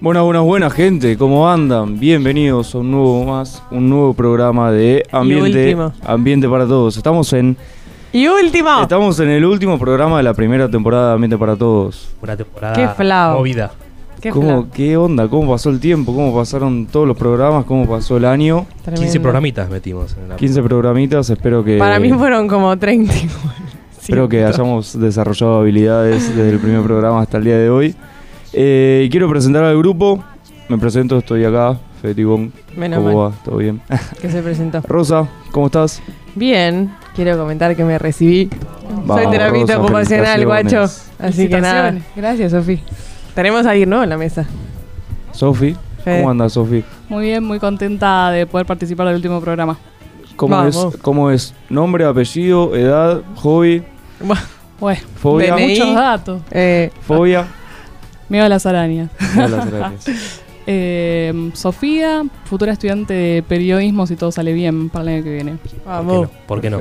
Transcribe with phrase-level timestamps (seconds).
[0.00, 1.98] Buenas, buenas, buenas gente, ¿cómo andan?
[2.00, 5.76] Bienvenidos a un nuevo más, un nuevo programa de Ambiente.
[6.06, 6.96] Ambiente para Todos.
[6.96, 7.54] Estamos en,
[8.12, 8.80] Y último.
[8.80, 12.12] estamos en el último programa de la primera temporada de Ambiente para Todos.
[12.22, 13.38] Una temporada Qué flao.
[13.38, 13.72] movida.
[14.22, 15.28] Qué ¿Cómo, ¿Qué onda?
[15.28, 16.14] ¿Cómo pasó el tiempo?
[16.14, 17.64] ¿Cómo pasaron todos los programas?
[17.66, 18.66] ¿Cómo pasó el año?
[18.82, 19.02] tremendo.
[19.02, 21.76] 15 programitas metimos en la 15 programitas, espero que...
[21.78, 23.14] Para mí fueron como 30.
[23.16, 23.54] igual.
[24.00, 27.94] Espero que hayamos desarrollado habilidades desde el primer programa hasta el día de hoy.
[28.52, 30.22] Eh, quiero presentar al grupo.
[30.68, 32.52] Me presento, estoy acá, Fede Tibón.
[32.76, 33.44] Menos ¿Cómo mal va?
[33.44, 33.80] ¿Todo bien?
[34.20, 34.80] que se presentó.
[34.88, 36.00] Rosa, ¿cómo estás?
[36.34, 38.48] Bien, quiero comentar que me recibí.
[39.04, 40.82] Vamos, Soy terapeuta Rosa, ocupacional, guacho.
[41.18, 41.96] Así que nada.
[42.14, 42.80] Gracias, Sofi.
[43.34, 44.46] Tenemos a alguien nuevo en la mesa.
[45.32, 45.76] Sofi.
[46.04, 46.82] ¿cómo andas, Sofi?
[47.08, 49.76] Muy bien, muy contenta de poder participar del último programa.
[50.36, 50.94] ¿Cómo Vamos.
[50.94, 51.54] es, ¿Cómo es?
[51.68, 53.82] Nombre, apellido, edad, hobby,
[54.80, 55.68] Bueno, fobia, DNI.
[55.68, 56.42] muchos datos.
[56.50, 57.46] eh, fobia.
[58.30, 59.10] Miedo a las arañas.
[59.36, 60.40] No, las gracias.
[60.72, 65.56] Eh, Sofía, futura estudiante de periodismo, si todo sale bien para el año que viene.
[65.56, 66.30] ¿Por qué no?
[66.46, 66.78] ¿Por qué no?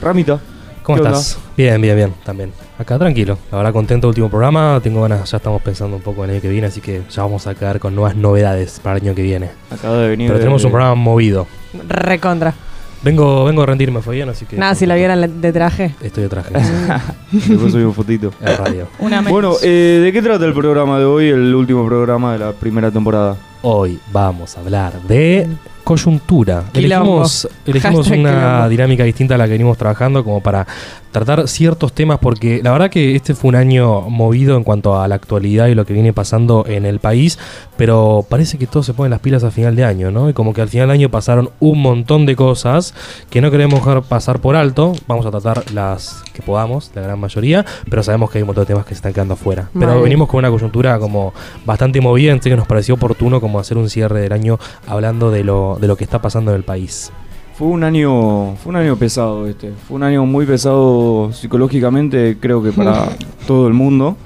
[0.00, 0.40] Ramita,
[0.82, 1.38] ¿Cómo estás?
[1.56, 2.50] Bien, bien, bien, también.
[2.78, 3.38] Acá tranquilo.
[3.52, 4.80] La verdad, contento último programa.
[4.82, 7.22] Tengo ganas, ya estamos pensando un poco en el año que viene, así que ya
[7.22, 9.50] vamos a quedar con nuevas novedades para el año que viene.
[9.70, 10.26] acaba de venir.
[10.28, 11.46] Pero de- tenemos un programa movido.
[11.88, 12.54] Recontra.
[13.02, 14.56] Vengo, vengo a rendirme, fue bien, así que.
[14.56, 15.94] Nada, si la vieran de traje.
[16.00, 16.52] Estoy de traje.
[17.32, 18.32] Después subí un fotito.
[18.40, 18.88] Radio.
[18.98, 19.32] Una menos.
[19.32, 22.90] Bueno, eh, ¿de qué trata el programa de hoy, el último programa de la primera
[22.90, 23.36] temporada?
[23.62, 25.46] Hoy vamos a hablar de
[25.84, 26.64] coyuntura.
[26.72, 27.04] Quilombo.
[27.22, 28.68] Elegimos, elegimos Hashtag una quilombo.
[28.68, 30.66] dinámica distinta a la que venimos trabajando como para
[31.12, 35.08] tratar ciertos temas porque la verdad que este fue un año movido en cuanto a
[35.08, 37.38] la actualidad y lo que viene pasando en el país,
[37.76, 40.28] pero parece que todos se ponen las pilas a final de año, ¿no?
[40.28, 42.94] Y como que al final del año pasaron un montón de cosas
[43.30, 47.18] que no queremos dejar pasar por alto, vamos a tratar las que podamos, la gran
[47.18, 49.68] mayoría, pero sabemos que hay un montón de temas que se están quedando afuera.
[49.78, 51.32] Pero venimos con una coyuntura como
[51.64, 55.44] bastante movida, así que nos pareció oportuno como hacer un cierre del año hablando de
[55.44, 57.12] lo, de lo que está pasando en el país.
[57.58, 59.72] Fue un año, fue un año pesado este.
[59.72, 63.08] Fue un año muy pesado psicológicamente, creo que para
[63.48, 64.16] todo el mundo.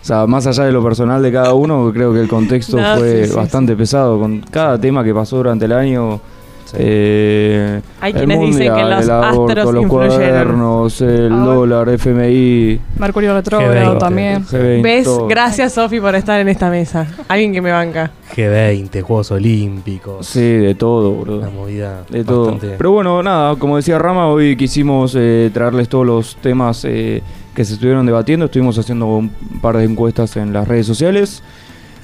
[0.00, 2.98] O sea, más allá de lo personal de cada uno, creo que el contexto No,
[2.98, 6.20] fue sí, sí, bastante pesado con cada tema que pasó durante el año.
[6.76, 10.18] Eh, Hay el quienes dicen que mundial, los el aborto, astros los influyeron.
[10.18, 13.98] cuadernos, el Ah, dólar, FMI, Mercurio retrógrado G20.
[13.98, 14.44] también.
[14.46, 14.82] G20.
[14.82, 15.04] ¿Ves?
[15.04, 15.26] todo.
[15.28, 17.06] Gracias, Sofi, por estar en esta mesa.
[17.28, 18.10] Alguien que me banca.
[18.34, 21.38] G20, Juegos Olímpicos, Sí, de todo, bro.
[21.38, 22.46] una movida De todo.
[22.52, 22.74] bastante...
[22.76, 27.22] Pero bueno, nada, como decía Rama, hoy quisimos eh, traerles todos los temas eh,
[27.54, 28.44] que se estuvieron debatiendo.
[28.46, 29.30] Estuvimos haciendo un
[29.60, 31.42] par de encuestas en las redes sociales.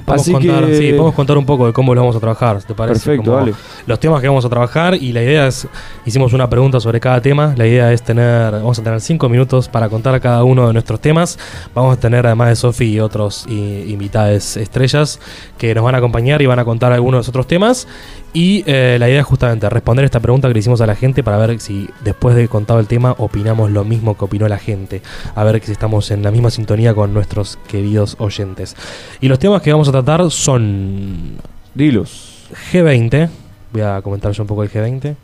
[0.05, 2.63] Podemos Así contar, que- sí, podemos contar un poco de cómo lo vamos a trabajar,
[2.63, 3.01] ¿te parece?
[3.07, 3.55] Perfecto, Como dale.
[3.87, 5.67] Los temas que vamos a trabajar y la idea es,
[6.05, 9.69] hicimos una pregunta sobre cada tema, la idea es tener, vamos a tener cinco minutos
[9.69, 11.39] para contar cada uno de nuestros temas,
[11.75, 15.21] vamos a tener además de Sofi y otros invitados estrellas
[15.59, 17.87] que nos van a acompañar y van a contar algunos de los otros temas
[18.35, 21.23] y eh, la idea es justamente responder esta pregunta que le hicimos a la gente
[21.23, 25.03] para ver si después de contado el tema opinamos lo mismo que opinó la gente,
[25.37, 28.75] a ver si estamos en la misma sintonía con nuestros queridos oyentes.
[29.21, 31.37] Y los temas que vamos a tratar son
[31.75, 32.49] Dilos.
[32.73, 33.29] G20,
[33.73, 35.15] voy a comentar yo un poco el G20.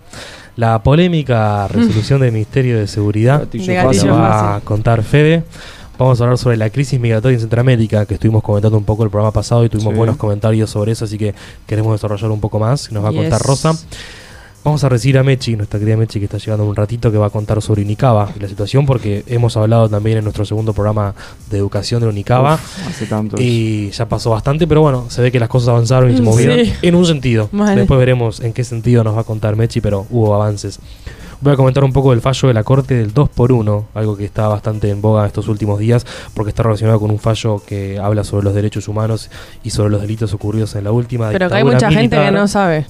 [0.54, 5.42] La polémica resolución del Ministerio de Seguridad De va a contar Fede.
[6.00, 9.10] Vamos a hablar sobre la crisis migratoria en Centroamérica, que estuvimos comentando un poco el
[9.10, 9.98] programa pasado y tuvimos Sí.
[9.98, 11.34] buenos comentarios sobre eso, así que
[11.66, 12.90] queremos desarrollar un poco más.
[12.90, 13.20] Nos va a Yes.
[13.20, 13.74] contar Rosa.
[14.64, 17.26] Vamos a recibir a Mechi, nuestra querida Mechi, que está llegando un ratito, que va
[17.26, 21.14] a contar sobre Unicaba y la situación, porque hemos hablado también en nuestro segundo programa
[21.50, 22.54] de educación de Unicaba.
[22.56, 23.36] Uf, hace tanto.
[23.40, 26.64] Y ya pasó bastante, pero bueno, se ve que las cosas avanzaron y se movieron
[26.64, 26.72] Sí.
[26.82, 27.48] en un sentido.
[27.52, 27.74] Mal.
[27.76, 30.78] Después veremos en qué sentido nos va a contar Mechi, pero hubo avances.
[31.42, 34.46] Voy a comentar un poco del fallo de la Corte del 2x1, algo que está
[34.46, 38.44] bastante en boga estos últimos días, porque está relacionado con un fallo que habla sobre
[38.44, 39.30] los derechos humanos
[39.64, 42.46] y sobre los delitos ocurridos en la última Pero que hay mucha gente que no
[42.46, 42.84] sabe.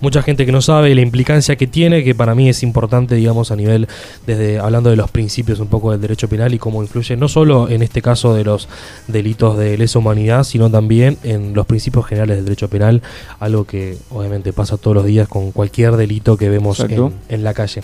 [0.00, 3.50] Mucha gente que no sabe la implicancia que tiene, que para mí es importante, digamos,
[3.50, 3.88] a nivel,
[4.26, 7.68] desde hablando de los principios un poco del derecho penal y cómo influye no solo
[7.68, 8.68] en este caso de los
[9.08, 13.02] delitos de lesa humanidad, sino también en los principios generales del derecho penal,
[13.38, 17.54] algo que obviamente pasa todos los días con cualquier delito que vemos en, en la
[17.54, 17.82] calle.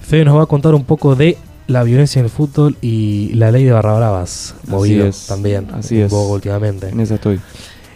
[0.00, 1.36] Fede nos va a contar un poco de
[1.68, 5.68] la violencia en el fútbol y la ley de barra bravas, Así movido es, también,
[5.72, 6.12] así es.
[6.12, 6.88] últimamente.
[6.88, 7.40] En esa estoy.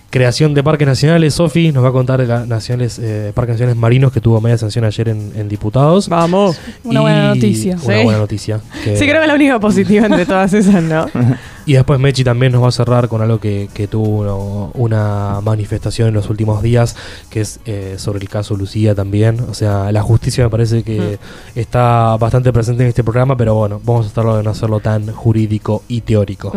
[0.09, 3.77] Creación de parques nacionales, Sofi nos va a contar de los nacionales, eh, parques nacionales
[3.77, 6.09] marinos que tuvo media sanción ayer en, en diputados.
[6.09, 6.59] Vamos.
[6.85, 7.75] Una buena noticia.
[7.85, 8.03] Una Sí.
[8.05, 8.61] buena noticia.
[8.85, 11.07] que- Sí, creo que es la única positiva entre todas esas, ¿no?
[11.69, 15.41] Y después Mechi también nos va a cerrar con algo que, que tuvo uno- una
[15.43, 16.95] manifestación en los últimos días,
[17.29, 19.41] que es eh, sobre el caso Lucía también.
[19.51, 21.19] O sea, la justicia me parece que
[21.57, 25.09] está bastante presente en este programa, pero bueno, vamos a tratar de no hacerlo tan
[25.13, 26.53] jurídico y teórico.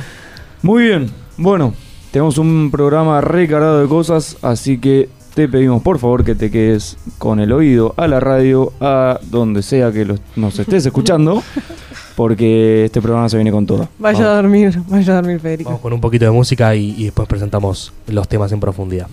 [0.62, 1.72] Muy bien, bueno,
[2.12, 6.98] tenemos un programa recargado de cosas, así que te pedimos por favor que te quedes
[7.18, 11.42] con el oído a la radio, a donde sea que los- nos estés escuchando,
[12.16, 13.88] porque este programa se viene con todo.
[13.98, 15.70] Vaya a dormir, vaya a dormir, Federico.
[15.70, 19.06] Vamos con un poquito de música y, y después presentamos los temas en profundidad.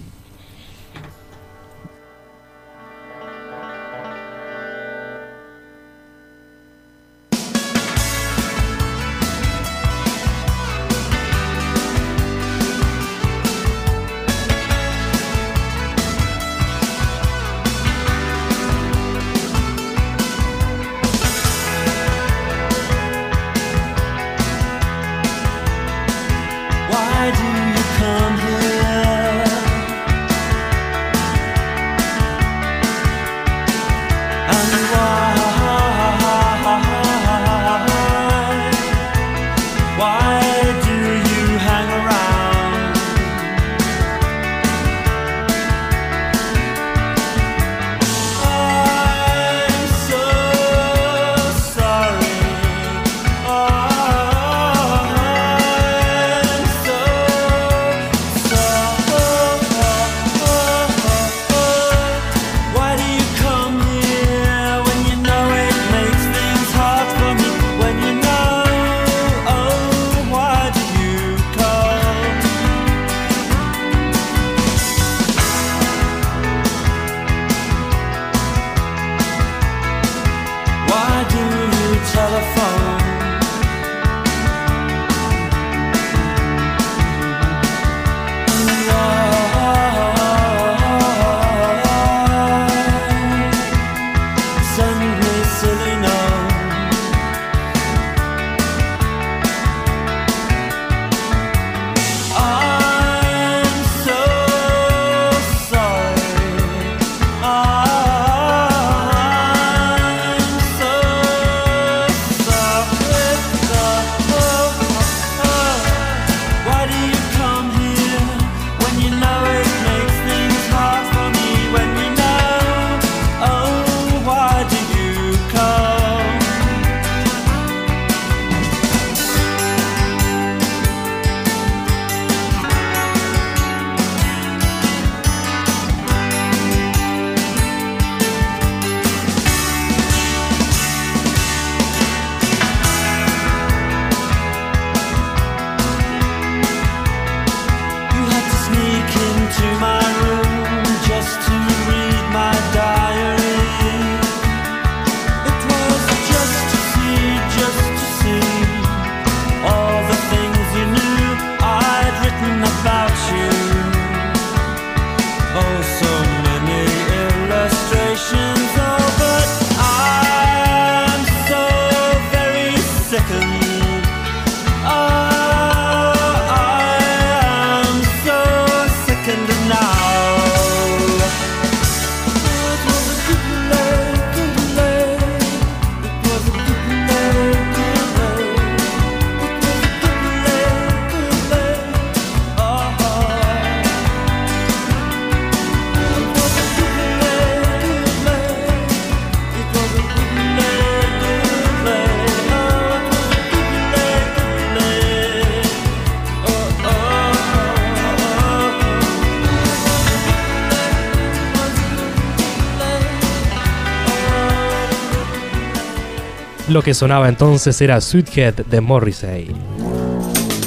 [216.69, 219.49] Lo que sonaba entonces era Sweethead de Morrissey.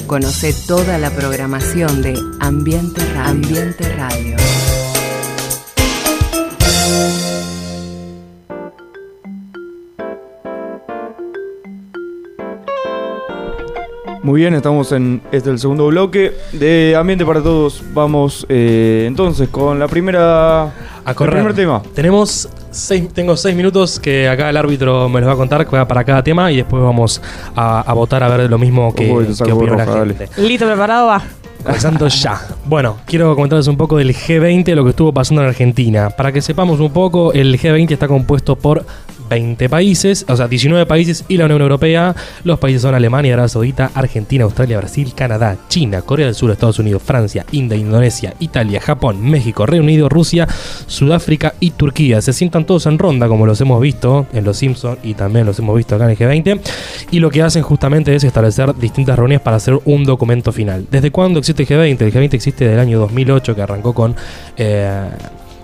[0.09, 3.31] Conoce toda la programación de Ambiente Radio.
[3.31, 4.37] Ambiente Radio.
[14.25, 17.81] Muy bien, estamos en este es el segundo bloque de Ambiente para Todos.
[17.95, 20.65] Vamos eh, entonces con la primera.
[20.65, 21.35] A el correr.
[21.35, 21.81] primer tema.
[21.95, 25.77] Tenemos seis, tengo seis minutos que acá el árbitro me los va a contar que
[25.77, 27.23] va para cada tema y después vamos
[27.55, 30.29] a, a votar a ver lo mismo que, Uy, que opinó la gente.
[30.39, 31.23] Listo, preparado, va.
[31.63, 32.41] Comenzando ya.
[32.65, 36.11] Bueno, quiero comentarles un poco del G20, lo que estuvo pasando en Argentina.
[36.11, 38.85] Para que sepamos un poco, el G20 está compuesto por
[39.33, 42.15] 20 países, o sea, 19 países y la Unión Europea.
[42.45, 46.79] Los países son Alemania, Arabia Saudita, Argentina, Australia, Brasil, Canadá, China, Corea del Sur, Estados
[46.79, 50.47] Unidos, Francia, India, Indonesia, Italia, Japón, México, Reino Unido, Rusia,
[50.87, 52.21] Sudáfrica y Turquía.
[52.21, 55.59] Se sientan todos en ronda, como los hemos visto en Los Simpsons y también los
[55.59, 56.61] hemos visto acá en el G20.
[57.11, 60.87] Y lo que hacen justamente es establecer distintas reuniones para hacer un documento final.
[60.91, 62.03] ¿Desde cuándo existe el G20?
[62.03, 64.15] El G20 existe desde el año 2008, que arrancó con.
[64.59, 65.09] eh,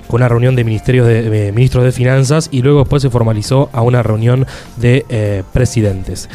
[0.08, 3.82] con una reunión de ministerios de, ministros de finanzas y luego después se formalizó a
[3.82, 4.46] una reunión
[4.76, 6.28] de eh, presidentes.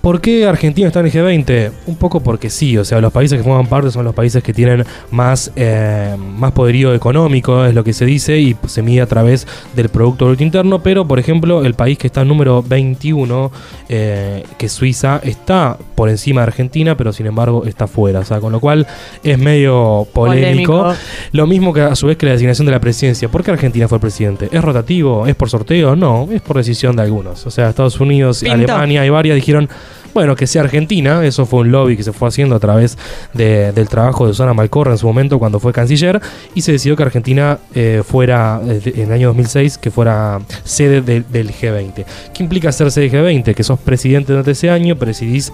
[0.00, 1.72] ¿Por qué Argentina está en el G20?
[1.86, 4.54] Un poco porque sí, o sea, los países que forman parte son los países que
[4.54, 9.06] tienen más, eh, más poderío económico, es lo que se dice, y se mide a
[9.06, 13.50] través del Producto Bruto Interno, pero por ejemplo el país que está número 21,
[13.88, 18.24] eh, que es Suiza, está por encima de Argentina, pero sin embargo está fuera, o
[18.24, 18.86] sea, con lo cual
[19.22, 20.94] es medio polémico.
[21.32, 23.28] Lo mismo que a su vez que la designación de la presidencia.
[23.28, 24.48] ¿Por qué Argentina fue presidente?
[24.52, 25.26] ¿Es rotativo?
[25.26, 25.96] ¿Es por sorteo?
[25.96, 27.46] No, es por decisión de algunos.
[27.46, 28.42] O sea, Estados Unidos.
[28.42, 29.68] Alemania y varias dijeron,
[30.14, 31.24] bueno, que sea Argentina.
[31.24, 32.98] Eso fue un lobby que se fue haciendo a través
[33.34, 36.20] de- del trabajo de Susana Malcorra en su momento cuando fue canciller.
[36.54, 41.00] Y se decidió que Argentina eh, fuera, eh, en el año 2006, que fuera sede
[41.02, 42.04] de- del G20.
[42.34, 43.54] ¿Qué implica ser sede del G20?
[43.54, 45.52] Que sos presidente durante ese año, presidís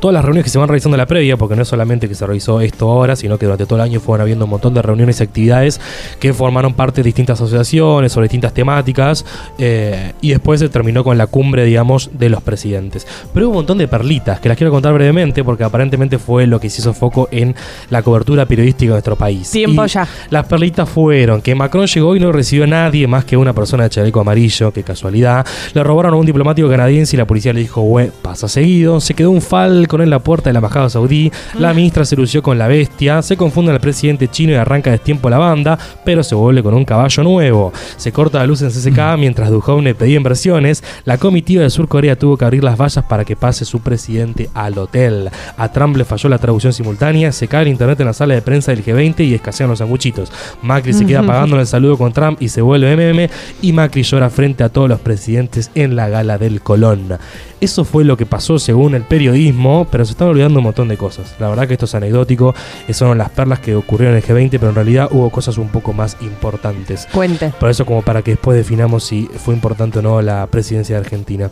[0.00, 2.14] todas las reuniones que se van realizando en la previa, porque no es solamente que
[2.14, 4.82] se realizó esto ahora, sino que durante todo el año fueron habiendo un montón de
[4.82, 5.80] reuniones y actividades
[6.20, 9.24] que formaron parte de distintas asociaciones sobre distintas temáticas,
[9.58, 13.06] eh, y después se terminó con la cumbre, digamos, de los presidentes.
[13.32, 16.60] Pero hubo un montón de perlitas que las quiero contar brevemente, porque aparentemente fue lo
[16.60, 17.54] que se hizo foco en
[17.90, 19.50] la cobertura periodística de nuestro país.
[19.50, 20.08] Tiempo Y ya.
[20.30, 23.84] las perlitas fueron que Macron llegó y no recibió a nadie más que una persona
[23.84, 25.46] de chaleco amarillo, que casualidad.
[25.74, 29.00] Le robaron a un diplomático canadiense y la policía le dijo, güey, pasa seguido.
[29.00, 31.32] Se quedó un falcon en la puerta de la embajada saudí.
[31.58, 33.20] La ministra se lució con la bestia.
[33.22, 36.74] Se confunde al presidente chino y arranca de tiempo la banda, pero se vuelve con
[36.74, 37.72] un caballo nuevo.
[37.96, 40.84] Se corta la luz en CCK mientras Duhovne pedía inversiones.
[41.04, 44.48] La comitiva de Sur Corea tuvo que abrir las vallas para que pase su presidente
[44.54, 45.30] al hotel.
[45.56, 47.32] A Trump le falló la traducción simultánea.
[47.32, 50.30] Se cae el internet en la sala de prensa del G20 y escasean los sanguchitos.
[50.62, 53.28] Macri se queda pagándole el saludo con Trump y se vuelve MM.
[53.62, 57.18] Y Macri llora frente a todos los presidentes en la gala del Colón.
[57.60, 60.96] Eso fue lo que pasó según el periodismo, pero se están olvidando un montón de
[60.96, 61.34] cosas.
[61.38, 64.50] La verdad que esto es anecdótico, esas son las perlas que ocurrieron en el G20,
[64.50, 67.08] pero en realidad hubo cosas un poco más importantes.
[67.12, 67.52] Cuente.
[67.58, 71.00] Por eso como para que después definamos si fue importante o no la presidencia de
[71.00, 71.50] Argentina.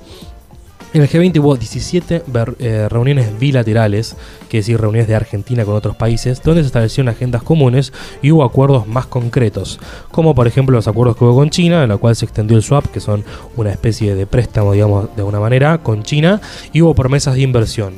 [0.94, 4.14] En el G20 hubo 17 ver- eh, reuniones bilaterales,
[4.48, 8.30] que es decir, reuniones de Argentina con otros países, donde se establecieron agendas comunes y
[8.30, 9.80] hubo acuerdos más concretos,
[10.12, 12.62] como por ejemplo los acuerdos que hubo con China, en la cual se extendió el
[12.62, 13.24] swap, que son
[13.56, 16.40] una especie de préstamo, digamos, de alguna manera, con China,
[16.72, 17.94] y hubo promesas de inversión.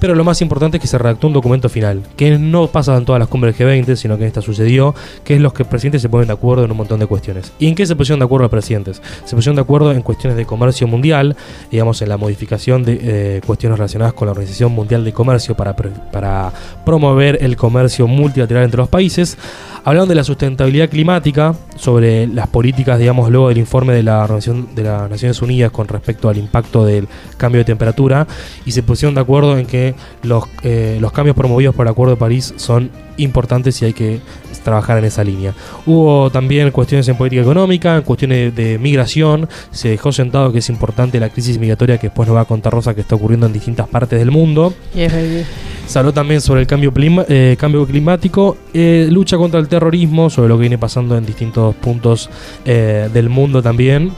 [0.00, 3.04] Pero lo más importante es que se redactó un documento final, que no pasa en
[3.04, 6.08] todas las cumbres del G20, sino que esta sucedió, que es los que presidentes se
[6.08, 7.52] ponen de acuerdo en un montón de cuestiones.
[7.58, 9.00] ¿Y en qué se pusieron de acuerdo los presidentes?
[9.24, 11.36] Se pusieron de acuerdo en cuestiones de comercio mundial,
[11.70, 15.74] digamos, en la modificación de eh, cuestiones relacionadas con la Organización Mundial de Comercio para,
[15.74, 16.52] para
[16.84, 19.38] promover el comercio multilateral entre los países.
[19.84, 24.74] Hablaron de la sustentabilidad climática, sobre las políticas, digamos, luego del informe de la Organización
[24.74, 28.26] de las Naciones Unidas con respecto al impacto del cambio de temperatura,
[28.64, 29.85] y se pusieron de acuerdo en que
[30.22, 34.20] los, eh, los cambios promovidos por el Acuerdo de París son importantes y hay que
[34.64, 35.54] trabajar en esa línea.
[35.86, 40.58] Hubo también cuestiones en política económica, en cuestiones de, de migración, se dejó sentado que
[40.58, 43.46] es importante la crisis migratoria que después nos va a contar Rosa que está ocurriendo
[43.46, 44.74] en distintas partes del mundo.
[44.94, 45.44] Yes, baby.
[45.86, 50.30] Se habló también sobre el cambio, clima- eh, cambio climático, eh, lucha contra el terrorismo,
[50.30, 52.28] sobre lo que viene pasando en distintos puntos
[52.64, 54.10] eh, del mundo también.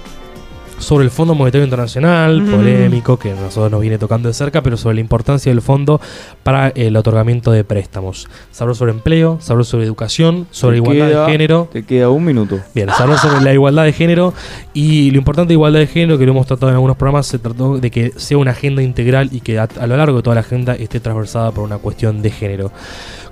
[0.79, 2.51] Sobre el Fondo Monetario Internacional, Mm.
[2.51, 6.01] polémico, que a nosotros nos viene tocando de cerca, pero sobre la importancia del fondo
[6.45, 8.29] para el otorgamiento de préstamos.
[8.53, 11.69] Se habló sobre empleo, se habló sobre educación, sobre Te igualdad queda- de género.
[11.73, 12.61] Te queda un minuto.
[12.75, 14.33] Bien, se habló sobre la igualdad de género
[14.73, 17.39] y lo importante de igualdad de género, que lo hemos tratado en algunos programas, se
[17.41, 20.35] trató de que sea una agenda integral y que a, a lo largo de toda
[20.35, 22.71] la agenda esté transversada por una cuestión de género.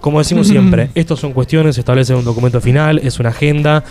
[0.00, 3.84] Como decimos siempre, estas son cuestiones, se establece en un documento final, es una agenda.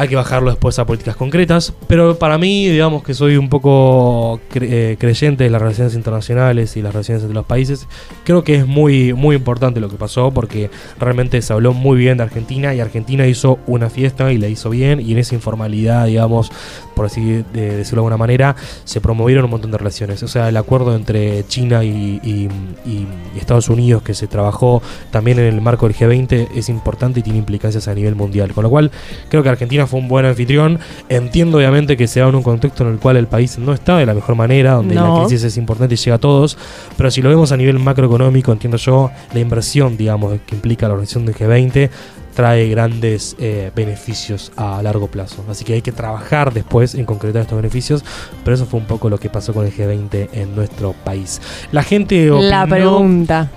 [0.00, 4.38] Hay que bajarlo después a políticas concretas, pero para mí, digamos que soy un poco
[4.48, 7.88] cre- eh, creyente de las relaciones internacionales y las relaciones entre los países,
[8.22, 12.18] creo que es muy, muy importante lo que pasó porque realmente se habló muy bien
[12.18, 16.06] de Argentina y Argentina hizo una fiesta y la hizo bien y en esa informalidad,
[16.06, 16.52] digamos,
[16.94, 20.22] por así de- decirlo de alguna manera, se promovieron un montón de relaciones.
[20.22, 22.48] O sea, el acuerdo entre China y, y-
[22.86, 27.22] y Estados Unidos que se trabajó también en el marco del G20 es importante y
[27.24, 28.52] tiene implicancias a nivel mundial.
[28.52, 28.92] Con lo cual,
[29.28, 30.78] creo que Argentina fue un buen anfitrión.
[31.08, 33.98] Entiendo obviamente que se da en un contexto en el cual el país no está
[33.98, 36.56] de la mejor manera, donde la crisis es importante y llega a todos,
[36.96, 40.94] pero si lo vemos a nivel macroeconómico, entiendo yo, la inversión, digamos, que implica la
[40.94, 41.90] organización del G20
[42.38, 45.44] trae grandes eh, beneficios a largo plazo.
[45.50, 48.04] Así que hay que trabajar después en concretar estos beneficios,
[48.44, 51.40] pero eso fue un poco lo que pasó con el G20 en nuestro país.
[51.72, 53.50] La gente opinó, La pregunta.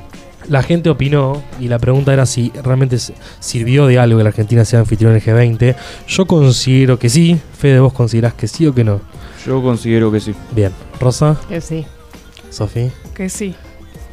[0.52, 2.98] La gente opinó y la pregunta era si realmente
[3.40, 5.76] sirvió de algo que la Argentina sea anfitrión del G20.
[6.10, 7.40] Yo considero que sí.
[7.58, 9.00] Fede, vos considerás que sí o que no.
[9.46, 10.36] Yo considero que sí.
[10.54, 10.74] Bien.
[11.00, 11.86] Rosa, Que sí.
[12.50, 12.92] Sofía.
[13.16, 13.56] Que sí.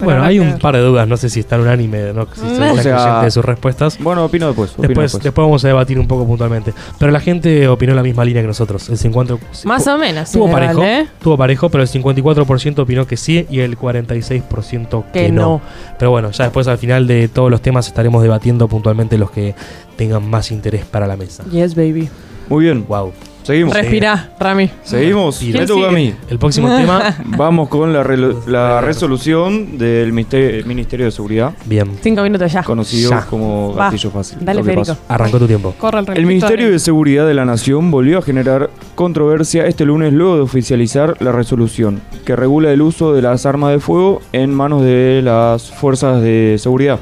[0.01, 2.57] Bueno, hay un par de dudas, no sé si están unánime, no si se O
[2.57, 3.99] sea- creyente de sus respuestas.
[4.01, 4.71] Bueno, opino después.
[4.73, 5.25] opino Después, después.
[5.25, 6.73] después vamos a debatir un poco puntualmente.
[6.99, 8.89] Pero la gente opinó la misma línea que nosotros.
[8.89, 10.25] El 50, Más o menos.
[10.29, 15.21] Estuvo sí, parejo, estuvo parejo, pero el 54% opinó que sí y el 46% que,
[15.27, 15.43] Que no.
[15.43, 15.61] no.
[15.99, 19.55] Pero bueno, ya después al final de todos los temas estaremos debatiendo puntualmente los que
[19.97, 21.45] tengan más interés para la mesa.
[21.51, 22.09] Yes, baby.
[22.49, 22.85] Muy bien.
[22.89, 23.13] Wow.
[23.49, 23.73] Seguimos.
[23.75, 24.69] Respira, Rami.
[24.85, 25.39] Seguimos.
[25.39, 26.13] ¿Quién Me toca a mí.
[26.29, 32.23] El próximo tema, Vamos con la, relo- la resolución del Ministerio de Seguridad, bien, Cinco
[32.23, 32.63] minutos ya.
[32.63, 33.25] conocido Ya.
[33.25, 33.87] como Va.
[33.87, 34.37] gatillo fácil.
[34.43, 34.95] Dale, Federico.
[35.09, 35.75] arrancó tu tiempo.
[35.79, 39.87] Corre el El relojito Ministerio de Seguridad de la Nación volvió a generar controversia este
[39.87, 44.21] lunes luego de oficializar la resolución que regula el uso de las armas de fuego
[44.35, 46.99] en manos de las fuerzas de seguridad.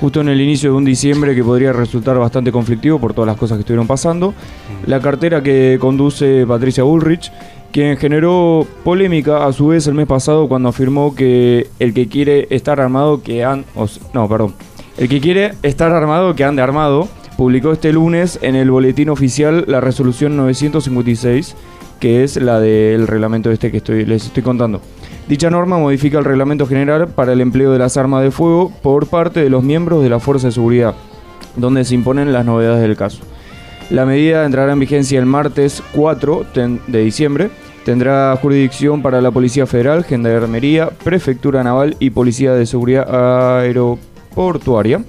[0.00, 3.36] Justo en el inicio de un diciembre que podría resultar bastante conflictivo por todas las
[3.36, 4.32] cosas que estuvieron pasando,
[4.86, 7.32] la cartera que conduce Patricia Bullrich,
[7.72, 12.46] quien generó polémica a su vez el mes pasado cuando afirmó que el que quiere
[12.50, 13.64] estar armado que han...
[14.14, 14.54] no, perdón.
[14.96, 19.64] El que quiere estar armado que ande armado, publicó este lunes en el boletín oficial
[19.68, 21.56] la resolución 956,
[22.00, 24.80] que es la del reglamento este que estoy, les estoy contando.
[25.28, 29.06] Dicha norma modifica el reglamento general para el empleo de las armas de fuego por
[29.08, 30.94] parte de los miembros de la Fuerza de Seguridad,
[31.56, 33.20] donde se imponen las novedades del caso.
[33.90, 37.50] La medida entrará en vigencia el martes 4 ten- de diciembre.
[37.84, 45.02] Tendrá jurisdicción para la Policía Federal, Gendarmería, Prefectura Naval y Policía de Seguridad Aeroportuaria.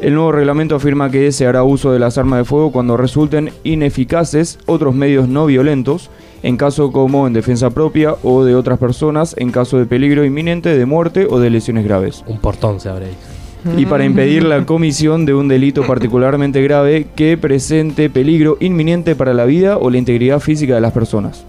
[0.00, 3.50] El nuevo reglamento afirma que se hará uso de las armas de fuego cuando resulten
[3.64, 6.10] ineficaces otros medios no violentos,
[6.46, 10.76] en caso como en defensa propia o de otras personas, en caso de peligro inminente
[10.76, 13.82] de muerte o de lesiones graves Un portón se abre ahí.
[13.82, 19.34] y para impedir la comisión de un delito particularmente grave que presente peligro inminente para
[19.34, 21.44] la vida o la integridad física de las personas.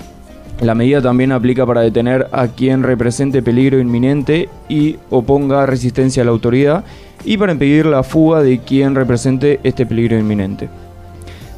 [0.61, 6.25] La medida también aplica para detener a quien represente peligro inminente y oponga resistencia a
[6.25, 6.83] la autoridad
[7.23, 10.69] y para impedir la fuga de quien represente este peligro inminente.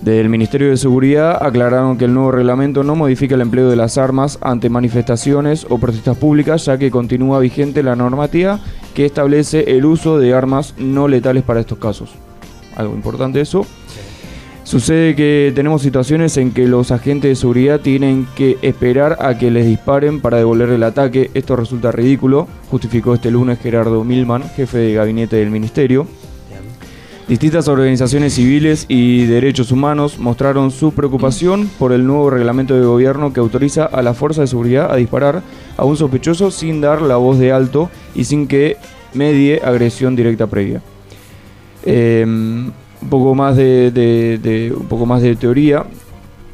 [0.02, 3.98] Del Ministerio de Seguridad aclararon que el nuevo reglamento no modifica el empleo de las
[3.98, 8.60] armas ante manifestaciones o protestas públicas, ya que continúa vigente la normativa
[8.94, 12.12] que establece el uso de armas no letales para estos casos.
[12.78, 13.66] Algo importante eso.
[14.64, 19.52] Sucede que tenemos situaciones en que los agentes de seguridad tienen que esperar a que
[19.52, 21.30] les disparen para devolver el ataque.
[21.34, 26.08] Esto resulta ridículo, justificó este lunes Gerardo Milman, jefe de gabinete del ministerio.
[27.30, 33.32] Distintas organizaciones civiles y derechos humanos mostraron su preocupación por el nuevo reglamento de gobierno
[33.34, 35.44] que autoriza a la fuerza de seguridad a disparar
[35.78, 38.78] a un sospechoso sin dar la voz de alto y sin que
[39.14, 40.82] medie agresión directa previa.
[41.86, 42.74] Un
[43.12, 45.86] poco más de, de- de- un poco más de teoría.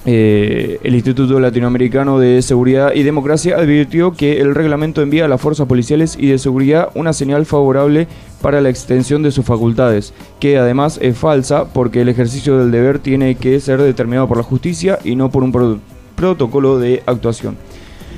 [0.07, 5.41] Eh, el Instituto Latinoamericano de Seguridad y Democracia advirtió que el reglamento envía a las
[5.41, 8.07] fuerzas policiales y de seguridad una señal favorable
[8.45, 12.99] para la extensión de sus facultades, que además es falsa porque el ejercicio del deber
[12.99, 15.79] tiene que ser determinado por la justicia y no por un pro-
[16.15, 17.58] protocolo de actuación.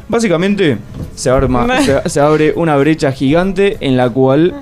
[0.10, 0.80] Básicamente
[1.16, 4.54] se, arma- se- se abre una brecha gigante en la cual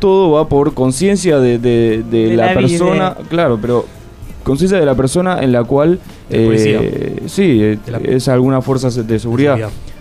[0.00, 3.86] todo va por conciencia de, de- de De la, la persona, claro, pero
[4.42, 9.18] conciencia de la persona en la cual eh, sí, eh, la- es alguna fuerza de
[9.20, 9.58] seguridad.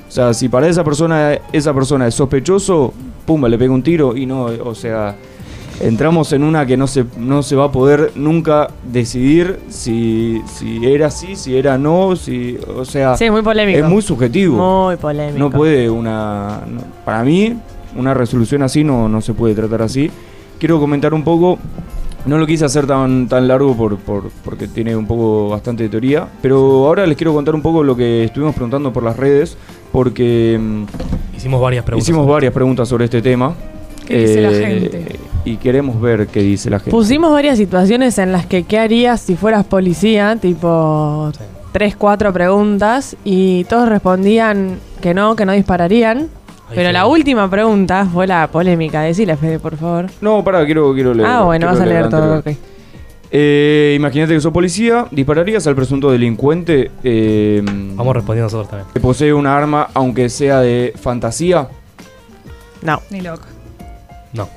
[0.07, 2.93] O sea, si para esa persona esa persona es sospechoso,
[3.25, 5.15] pumba, le pega un tiro y no, o sea,
[5.81, 10.85] entramos en una que no se no se va a poder nunca decidir si si
[10.85, 13.79] era así, si era no, si, o sea, Sí, muy polémico.
[13.79, 14.85] es muy subjetivo.
[14.85, 15.39] Muy polémico.
[15.39, 16.61] No puede una.
[16.67, 17.55] no- para mí,
[17.97, 20.09] una resolución así no, no se puede tratar así.
[20.59, 21.59] Quiero comentar un poco.
[22.25, 25.89] No lo quise hacer tan, tan largo por, por- porque tiene un poco bastante de
[25.89, 26.25] teoría.
[26.41, 29.57] Pero ahora les quiero contar un poco lo que estuvimos preguntando por las redes.
[29.93, 30.83] Porque mm,
[31.37, 32.09] Hicimos varias preguntas.
[32.09, 33.53] hicimos varias preguntas sobre este tema.
[34.05, 35.19] ¿Qué dice la Eh, gente?
[35.45, 36.91] Y queremos ver qué dice la gente.
[36.91, 41.43] Pusimos varias situaciones en las que qué harías si fueras policía, tipo Sí.
[41.71, 46.17] tres, cuatro preguntas y todos respondían que no, que no dispararían.
[46.69, 46.93] Ahí Pero fue.
[46.93, 49.01] la última pregunta fue la polémica.
[49.01, 50.07] Decile, Fede, por favor.
[50.21, 51.27] No, pará, quiero, quiero leer.
[51.29, 52.39] ah, bueno, vas a leer todo.
[52.39, 52.47] ok.
[53.35, 58.87] Eh, Imagínate que sos policía, dispararías al presunto delincuente eh, Vamos respondiendo nosotros también.
[58.93, 61.67] que posee una arma, aunque sea de fantasía.
[62.83, 63.01] No.
[63.09, 63.45] Ni loco.
[64.33, 64.47] No.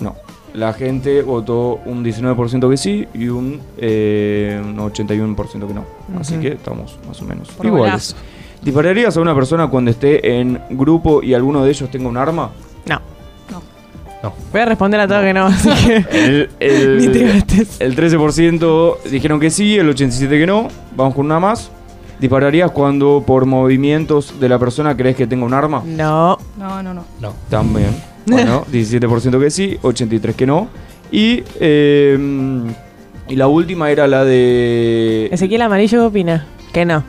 [0.00, 0.16] No.
[0.52, 5.84] La gente votó un 19% que sí y un, eh, un 81% que no.
[6.18, 8.16] Así que estamos más o menos Por iguales.
[8.62, 12.50] ¿Dispararías a una persona cuando esté en grupo y alguno de ellos tenga un arma?
[12.86, 13.00] No.
[14.22, 14.32] No.
[14.52, 15.96] Voy a responder a todo que no, así que.
[16.12, 17.80] El, el- Ni te gastes.
[17.80, 20.68] el 13% dijeron que sí, el 87% que no.
[20.96, 21.70] Vamos con una más.
[22.20, 25.82] ¿Dispararías cuando por movimientos de la persona crees que tenga un arma?
[25.84, 26.38] No.
[26.56, 27.04] No, no, no.
[27.20, 27.32] No.
[27.48, 27.90] También.
[28.24, 30.68] Bueno, 17% que sí, 83% que no.
[31.10, 32.16] Y, eh,
[33.26, 35.28] y la última era la de...
[35.32, 36.46] Ezequiel Amarillo ¿qué opina?
[36.72, 37.02] Que no.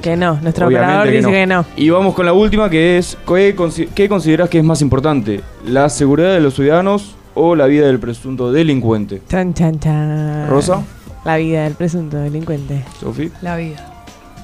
[0.00, 0.38] Que no.
[0.42, 1.32] Nuestro Obviamente operador que dice no.
[1.32, 1.64] que no.
[1.76, 5.40] Y vamos con la última que es, ¿qué, consi- qué consideras que es más importante?
[5.66, 9.22] ¿La seguridad de los ciudadanos o la vida del presunto delincuente?
[9.28, 10.48] Chan, chan, chan.
[10.48, 10.82] Rosa,
[11.24, 12.84] La vida del presunto delincuente.
[13.00, 13.30] Sofi.
[13.42, 13.86] La vida.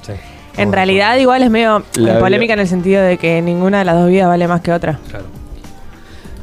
[0.03, 0.13] Sí.
[0.57, 3.85] En realidad, igual es medio La polémica vida- en el sentido de que ninguna de
[3.85, 4.99] las dos vidas vale más que otra.
[5.09, 5.25] Claro.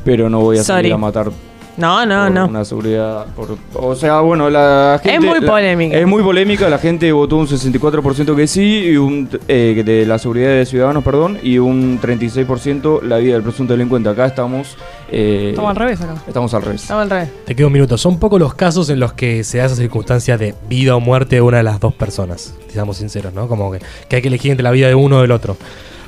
[0.05, 0.93] Pero no voy a salir Sorry.
[0.93, 1.31] a matar
[1.77, 2.47] No, no, por no.
[2.47, 3.27] una seguridad.
[3.35, 5.27] por- o sea, bueno, la gente.
[5.27, 5.97] muy la- polémica.
[5.99, 6.69] es muy polémica.
[6.69, 11.03] La gente votó un 64% que sí, y un, eh, de la seguridad de ciudadanos,
[11.03, 14.09] perdón, y un 36% la vida del presunto delincuente.
[14.09, 14.77] Acá estamos.
[15.11, 16.15] eh, Estamos al revés acá.
[16.27, 16.83] Estamos al revés.
[16.83, 17.29] Estamos al revés.
[17.45, 17.99] Te quedo un minuto.
[17.99, 21.37] Son pocos los casos en los que se da esa circunstancia de vida o muerte
[21.37, 22.55] de una de las dos personas.
[22.73, 23.49] Seamos sinceros, ¿no?
[23.49, 25.57] Como que, que hay que elegir entre la vida de uno o del otro.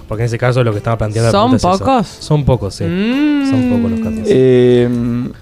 [0.09, 2.07] Porque en ese caso lo que estaba planteando la ¿Son es pocos?
[2.07, 2.85] Son pocos, sí.
[2.85, 3.51] Mm.
[3.51, 4.21] Son pocos los casos.
[4.27, 4.88] Eh,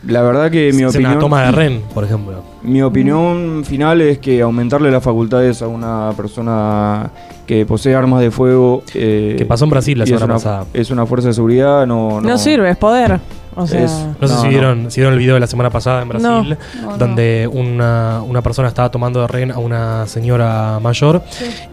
[0.06, 1.12] la verdad que mi Es opinión.
[1.12, 2.42] una toma de ren, por ejemplo.
[2.62, 7.10] Mi opinión final es que aumentarle las facultades a una persona
[7.46, 8.82] que posee armas de fuego.
[8.94, 10.64] eh, Que pasó en Brasil la y es semana una- pasada.
[10.72, 12.20] Es una fuerza de seguridad, no.
[12.20, 13.20] No, sirve, es poder.
[13.56, 14.50] O sea, Es- No, sé No, si no.
[14.50, 16.42] vieron, si vieron el video de la semana pasada en Brasil, No,
[16.90, 16.96] no.
[16.98, 21.22] donde una, una persona estaba tomando de rehén a una señora mayor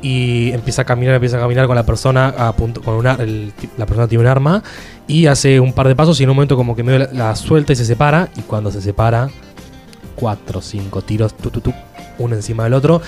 [0.02, 3.52] y empieza a caminar, empieza a caminar con la persona a punto, con una, el
[3.80, 4.62] la persona tiene un arma
[5.08, 7.36] y hace un par de pasos y en un momento como que medio la, la
[7.36, 9.30] suelta y se separa y cuando se separa
[10.16, 11.74] cuatro o cinco tiros tu, tu, tu,
[12.20, 13.02] uno encima del otro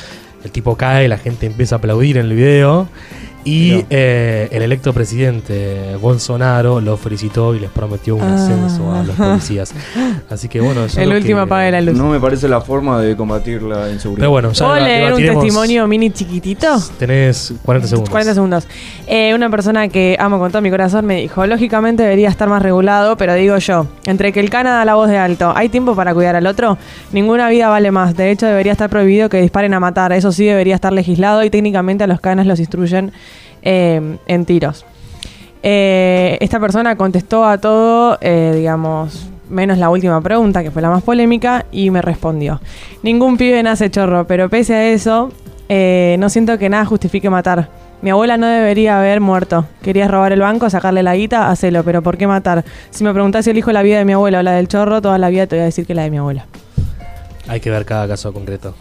[0.43, 2.87] el tipo cae, la gente empieza a aplaudir en el video
[3.45, 8.35] y eh, el electo presidente Bolsonaro lo felicitó y les prometió un Ah.
[8.35, 9.73] ascenso a los policías.
[10.29, 11.97] Así que bueno, es el último apague la luz.
[11.97, 14.21] No me parece la forma de combatir la inseguridad.
[14.23, 16.67] Pero bueno, ya ¿Puedo deba- leer un testimonio mini chiquitito?
[16.97, 18.09] Tenés 40 segundos.
[18.09, 18.67] 40 segundos.
[19.07, 22.61] Eh, una persona que amo con todo mi corazón me dijo, lógicamente debería estar más
[22.61, 25.95] regulado, pero digo yo, entre que el cana da la voz de alto, ¿hay tiempo
[25.95, 26.77] para cuidar al otro?
[27.11, 28.15] Ninguna vida vale más.
[28.15, 30.13] De hecho, debería estar prohibido que disparen a matar.
[30.13, 33.11] Eso sí, debería estar legislado y técnicamente a los canas los instruyen
[33.63, 34.85] eh, en tiros.
[35.65, 40.89] Eh, esta persona contestó a todo, eh, digamos, menos la última pregunta, que fue la
[40.89, 42.59] más polémica, y me respondió.
[43.01, 45.31] Ningún pibe nace chorro, pero pese a eso,
[45.69, 47.69] eh, no siento que nada justifique matar.
[48.01, 49.65] Mi abuela no debería haber muerto.
[49.81, 52.65] Querías robar el banco, sacarle la guita, hacelo, pero ¿por qué matar?
[52.89, 55.17] Si me preguntás si elijo la vida de mi abuela o la del chorro, toda
[55.17, 56.45] la vida te voy a decir que la de mi abuela.
[57.47, 58.75] Hay que ver cada caso concreto.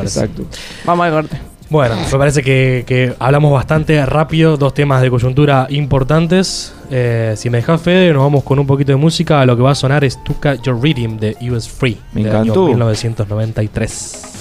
[0.00, 0.42] Exacto.
[0.84, 1.38] Vamos al corte.
[1.70, 6.74] Bueno, me parece que, que hablamos bastante rápido, dos temas de coyuntura importantes.
[6.90, 9.44] Eh, si me dejas, Fede, nos vamos con un poquito de música.
[9.44, 12.42] Lo que va a sonar es Tuca Your Rhythm de US Free, Me del año
[12.44, 12.66] encantó.
[12.68, 14.37] 1993.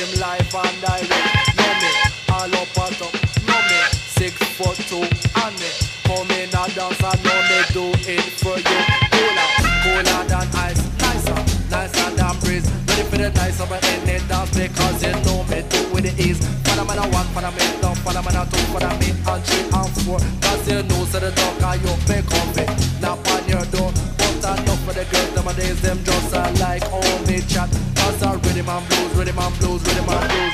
[0.00, 1.12] Him live and direct.
[1.60, 1.90] Know me,
[2.32, 3.14] all up and up.
[3.44, 3.80] Know me,
[4.16, 5.70] six foot two and me.
[6.08, 8.80] Come in and dance and know me do it for you.
[9.12, 9.48] Cooler,
[9.84, 11.36] cooler than ice, nicer,
[11.68, 12.68] nicer than breeze.
[12.88, 16.40] Ready for the nice of any dance because you know me do with the ease.
[16.64, 20.18] Follow me one, follow me down, follow me two, follow me and three and four.
[20.40, 22.49] Cause you know so the dog and you be comfy.
[29.58, 30.49] Blues, rhythm and blues,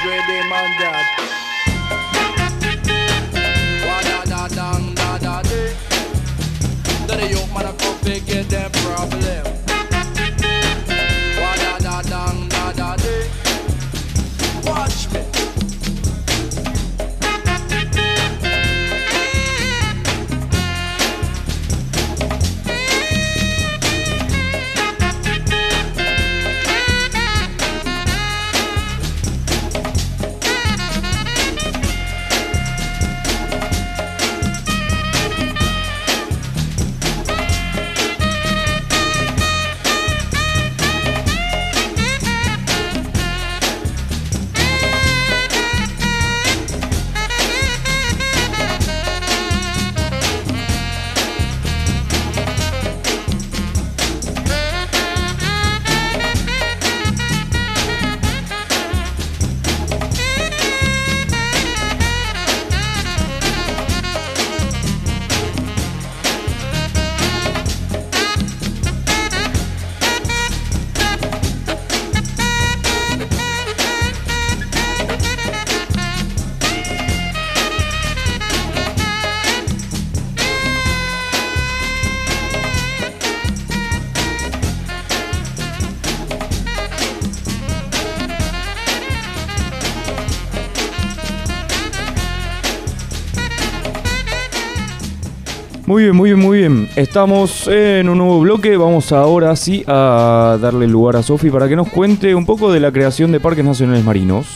[95.96, 96.88] Muy bien, muy bien, muy bien.
[96.94, 98.76] Estamos en un nuevo bloque.
[98.76, 102.80] Vamos ahora sí a darle lugar a Sofi para que nos cuente un poco de
[102.80, 104.46] la creación de parques nacionales marinos.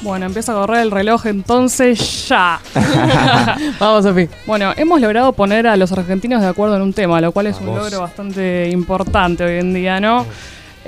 [0.00, 2.58] Bueno, empieza a correr el reloj entonces ya.
[3.78, 4.30] Vamos, Sofi.
[4.46, 7.60] Bueno, hemos logrado poner a los argentinos de acuerdo en un tema, lo cual es
[7.60, 10.24] un logro bastante importante hoy en día, ¿no?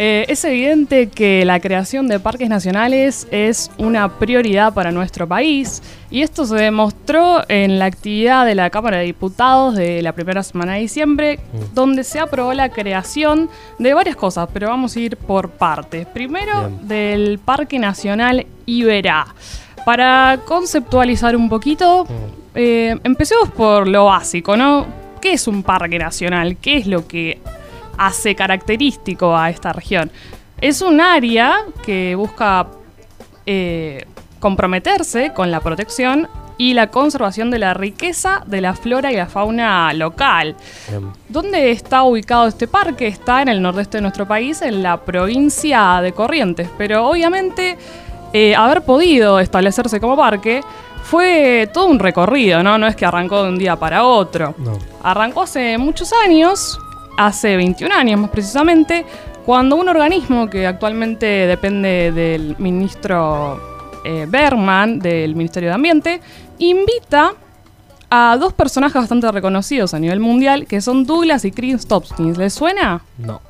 [0.02, 5.82] Eh, es evidente que la creación de parques nacionales es una prioridad para nuestro país
[6.10, 10.42] y esto se demostró en la actividad de la Cámara de Diputados de la primera
[10.42, 11.38] semana de diciembre,
[11.74, 16.06] donde se aprobó la creación de varias cosas, pero vamos a ir por partes.
[16.06, 16.88] Primero, Bien.
[16.88, 19.26] del Parque Nacional Iberá.
[19.84, 22.06] Para conceptualizar un poquito,
[22.54, 24.86] eh, empecemos por lo básico, ¿no?
[25.20, 26.56] ¿Qué es un parque nacional?
[26.56, 27.38] ¿Qué es lo que
[28.00, 30.10] hace característico a esta región?
[30.60, 32.66] Es un área que busca
[33.46, 34.06] eh,
[34.40, 39.26] comprometerse con la protección y la conservación de la riqueza de la flora y la
[39.26, 40.56] fauna local.
[40.88, 41.10] Bien.
[41.28, 43.06] ¿Dónde está ubicado este parque?
[43.06, 46.68] Está en el nordeste de nuestro país, en la provincia de Corrientes.
[46.76, 47.78] Pero obviamente,
[48.34, 50.62] eh, haber podido establecerse como parque
[51.02, 52.76] fue todo un recorrido, ¿no?
[52.76, 54.54] No es que arrancó de un día para otro.
[54.58, 54.78] No.
[55.02, 56.78] Arrancó hace muchos años,
[57.26, 59.04] hace 21 años más precisamente,
[59.44, 63.59] Cuando un organismo que actualmente depende del ministro
[64.04, 66.20] eh, Berman, del Ministerio de Ambiente,
[66.59, 67.33] invita
[68.10, 72.36] a dos personajes bastante reconocidos a nivel mundial, que son Douglas y Chris Stopkins.
[72.38, 73.02] ¿Les suena?
[73.18, 73.40] No.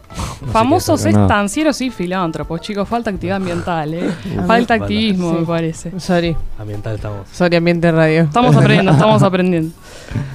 [0.52, 1.14] Famosos es.
[1.14, 2.88] estancieros y filántropos, chicos.
[2.88, 4.10] Falta actividad ambiental, ¿eh?
[4.46, 5.36] Falta activismo, Sí.
[5.40, 6.00] me parece.
[6.00, 6.36] Sorry.
[6.58, 7.28] Ambiental estamos.
[7.30, 8.22] Sorry, Ambiente Radio.
[8.22, 9.72] Estamos aprendiendo, estamos aprendiendo.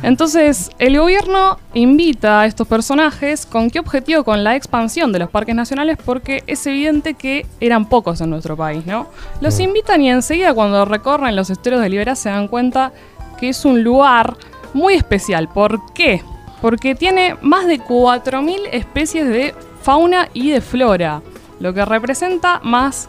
[0.04, 5.30] Entonces, el gobierno invita a estos personajes con qué objetivo, con la expansión de los
[5.30, 9.08] parques nacionales, porque es evidente que eran pocos en nuestro país, ¿no?
[9.42, 9.62] Los Mm.
[9.64, 12.94] invitan y enseguida cuando recorren los esteros de Liberá se dan cuenta
[13.36, 14.36] que es un lugar
[14.74, 15.48] muy especial.
[15.48, 16.22] ¿Por qué?
[16.62, 21.22] Porque tiene más de 4.000 especies de fauna y de flora,
[21.60, 23.08] lo que representa más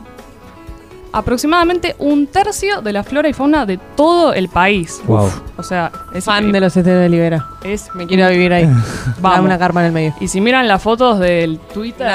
[1.17, 5.01] aproximadamente un tercio de la flora y fauna de todo el país.
[5.07, 5.31] Wow.
[5.57, 7.47] O sea, es Fan de los esteros de Libera.
[7.65, 8.65] es Me quiero vivir ahí.
[9.21, 9.23] Vamos.
[9.23, 10.15] Dame una carpa en el medio.
[10.21, 12.07] Y si miran las fotos del Twitter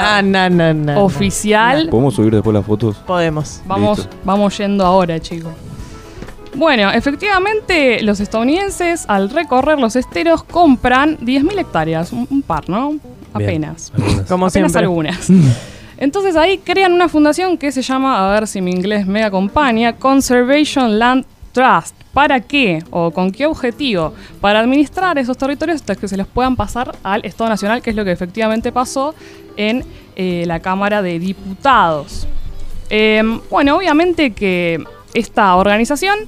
[0.96, 2.96] oficial, ¿Podemos subir después las fotos?
[2.98, 3.60] Podemos.
[3.66, 4.16] vamos, Listo.
[4.24, 5.52] vamos yendo ahora, chicos.
[6.54, 12.90] Bueno, efectivamente, los estadounidenses al recorrer los esteros compran 10.000 hectáreas, un, un par, ¿no?
[12.90, 13.00] Bien.
[13.34, 13.92] Apenas.
[13.94, 14.28] Algunas.
[14.28, 14.80] Como Apenas siempre.
[14.80, 15.30] algunas.
[15.96, 19.94] Entonces ahí crean una fundación que se llama, a ver si mi inglés me acompaña,
[19.96, 21.94] Conservation Land Trust.
[22.12, 22.82] ¿Para qué?
[22.90, 24.12] ¿O con qué objetivo?
[24.40, 27.96] Para administrar esos territorios hasta que se los puedan pasar al Estado Nacional, que es
[27.96, 29.14] lo que efectivamente pasó
[29.56, 29.84] en
[30.16, 32.26] eh, la Cámara de Diputados.
[32.90, 34.82] Em, bueno, obviamente que
[35.14, 36.18] esta organización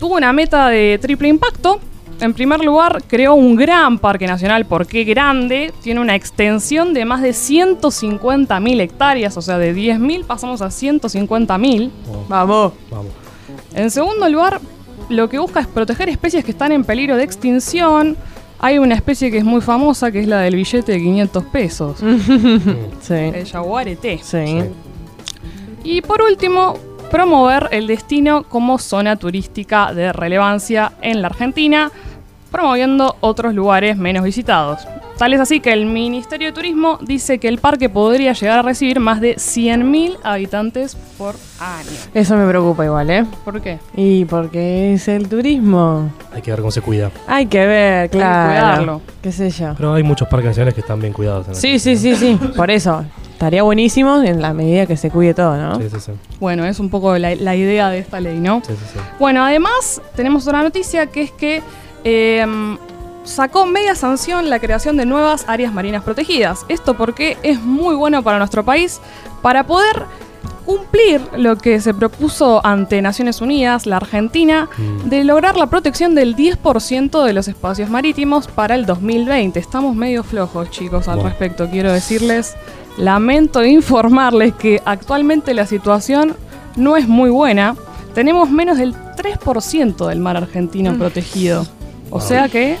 [0.00, 1.80] tuvo una meta de triple impacto.
[2.20, 4.66] En primer lugar, creó un gran parque nacional.
[4.66, 5.72] ¿Por qué grande?
[5.82, 11.90] Tiene una extensión de más de 150.000 hectáreas, o sea, de 10.000 pasamos a 150.000.
[12.06, 12.24] Wow.
[12.28, 12.72] Vamos.
[12.90, 13.12] Vamos.
[13.74, 14.60] En segundo lugar,
[15.08, 18.16] lo que busca es proteger especies que están en peligro de extinción.
[18.60, 21.98] Hay una especie que es muy famosa, que es la del billete de 500 pesos,
[23.00, 23.14] Sí.
[23.14, 24.20] el jaguarete.
[24.22, 24.60] Sí.
[25.82, 26.76] Y por último,
[27.14, 31.92] promover el destino como zona turística de relevancia en la Argentina,
[32.50, 34.88] promoviendo otros lugares menos visitados.
[35.16, 38.62] Tal es así que el Ministerio de Turismo dice que el parque podría llegar a
[38.62, 41.86] recibir más de 100.000 habitantes por año.
[42.14, 43.24] Eso me preocupa igual, ¿eh?
[43.44, 43.78] ¿Por qué?
[43.94, 46.10] Y porque es el turismo.
[46.32, 47.12] Hay que ver cómo se cuida.
[47.28, 48.50] Hay que ver, que claro.
[48.50, 49.02] cuidarlo.
[49.22, 49.74] ¿Qué sé yo?
[49.76, 51.46] Pero hay muchos parques nacionales que están bien cuidados.
[51.46, 52.36] en Sí, sí, sí, sí.
[52.56, 53.04] Por eso.
[53.44, 55.76] Estaría buenísimo en la medida que se cuide todo, ¿no?
[55.78, 56.12] Sí, sí, sí.
[56.40, 58.62] Bueno, es un poco la, la idea de esta ley, ¿no?
[58.66, 58.98] Sí, sí, sí.
[59.20, 61.62] Bueno, además tenemos otra noticia que es que
[62.04, 62.46] eh,
[63.24, 66.64] sacó media sanción la creación de nuevas áreas marinas protegidas.
[66.70, 68.98] Esto porque es muy bueno para nuestro país
[69.42, 70.04] para poder
[70.64, 75.10] cumplir lo que se propuso ante Naciones Unidas, la Argentina, Mm.
[75.10, 79.58] de lograr la protección del 10% de los espacios marítimos para el 2020.
[79.60, 81.28] Estamos medio flojos, chicos, al Bueno.
[81.28, 81.68] respecto.
[81.68, 82.54] Quiero decirles,
[82.98, 86.36] lamento informarles que actualmente la situación
[86.76, 87.76] no es muy buena.
[88.14, 91.66] Tenemos menos del 3% del mar argentino protegido.
[92.10, 92.76] O sea que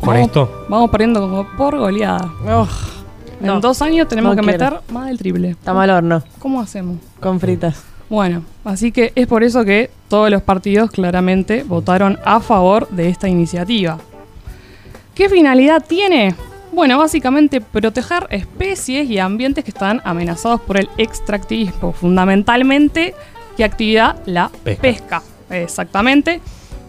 [0.00, 2.30] Con vamos, esto, vamos perdiendo como por goleada.
[3.40, 3.60] En No.
[3.60, 4.64] dos años tenemos No que quiero.
[4.76, 5.50] meter más del triple.
[5.50, 6.22] está mal horno.
[6.38, 6.96] ¿Cómo hacemos?
[7.20, 7.82] Con fritas.
[8.08, 13.08] Bueno, así que es por eso que todos los partidos claramente votaron a favor de
[13.08, 13.98] esta iniciativa.
[15.14, 16.34] ¿Qué finalidad tiene?
[16.76, 21.94] Bueno, básicamente proteger especies y ambientes que están amenazados por el extractivismo.
[21.94, 23.14] Fundamentalmente,
[23.56, 24.16] ¿qué actividad?
[24.26, 24.82] La Pesca.
[24.82, 25.22] pesca.
[25.48, 26.42] Exactamente.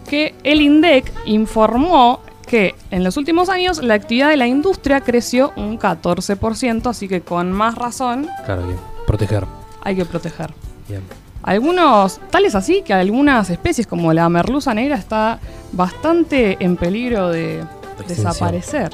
[0.06, 5.54] Que el INDEC informó que en los últimos años la actividad de la industria creció
[5.56, 8.78] un 14%, así que con más razón claro, bien.
[9.06, 9.46] Proteger.
[9.82, 10.52] hay que proteger.
[10.86, 11.00] Bien.
[11.42, 15.40] Algunos, tal es así que algunas especies como la merluza negra está
[15.72, 17.64] bastante en peligro de
[18.06, 18.90] desaparecer.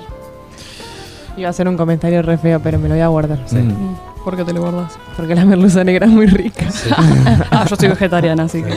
[1.36, 3.38] Iba a hacer un comentario re feo, pero me lo voy a guardar.
[3.46, 3.56] Sí.
[3.56, 3.96] Mm.
[4.24, 4.96] ¿Por qué te lo guardas?
[5.16, 6.66] Porque la merluza negra es muy rica.
[7.50, 8.72] Ah, yo soy vegetariana, así que.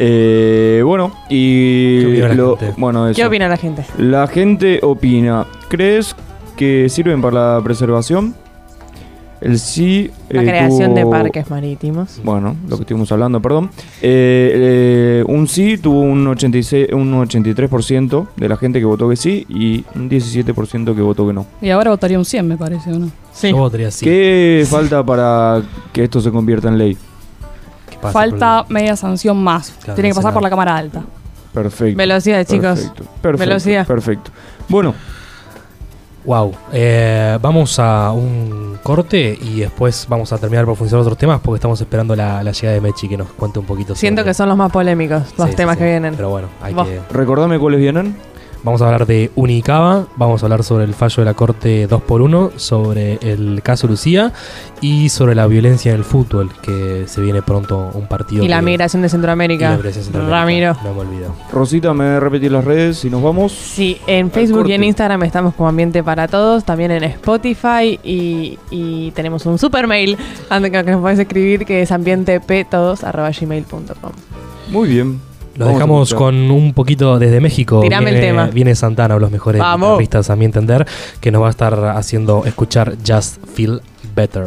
[0.00, 2.74] Eh, bueno, y ¿Qué opina la lo- gente?
[2.80, 3.16] bueno, eso.
[3.16, 3.84] ¿Qué opina la gente?
[3.98, 6.14] La gente opina, ¿crees
[6.56, 8.34] que sirven para la preservación?
[9.40, 12.20] El sí La eh, creación de parques marítimos.
[12.24, 13.70] Bueno, lo que estuvimos hablando, perdón.
[14.02, 19.16] Eh, eh, un sí tuvo un 86, un 83% de la gente que votó que
[19.16, 21.46] sí y un 17% que votó que no.
[21.60, 23.10] Y ahora votaría un 100, me parece, ¿o no?
[23.32, 23.50] Sí.
[23.50, 24.04] Yo votaría sí.
[24.04, 26.96] ¿Qué falta para que esto se convierta en ley?
[27.88, 29.70] ¿Qué pasa Falta media sanción más.
[29.82, 31.04] Claro, Tiene que pasar por la Cámara Alta.
[31.52, 31.96] Perfecto.
[31.96, 32.80] Velocidad, chicos.
[32.80, 33.04] Perfecto.
[33.22, 33.38] Perfecto.
[33.38, 33.86] Velocidad.
[33.86, 34.30] Perfecto.
[34.68, 34.94] Bueno,
[36.28, 36.52] Wow.
[36.74, 41.56] Eh, vamos a un corte y después vamos a terminar de profundizar otros temas porque
[41.56, 44.34] estamos esperando la, la llegada de Mechi que nos cuente un poquito Siento sobre- que
[44.34, 46.14] son los más polémicos, los Sí, temas sí, que vienen.
[46.16, 46.86] Pero bueno, hay Vos.
[46.86, 47.00] que.
[47.10, 48.14] recordame cuáles vienen.
[48.64, 52.56] Vamos a hablar de Unicaba, vamos a hablar sobre el fallo de la Corte 2x1,
[52.56, 54.32] sobre el caso Lucía
[54.80, 58.42] y sobre la violencia en el fútbol, que se viene pronto un partido.
[58.44, 59.70] Y la migración de Centroamérica.
[59.70, 60.40] La migración de Centroamérica.
[60.40, 60.76] Ramiro.
[60.82, 61.32] No me olvido.
[61.52, 63.52] Rosita, me repetí las redes y nos vamos.
[63.52, 68.58] Sí, en Facebook y en Instagram estamos como Ambiente para Todos, también en Spotify y,
[69.14, 74.12] tenemos un super mail que nos podés escribir que es ambienteptodos.gmail.com.
[74.70, 75.27] Muy bien.
[75.58, 77.80] Los dejamos con un poquito desde México.
[77.80, 78.46] Tirame viene, el tema.
[78.46, 79.98] Viene Santana, los mejores Vamos.
[79.98, 80.86] guitarristas a mi entender,
[81.20, 83.82] que nos va a estar haciendo escuchar Just Feel
[84.14, 84.46] Better.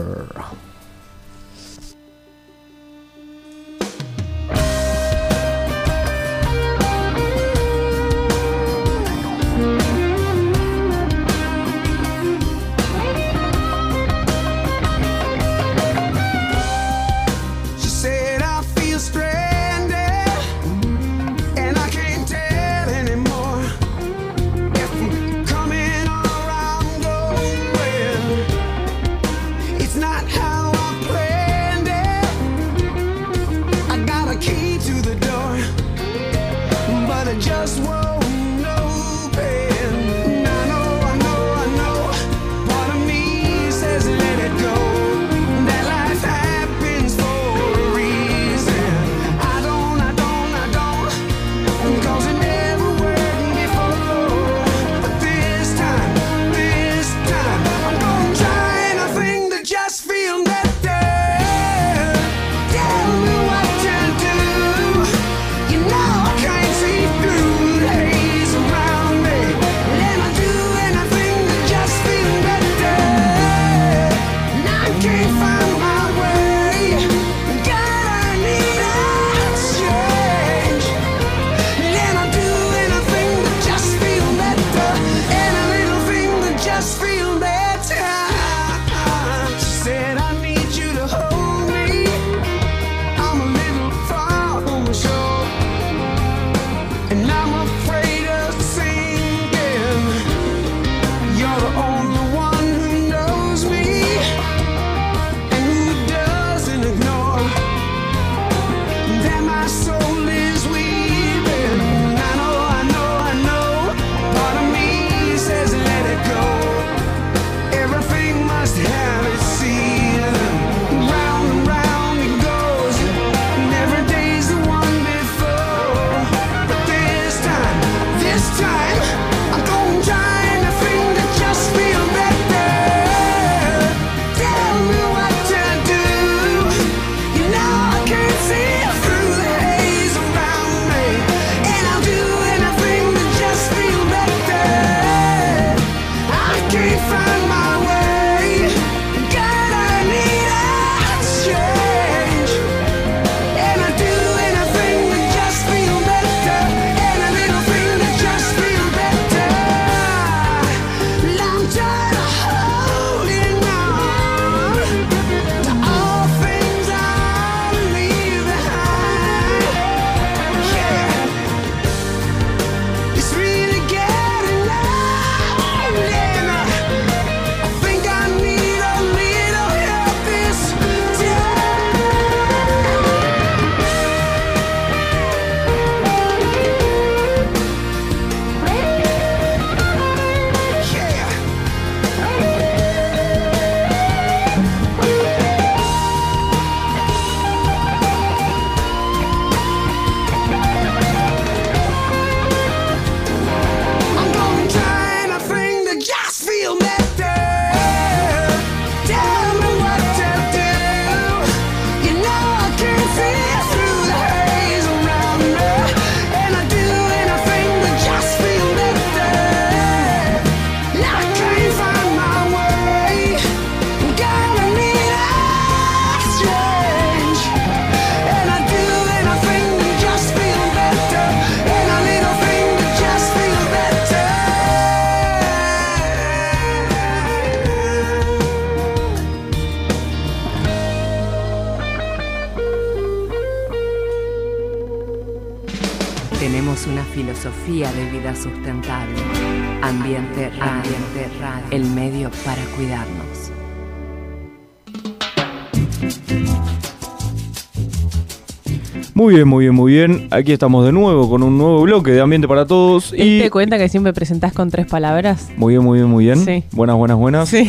[259.32, 260.28] Muy bien, muy bien, muy bien.
[260.30, 263.12] Aquí estamos de nuevo con un nuevo bloque de Ambiente para Todos.
[263.12, 265.48] ¿Te Y cuenta que siempre presentás con tres palabras?
[265.56, 266.44] muy bien, muy bien, muy bien.
[266.44, 266.66] Sí.
[266.74, 267.48] Buenas, buenas, buenas.
[267.48, 267.66] Sí.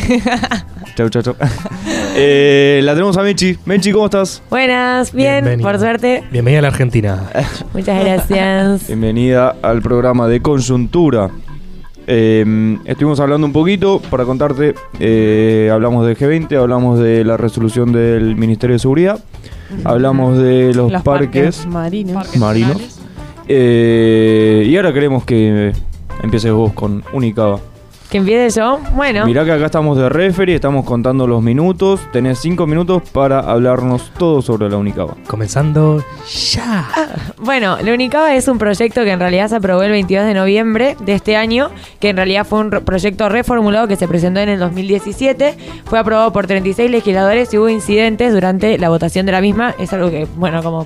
[0.97, 1.35] Chau, chau, chau.
[2.15, 3.57] Eh, la tenemos a Mechi.
[3.65, 4.43] Mechi, ¿cómo estás?
[4.49, 5.67] Buenas, bien, Bienvenida.
[5.71, 6.23] por suerte.
[6.31, 7.23] Bienvenida a la Argentina.
[7.73, 8.87] Muchas gracias.
[8.87, 11.31] Bienvenida al programa de Conjuntura.
[12.07, 14.75] Eh, estuvimos hablando un poquito para contarte.
[14.99, 19.23] eh, hablamos del G20, hablamos de la resolución del Ministerio de Seguridad,
[19.83, 22.15] hablamos de los, parques, marinos.
[22.15, 22.69] Parques marinos.
[22.73, 22.99] nacionales.
[23.47, 25.73] eh, y ahora queremos que
[26.21, 27.59] empieces vos con Unicaba.
[28.13, 28.79] Que empiece yo.
[28.95, 31.99] Bueno, Mirá que acá estamos de referee, estamos contando los minutos.
[32.11, 35.15] Tenés cinco minutos para hablarnos todo sobre la Unicaba.
[35.25, 36.03] Comenzando
[36.51, 36.85] ya.
[37.39, 40.95] bueno, la Unicaba es un proyecto que en realidad se aprobó el 22 de noviembre
[41.03, 44.49] de este año, que en realidad fue un re- proyecto reformulado que se presentó en
[44.49, 45.57] el 2017.
[45.85, 49.73] Fue aprobado por 36 legisladores y hubo incidentes durante la votación de la misma.
[49.79, 50.85] Es algo que, bueno, como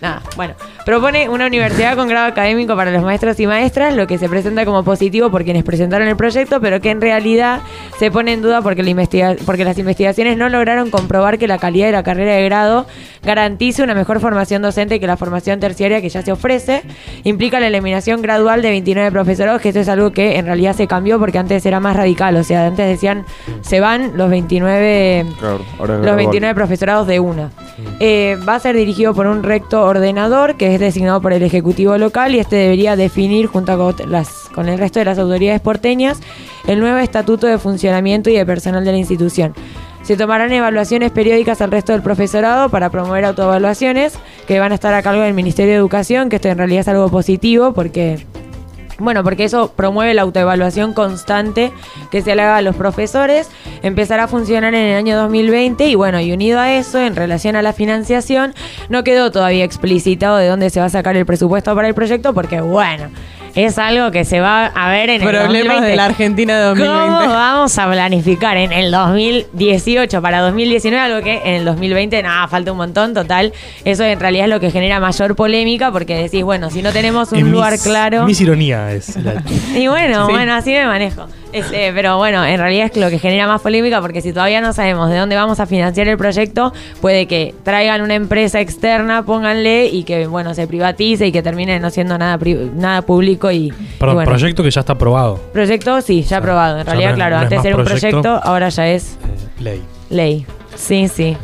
[0.00, 0.54] Nada, bueno.
[0.84, 4.64] Propone una universidad con grado académico para los maestros y maestras, lo que se presenta
[4.66, 7.60] como positivo por quienes presentaron el proyecto, pero que en realidad
[7.98, 11.58] se pone en duda porque, la investiga- porque las investigaciones no lograron comprobar que la
[11.58, 12.86] calidad de la carrera de grado
[13.24, 16.82] garantice una mejor formación docente que la formación terciaria que ya se ofrece.
[17.24, 20.86] Implica la eliminación gradual de 29 profesorados, que eso es algo que en realidad se
[20.86, 22.36] cambió porque antes era más radical.
[22.36, 23.24] O sea, antes decían
[23.62, 26.16] se van los 29 Claro, ahora es los gradual.
[26.16, 27.50] 29 profesorados de una.
[27.98, 31.96] Eh, va a ser dirigido por un recto ordenador que es designado por el Ejecutivo
[31.98, 36.20] local y este debería definir junto con, el resto de las autoridades porteñas
[36.66, 39.54] el nuevo estatuto de funcionamiento y de personal de la institución.
[40.02, 44.94] Se tomarán evaluaciones periódicas al resto del profesorado para promover autoevaluaciones que van a estar
[44.94, 48.24] a cargo del Ministerio de Educación, que esto en realidad es algo positivo porque
[48.98, 51.72] bueno, porque eso promueve la autoevaluación constante
[52.10, 53.50] que se le haga a los profesores.
[53.82, 57.56] Empezará a funcionar en el año 2020 y bueno, y unido a eso, en relación
[57.56, 58.54] a la financiación,
[58.88, 62.32] no quedó todavía explicitado de dónde se va a sacar el presupuesto para el proyecto
[62.32, 63.10] porque bueno,
[63.56, 65.86] es algo que se va a ver en el Problemas 2020.
[65.88, 67.06] de la Argentina de 2020.
[67.08, 72.46] ¿Cómo vamos a planificar en el 2018 para 2019 algo que en el 2020 nada,
[72.48, 73.52] falta un montón, total.
[73.84, 77.32] Eso en realidad es lo que genera mayor polémica porque decís, bueno, si no tenemos
[77.32, 78.24] un En lugar mis- claro...
[78.26, 79.16] Mis ironía es.
[79.16, 79.42] la-
[79.76, 80.32] Y bueno, Sí.
[80.32, 81.26] bueno, así me manejo.
[81.56, 84.72] Este, pero bueno, en realidad es lo que genera más polémica porque si todavía no
[84.72, 89.86] sabemos de dónde vamos a financiar el proyecto, puede que traigan una empresa externa, pónganle
[89.86, 92.38] y que bueno, se privatice y que termine no siendo nada
[92.74, 94.30] nada público y, y Perdón, bueno.
[94.30, 95.40] proyecto que ya está aprobado.
[95.52, 96.78] Proyecto sí, ya aprobado.
[96.80, 98.20] En realidad, no claro, no es antes era un proyecto.
[98.22, 99.82] proyecto, ahora ya es eh, ley.
[100.10, 100.46] ley.
[100.74, 101.36] Sí, sí.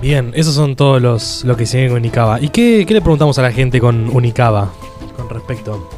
[0.00, 2.40] Bien, esos son todos los lo que se con Unicaba.
[2.40, 4.70] ¿Y qué, qué le preguntamos a la gente con Unicaba?
[5.16, 5.88] Con respecto.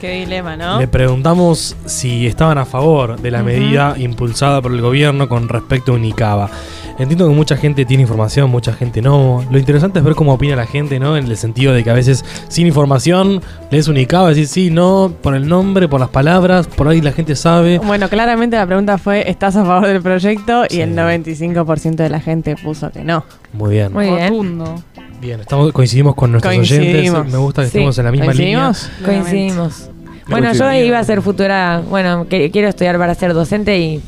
[0.00, 0.78] Qué dilema, ¿no?
[0.78, 5.92] Le preguntamos si estaban a favor de la medida impulsada por el gobierno con respecto
[5.92, 6.48] a Unicaba.
[6.98, 9.44] Entiendo que mucha gente tiene información, mucha gente no.
[9.50, 11.16] Lo interesante es ver cómo opina la gente, ¿no?
[11.16, 13.40] En el sentido de que a veces sin información
[13.70, 17.36] lees Unicaba, decís sí, no, por el nombre, por las palabras, por ahí la gente
[17.36, 17.78] sabe.
[17.78, 20.64] Bueno, claramente la pregunta fue, ¿estás a favor del proyecto?
[20.68, 20.78] Sí.
[20.78, 23.24] Y el 95% de la gente puso que no.
[23.52, 23.92] Muy bien.
[23.92, 24.30] Muy bien.
[24.30, 24.82] Rotundo.
[25.20, 27.14] Bien, estamos, coincidimos con nuestros Coincidimos.
[27.14, 27.32] oyentes.
[27.32, 27.78] Me gusta que Sí.
[27.78, 28.60] estemos en la misma línea.
[28.64, 29.04] ¿Coincidimos?
[29.04, 29.90] Coincidimos.
[30.28, 30.88] Bueno, yo Coincidimos.
[30.88, 34.02] iba a ser futura, bueno, que, quiero estudiar para ser docente y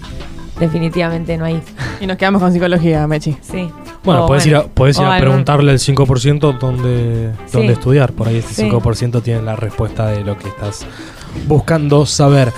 [0.60, 1.60] definitivamente no hay.
[2.00, 3.36] Y nos quedamos con psicología, Mechi.
[3.40, 3.68] Sí.
[4.04, 7.52] Bueno, podés ir a, podés ir a preguntarle al 5% dónde, Sí.
[7.58, 8.12] dónde estudiar.
[8.12, 8.62] Por ahí este Sí.
[8.62, 10.86] 5% tiene la respuesta de lo que estás
[11.46, 12.52] buscando saber.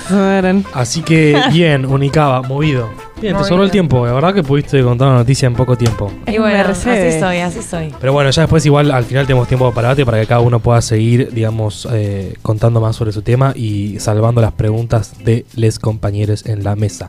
[0.75, 2.89] Así que bien, Unicaba, movido.
[3.23, 4.05] Bien, te sobró el tiempo.
[4.05, 6.13] La verdad que pudiste contar una noticia en poco tiempo.
[6.27, 7.95] Y bueno, así soy, así soy.
[8.01, 10.59] Pero bueno, ya después igual al final tenemos tiempo para debate para que cada uno
[10.61, 15.79] pueda seguir, digamos, eh, contando más sobre su tema y salvando las preguntas de les
[15.79, 17.09] compañeros en la mesa.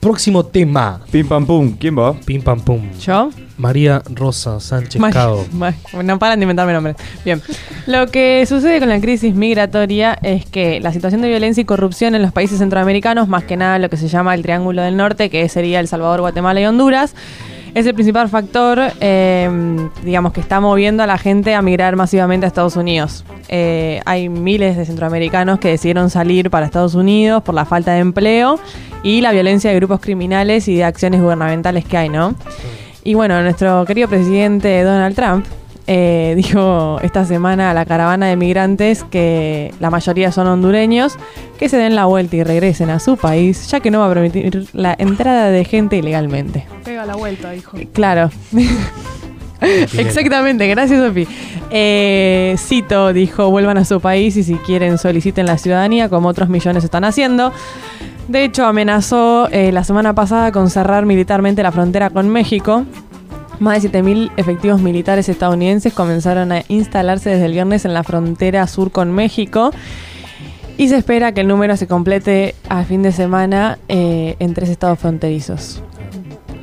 [0.00, 1.00] Próximo tema.
[1.10, 2.12] Pim pam pum, ¿quién va?
[2.12, 2.82] Pim pam pum.
[3.00, 3.30] ¿Yo?
[3.56, 5.46] María Rosa Sánchez May- Cao.
[5.52, 6.96] May- No paran de inventarme nombres.
[7.24, 7.40] Bien.
[7.86, 12.14] Lo que sucede con la crisis migratoria es que la situación de violencia y corrupción
[12.16, 15.30] en los países centroamericanos, más que nada lo que se llama el Triángulo del Norte,
[15.30, 17.14] que sería El Salvador, Guatemala y Honduras,
[17.74, 19.50] es el principal factor, eh,
[20.04, 23.24] digamos, que está moviendo a la gente a migrar masivamente a Estados Unidos.
[23.48, 27.98] Eh, hay miles de centroamericanos que decidieron salir para Estados Unidos por la falta de
[27.98, 28.60] empleo
[29.02, 32.36] y la violencia de grupos criminales y de acciones gubernamentales que hay, ¿no?
[33.02, 35.44] Y bueno, nuestro querido presidente Donald Trump
[35.86, 41.16] eh, dijo esta semana a la caravana de migrantes que la mayoría son hondureños,
[41.58, 44.14] que se den la vuelta y regresen a su país, ya que no va a
[44.14, 46.66] permitir la entrada de gente ilegalmente.
[46.84, 47.76] Pega la vuelta, hijo.
[47.92, 48.30] Claro.
[49.60, 51.26] Exactamente, gracias Sofi.
[51.70, 56.48] Eh, Cito dijo, vuelvan a su país y si quieren soliciten la ciudadanía como otros
[56.48, 57.52] millones están haciendo.
[58.28, 62.84] De hecho, amenazó eh, la semana pasada con cerrar militarmente la frontera con México.
[63.64, 68.66] Más de 7.000 efectivos militares estadounidenses comenzaron a instalarse desde el viernes en la frontera
[68.66, 69.70] sur con México.
[70.76, 74.68] Y se espera que el número se complete a fin de semana eh, en tres
[74.68, 75.80] estados fronterizos.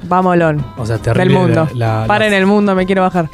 [0.03, 0.63] Vámolón.
[0.77, 1.39] O sea, Del terrible.
[1.39, 1.67] mundo.
[1.73, 3.29] la- la- Para en el mundo, me quiero bajar.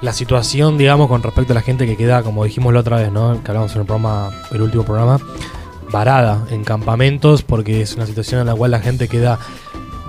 [0.00, 3.10] la situación, digamos, con respecto a la gente que queda, como dijimos la otra vez,
[3.10, 3.42] ¿no?
[3.42, 5.18] Que hablamos en el programa, el último programa,
[5.90, 9.40] varada en campamentos, porque es una situación en la cual la gente queda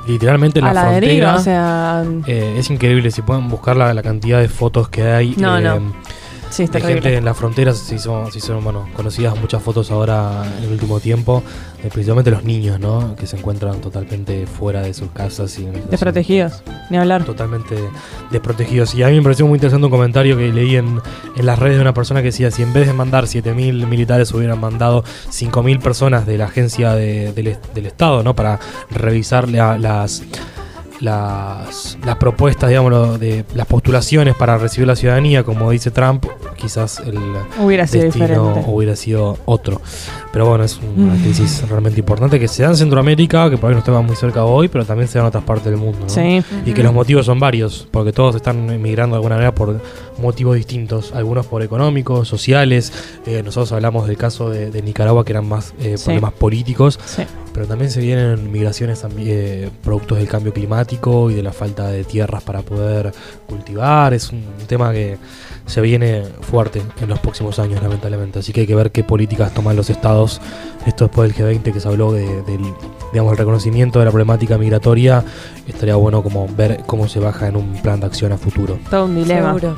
[0.10, 1.07] literalmente en la, la frontera.
[1.07, 2.03] deriva, o sea.
[2.28, 5.36] Eh, es increíble, si pueden buscar la, la cantidad de fotos que hay.
[5.38, 5.93] No, eh, no.
[6.50, 7.02] Sí, es De terrible.
[7.04, 10.72] gente en las fronteras se hicieron, se hicieron, bueno, conocidas muchas fotos ahora en el
[10.72, 11.43] último tiempo,
[11.84, 13.16] eh, principalmente los niños, ¿no?
[13.16, 17.24] Que se encuentran totalmente fuera de sus casas y Desprotegidos, ni hablar.
[17.24, 17.76] totalmente
[18.32, 18.95] desprotegidos.
[18.95, 21.00] Y a mí me pareció muy interesante un comentario que leí en,
[21.36, 24.34] en las redes de una persona que decía, si en vez de mandar 7.000 militares
[24.34, 28.36] hubieran mandado 5.000 personas de la agencia de- del, del Estado, ¿no?
[28.36, 30.24] Para revisar la- las...
[31.02, 36.26] Las, las propuestas, digamos, de las postulaciones para recibir la ciudadanía, como dice Trump,
[36.58, 37.18] quizás el
[37.60, 38.64] Hubiera sido destino diferente.
[38.68, 39.82] hubiera sido otro.
[40.34, 41.22] Pero bueno, es una Mm.
[41.24, 44.43] crisis realmente importante que se da en Centroamérica, que por ahí no estamos muy cerca
[44.43, 46.00] hoy, pero también se da en otras partes del mundo.
[46.02, 46.10] ¿no?
[46.10, 46.43] Sí.
[46.66, 49.80] Y que los motivos son varios, porque todos están emigrando de alguna manera por
[50.22, 52.91] motivos distintos, algunos por económicos, sociales.
[53.26, 56.06] eh, nosotros hablamos del caso de, de Nicaragua, que eran más eh, Sí.
[56.06, 57.24] problemas políticos, Sí.
[57.60, 62.05] Pero también se vienen migraciones eh, productos del cambio climático y de la falta de
[62.05, 63.12] tierras para poder
[63.49, 64.14] cultivar.
[64.14, 65.18] Es un tema que
[65.66, 68.39] se viene fuerte en los próximos años, lamentablemente.
[68.39, 70.39] Así que hay que ver qué políticas toman los estados.
[70.86, 72.62] Esto después del G20 que se habló de- del
[73.12, 75.22] digamos, el reconocimiento de la problemática migratoria.
[75.68, 78.80] Estaría bueno como ver cómo se baja en un plan de acción a futuro.
[78.89, 79.53] Todo un dilema.
[79.53, 79.76] Seguro.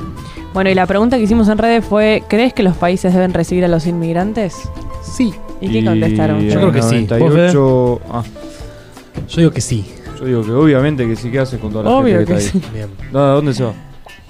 [0.54, 3.64] Bueno, y la pregunta que hicimos en redes fue: ¿crees que los países deben recibir
[3.64, 4.54] a los inmigrantes?
[5.02, 5.34] Sí.
[5.62, 6.40] ¿Y qué contestaron?
[6.42, 7.06] Yo creo que sí.
[7.08, 8.22] 98, ah,
[9.28, 9.84] Yo digo que sí.
[10.18, 12.44] yo digo que obviamente que sí, ¿qué hace con toda la Obvio gente que, que
[12.44, 12.62] está ahí?
[12.64, 12.68] sí.
[12.74, 12.88] Bien.
[13.12, 13.72] No, ¿a dónde se va?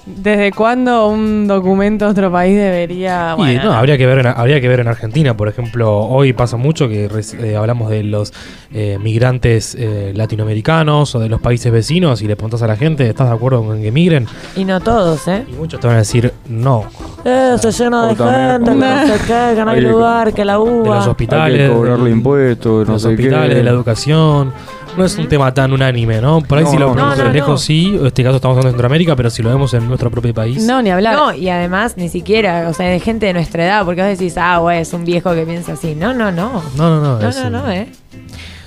[0.05, 3.35] ¿Desde cuándo un documento de otro país debería.?
[3.37, 6.33] Y, bueno, no, habría que ver en, habría que ver en Argentina, por ejemplo, hoy
[6.33, 8.33] pasa mucho que eh, hablamos de los
[8.73, 13.07] eh, migrantes eh, latinoamericanos o de los países vecinos y le preguntas a la gente,
[13.07, 14.27] ¿estás de acuerdo con que migren?
[14.57, 15.45] Y no todos, ¿eh?
[15.49, 16.83] Y muchos te van a decir no.
[17.23, 20.33] Eh, se llena de gente, que no sé qué, que no hay Hay que- lugar,
[20.33, 21.01] que la De los uva.
[21.01, 23.55] Hay hospitales, que cobrarle impuestos, de no los sé hospitales, qué.
[23.55, 24.51] de la educación.
[24.97, 26.41] No es un tema tan unánime, ¿no?
[26.41, 27.57] Por ahí No, si lo no, vemos no, de no, lejos no.
[27.57, 30.33] sí, en este caso estamos hablando de Centroamérica, pero si lo vemos en nuestro propio
[30.35, 30.63] país.
[30.63, 31.15] No, ni hablar.
[31.15, 34.37] No, y además ni siquiera, o sea, de gente de nuestra edad, porque vos decís,
[34.37, 35.95] ah, güey, es un viejo que piensa así.
[35.95, 36.61] No, no, no.
[36.77, 37.87] no, no, no, No, es no, no, eh.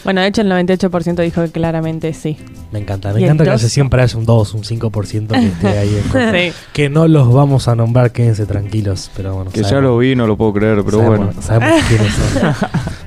[0.06, 2.36] Bueno, de hecho, el 98% dijo que claramente sí.
[2.70, 3.60] Me encanta, me ¿Y el encanta que dos?
[3.60, 6.32] haya siempre haya un 2, un 5% que esté ahí en contra.
[6.32, 6.52] Sí.
[6.72, 9.10] Que no los vamos a nombrar, quédense tranquilos.
[9.16, 11.42] Pero bueno, Que ya lo vi, no lo puedo creer, pero sabemos, bueno.
[11.42, 12.54] Sabemos quiénes son.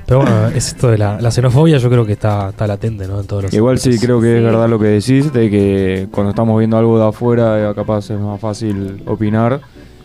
[0.04, 3.20] pero bueno, es esto de la, la xenofobia, yo creo que está, está latente, ¿no?
[3.20, 6.30] En todos los Igual sí, creo que es verdad lo que decís, de que cuando
[6.30, 9.60] estamos viendo algo de afuera, eh, capaz es más fácil opinar.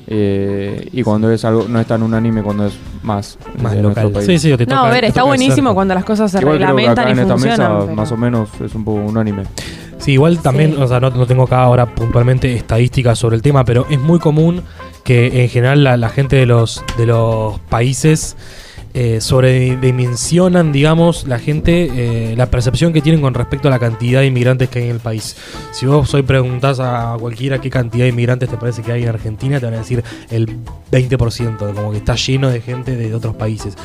[0.08, 4.03] Eh, y cuando es algo, no es tan unánime, cuando es más, Más de nuestro
[4.03, 4.12] local.
[4.12, 4.26] país.
[4.28, 6.58] Sí, sí, o te No, toca- a ver, está buenísimo cuando las cosas se Igual
[6.58, 7.74] creo que acá reglamentan y en esta funcionan.
[7.74, 9.43] mesa, pero- más o menos, es un poco unánime.
[9.97, 10.82] Sí, igual también, Sí.
[10.82, 14.20] o sea, no, no tengo acá ahora puntualmente estadísticas sobre el tema, pero es muy
[14.20, 14.62] común
[15.03, 18.36] que en general la, la gente de los, de los países
[18.98, 21.89] eh, sobredimensionan, digamos, la gente,
[22.32, 24.91] eh, la percepción que tienen con respecto a la cantidad de inmigrantes que hay en
[24.91, 25.36] el país.
[25.74, 29.10] Si vos hoy preguntás a cualquiera qué cantidad de inmigrantes te parece que hay en
[29.10, 30.48] Argentina, te van a decir el
[30.93, 33.76] 20%, como que está lleno de gente de otros países.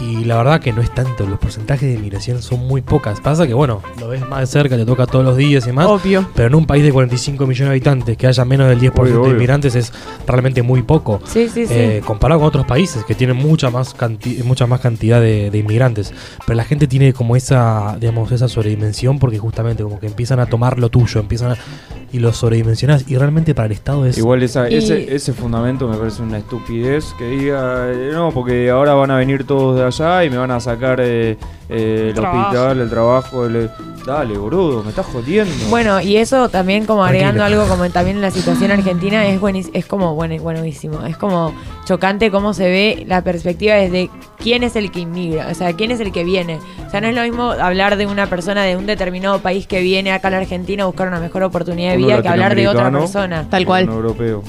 [0.00, 3.20] Y la verdad que no es tanto, los porcentajes de inmigración son muy pocas.
[3.20, 5.86] Pasa que, bueno, lo ves más de cerca, te toca todos los días y más.
[5.86, 6.26] Obvio.
[6.36, 9.12] Pero en un país de 45 millones de habitantes que haya menos del 10% Obvio,
[9.12, 9.32] de obvio.
[9.32, 9.92] inmigrantes es
[10.26, 11.20] realmente muy poco.
[11.24, 11.74] Sí, sí, sí.
[11.74, 15.58] Eh, comparado con otros países que tienen mucha más, canti- mucha más cantidad de, de
[15.58, 16.12] inmigrantes.
[16.46, 20.46] Pero la gente tiene como esa, digamos, esa sobredimensión porque justamente como que empiezan a
[20.46, 21.56] tomar lo tuyo, empiezan a,
[22.12, 24.16] y lo sobredimensionas y realmente para el Estado es...
[24.16, 28.70] Igual esa, Y- ese, ese fundamento me parece una estupidez que diga, eh, no, porque
[28.70, 31.36] ahora van a venir todos de allá y me van a sacar eh,
[31.68, 32.40] eh, el Trabajo.
[32.48, 33.46] hospital, el trabajo.
[33.46, 33.70] el-
[34.06, 35.52] Dale, boludo, me estás jodiendo.
[35.68, 37.60] Bueno, y eso también como agregando Tranquilo.
[37.62, 41.52] algo como también en la situación argentina es buenis- es como bueno, buenísimo, es como
[41.84, 44.08] chocante cómo se ve la perspectiva desde
[44.38, 46.58] quién es el que inmigra, o sea, quién es el que viene.
[46.86, 49.82] O sea, no es lo mismo hablar de una persona de un determinado país que
[49.82, 52.66] viene acá a la Argentina a buscar una mejor oportunidad de vida que hablar de
[52.66, 53.46] otra persona.
[53.50, 53.90] Tal cual.
[53.90, 54.42] Un europeo.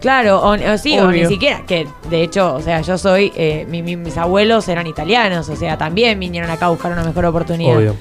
[0.00, 3.66] Claro, o, o sí, o ni siquiera, que de hecho, o sea, yo soy, eh,
[3.68, 7.24] mi- mi- mis abuelos eran italianos, o sea, también vinieron acá a buscar una mejor
[7.26, 7.76] oportunidad.
[7.76, 7.94] Obvio.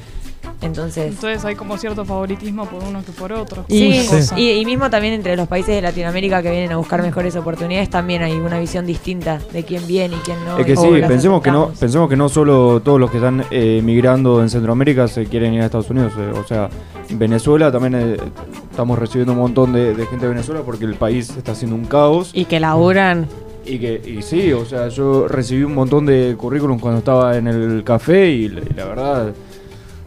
[0.61, 3.63] Entonces, Entonces hay como cierto favoritismo por uno que por otro.
[3.69, 4.05] Sí.
[4.35, 7.89] Y, y mismo también entre los países de Latinoamérica que vienen a buscar mejores oportunidades,
[7.89, 10.57] también hay una visión distinta de quién viene y quién no.
[10.57, 13.79] es que sí, pensemos que no, pensemos que no solo todos los que están eh,
[13.83, 16.11] migrando en Centroamérica se quieren ir a Estados Unidos.
[16.17, 16.69] eh, o sea,
[17.11, 18.17] Venezuela también eh,
[18.79, 21.83] estamos recibiendo un montón de, de gente de Venezuela porque el país está haciendo un
[21.83, 22.31] caos.
[22.33, 23.27] Y que laburan.
[23.65, 27.47] Y que y sí, o sea, yo recibí un montón de currículums cuando estaba en
[27.47, 29.33] el café y, la- y la verdad,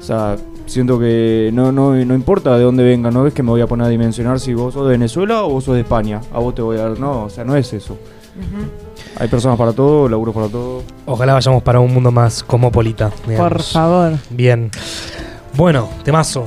[0.01, 3.51] o sea, siento que no, no, no importa de dónde venga, no es que me
[3.51, 6.23] voy a poner a dimensionar si vos sos de Venezuela o vos sos de España.
[6.33, 7.99] A vos te voy a dar, no, o sea, no es eso.
[9.18, 10.83] Hay personas para todo, laburo para todo.
[11.05, 13.11] Ojalá vayamos para un mundo más cosmopolita.
[13.29, 13.53] digamos.
[13.53, 14.12] Por favor.
[14.31, 14.70] Bien.
[15.55, 16.47] Bueno, temazo.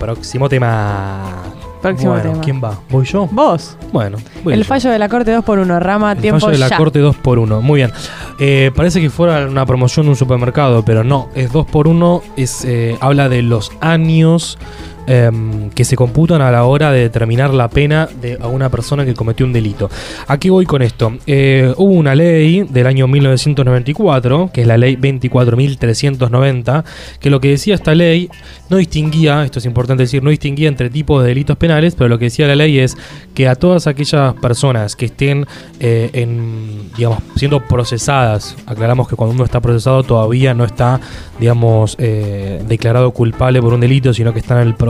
[0.00, 1.34] Próximo tema.
[1.82, 2.42] Próximo Bueno, tema.
[2.42, 2.78] ¿Quién va?
[2.90, 3.28] ¿Voy yo?
[3.30, 3.76] Vos.
[3.92, 4.64] Bueno, voy El yo.
[4.66, 6.76] fallo de la corte 2x1, Rama, El tiempo fallo de la ya.
[6.76, 7.60] corte 2x1.
[7.60, 7.92] Muy bien.
[8.38, 11.28] Eh, parece que fuera una promoción de un supermercado, pero no.
[11.34, 12.22] Es 2x1.
[12.36, 14.58] Es, eh, habla de los años
[15.06, 19.04] em, que se computan a la hora de determinar la pena de a una persona
[19.04, 19.90] que cometió un delito.
[20.26, 21.12] Aquí voy con esto.
[21.26, 26.84] Eh, hubo una ley del año 1994, que es la ley 24.390,
[27.18, 28.28] que lo que decía esta ley
[28.68, 32.18] no distinguía, esto es importante decir, no distinguía entre tipos de delitos penales, pero lo
[32.18, 32.96] que decía la ley es
[33.34, 35.46] que a todas aquellas personas que estén
[35.80, 41.00] eh, en, digamos, siendo procesadas, aclaramos que cuando uno está procesado todavía no está,
[41.38, 44.89] digamos, eh, declarado culpable por un delito, sino que está en el proceso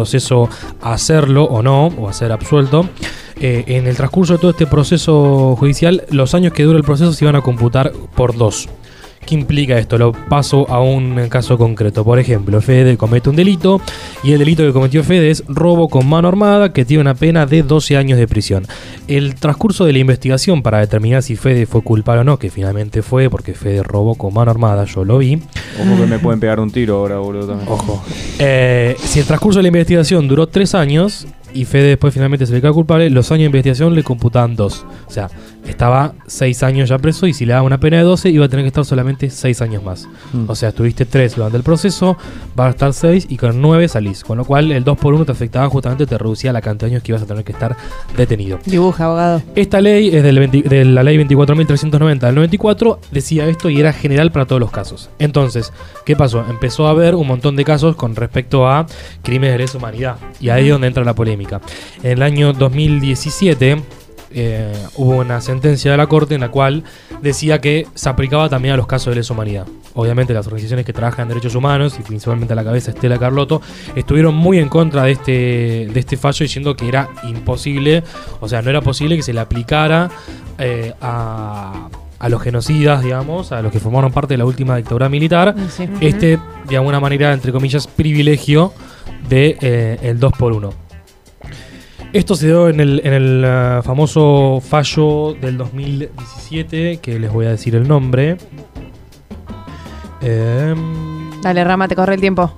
[0.81, 2.89] a hacerlo o no, o a ser absuelto.
[3.43, 7.13] Eh, en el transcurso de todo este proceso judicial, los años que dura el proceso
[7.13, 8.69] se iban a computar por dos.
[9.31, 9.97] ¿Qué implica esto?
[9.97, 12.03] Lo paso a un caso concreto.
[12.03, 13.81] Por ejemplo, Fede comete un delito
[14.25, 17.47] y el delito que cometió Fede es robo con mano armada que tiene una pena
[17.47, 18.67] de 12 años de prisión.
[19.07, 23.03] El transcurso de la investigación para determinar si Fede fue culpable o no, que finalmente
[23.03, 25.41] fue porque Fede robó con mano armada, yo lo vi.
[25.81, 27.69] Ojo que me pueden pegar un tiro ahora, boludo, también.
[27.69, 28.03] Ojo.
[28.41, 32.53] Eh, si el transcurso de la investigación duró 3 años y Fede después finalmente se
[32.53, 34.87] le queda culpable, los años de investigación le computan 2.
[35.07, 35.31] O sea,
[35.67, 38.49] estaba 6 años ya preso y si le daba una pena de 12 iba a
[38.49, 40.09] tener que estar solamente 6 años más.
[40.33, 40.45] Mm.
[40.49, 42.17] O sea, estuviste 3 durante el proceso,
[42.59, 44.25] va a estar 6 y con 9 salís.
[44.25, 46.95] Con lo cual el 2 por 1 te afectaba justamente, te reducía la cantidad de
[46.95, 47.77] años que ibas a tener que estar
[48.17, 48.59] detenido.
[48.65, 49.43] Dibuja, abogado.
[49.55, 53.93] Esta ley es del 20 de la ley 24.390 del 94, decía esto y era
[53.93, 55.11] general para todos los casos.
[55.19, 55.73] Entonces,
[56.05, 56.45] ¿qué pasó?
[56.49, 58.87] Empezó a haber un montón de casos con respecto a
[59.23, 60.17] crímenes de lesa humanidad.
[60.41, 61.61] Y ahí es donde entra la polémica.
[62.03, 63.83] En el año 2017
[64.33, 66.85] eh, hubo una sentencia de la Corte en la cual
[67.23, 69.67] decía que se aplicaba también a los casos de lesa humanidad.
[69.95, 73.61] Obviamente las organizaciones que trabajan en derechos humanos, y principalmente a la cabeza Estela Carlotto,
[73.97, 75.33] estuvieron muy en contra de este,
[75.93, 78.05] de este fallo diciendo que era imposible,
[78.41, 80.09] o sea, no era posible que se le aplicara
[80.59, 85.09] eh, a, a los genocidas, digamos, a los que formaron parte de la última dictadura
[85.09, 85.89] militar, Sí.
[86.01, 88.73] este, de alguna manera, entre comillas, privilegio
[89.29, 90.73] de eh, el 2 por 1
[92.13, 97.47] esto se dio en el, en el ah, famoso fallo del 2017, que les voy
[97.47, 98.37] a decir el nombre.
[100.21, 102.53] Em, Dale, Rama, te corre el tiempo.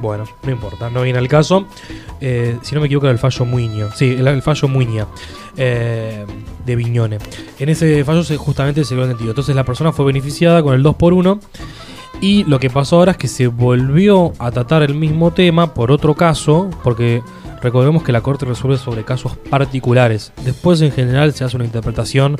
[0.00, 1.66] bueno, no importa, no viene al caso.
[2.20, 3.90] Eh, si no me equivoco, era el fallo Muiño.
[3.94, 5.06] Sí, el, el fallo Muiña
[5.56, 6.24] eh,
[6.64, 7.18] de Viñone.
[7.58, 9.30] En ese fallo se, justamente se dio el sentido.
[9.30, 11.40] Entonces la persona fue beneficiada con el 2 por 1
[12.20, 15.90] y lo que pasó ahora es que se volvió a tratar el mismo tema por
[15.90, 17.22] otro caso, porque
[17.64, 20.32] recordemos que la Corte resuelve sobre casos particulares.
[20.44, 22.36] Después en general se hace una interpretación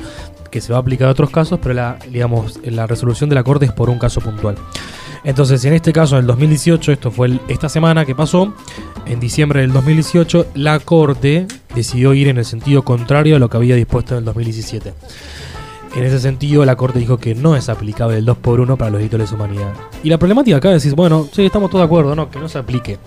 [0.51, 3.43] que se va a aplicar a otros casos, pero la, digamos, la resolución de la
[3.43, 4.55] Corte es por un caso puntual.
[5.23, 8.53] Entonces, en este caso, en el 2018, esto fue esta semana que pasó,
[9.07, 13.57] en diciembre del 2018, la Corte decidió ir en el sentido contrario a lo que
[13.57, 14.93] había dispuesto en el 2017.
[15.95, 18.91] En ese sentido, la Corte dijo que no es aplicable el 2 por 1 para
[18.91, 19.73] los delitos de humanidad.
[20.03, 22.47] Y la problemática acá es decir, bueno, sí, estamos todos de acuerdo, no, que no
[22.47, 22.99] se aplique.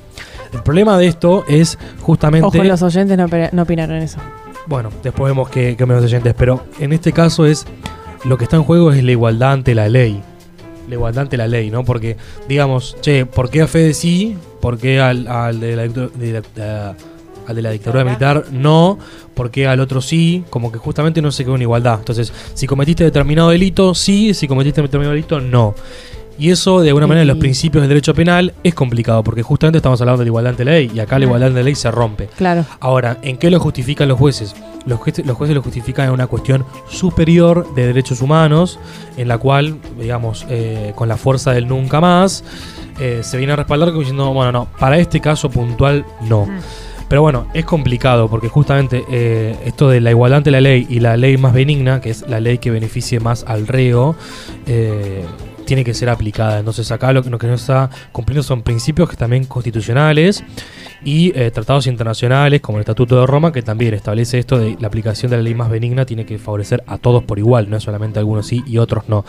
[0.53, 2.46] El problema de esto es justamente...
[2.46, 4.18] Ojo, los oyentes no, no opinaron eso.
[4.66, 7.66] Bueno, después vemos que, que menos oyentes, pero en este caso es
[8.24, 10.22] lo que está en juego es la igualdad ante la ley.
[10.88, 11.84] La igualdad ante la ley, ¿no?
[11.84, 12.16] Porque,
[12.49, 14.36] digamos, che, ¿por qué a Fede sí?
[14.61, 16.94] ¿Por qué al, al de la, de la-
[17.46, 18.99] al de la dictadura militar no?
[19.32, 20.44] ¿Por qué al otro sí?
[20.51, 21.94] Como que justamente no se quedó en igualdad.
[21.99, 24.34] Entonces, si cometiste determinado delito, sí.
[24.34, 25.74] Si cometiste determinado delito, no.
[26.39, 29.43] Y eso, de alguna manera, en los Y- principios del derecho penal es complicado, porque
[29.43, 31.64] justamente estamos hablando de la igualdad ante la ley, y acá la igualdad ante la
[31.64, 32.28] ley se rompe.
[32.36, 32.64] Claro.
[32.80, 34.55] Ahora, ¿en qué lo justifican los jueces?
[34.86, 38.78] Los jueces, los jueces lo justifican en una cuestión superior de derechos humanos,
[39.16, 42.45] en la cual, digamos, eh, con la fuerza del nunca más,
[43.01, 46.47] eh, se viene a respaldar como diciendo, bueno, no, para este caso puntual no.
[47.09, 51.01] Pero bueno, es complicado porque justamente eh, esto de la igualdad ante la ley y
[51.01, 54.14] la ley más benigna, que es la ley que beneficie más al reo,
[54.66, 55.24] eh,
[55.69, 56.59] tiene que ser aplicada.
[56.59, 60.43] Entonces acá lo que, lo que no está cumpliendo son principios que también constitucionales
[61.05, 64.87] y eh, tratados internacionales como el Estatuto de Roma que también establece esto de la
[64.87, 68.19] aplicación de la ley más benigna tiene que favorecer a todos por igual, no solamente
[68.19, 69.27] a algunos sí y otros no.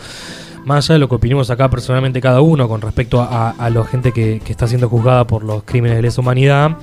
[0.64, 3.84] Más allá de lo que opinemos acá personalmente cada uno con respecto a, a la
[3.84, 6.76] gente que, que está siendo juzgada por los crímenes de lesa humanidad,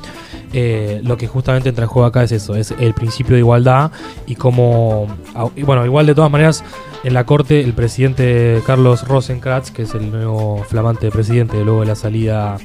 [0.53, 3.91] eh, lo que justamente entra en juego acá es eso, es el principio de igualdad
[4.25, 5.07] y como,
[5.55, 6.63] y bueno, igual de todas maneras,
[7.03, 11.87] en la corte el presidente Carlos Rosenkrantz, que es el nuevo flamante presidente luego de
[11.87, 12.57] la salida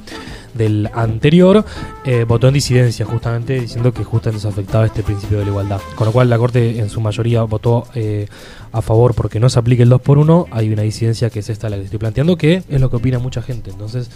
[0.55, 1.65] del anterior,
[2.05, 5.81] eh, votó en disidencia justamente diciendo que justamente se afectaba este principio de la igualdad.
[5.95, 8.27] Con lo cual la Corte en su mayoría votó eh,
[8.73, 11.49] a favor porque no se aplique el 2 por 1 hay una disidencia que es
[11.51, 13.71] esta la que estoy planteando, que es lo que opina mucha gente.
[13.71, 14.11] Entonces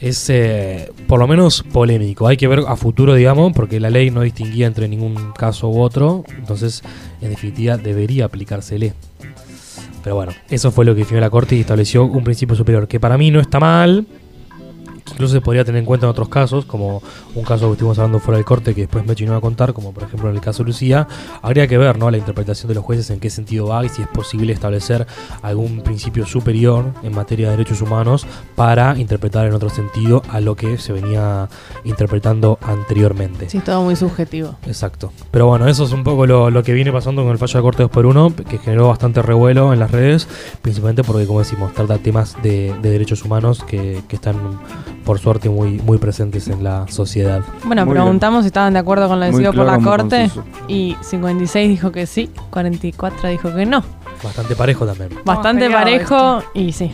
[0.00, 2.26] es eh, por lo menos polémico.
[2.26, 5.80] Hay que ver a futuro, digamos, porque la ley no distinguía entre ningún caso u
[5.80, 6.24] otro.
[6.36, 6.82] Entonces,
[7.20, 8.94] en definitiva, debería aplicársele.
[10.02, 12.98] Pero bueno, eso fue lo que definió la Corte y estableció un principio superior, que
[12.98, 14.06] para mí no está mal,
[15.12, 17.02] incluso se podría tener en cuenta en otros casos, como
[17.34, 19.72] un caso que estuvimos hablando fuera del corte que después Mechi no va a contar,
[19.72, 21.06] como por ejemplo en el caso de Lucía,
[21.42, 22.10] habría que ver ¿no?
[22.10, 25.06] la interpretación de los jueces en qué sentido va y si es posible establecer
[25.42, 30.56] algún principio superior en materia de derechos humanos para interpretar en otro sentido a lo
[30.56, 31.48] que se venía
[31.84, 33.48] interpretando anteriormente.
[33.48, 34.56] Sí, todo muy subjetivo.
[34.66, 35.12] Exacto.
[35.30, 37.62] Pero bueno, eso es un poco lo, lo que viene pasando con el fallo de
[37.62, 40.28] corte 2x1, que generó bastante revuelo en las redes,
[40.62, 44.36] principalmente porque, como decimos, trata temas de, de derechos humanos que, que están,
[45.04, 47.42] por suerte, muy, muy presentes en la sociedad.
[47.64, 50.30] Bueno, Muy preguntamos si estaban de acuerdo con lo decidido por la Corte
[50.68, 53.82] y 56 dijo que sí, 44 dijo que no.
[54.22, 55.10] Bastante parejo también.
[55.24, 56.92] Bastante parejo y sí.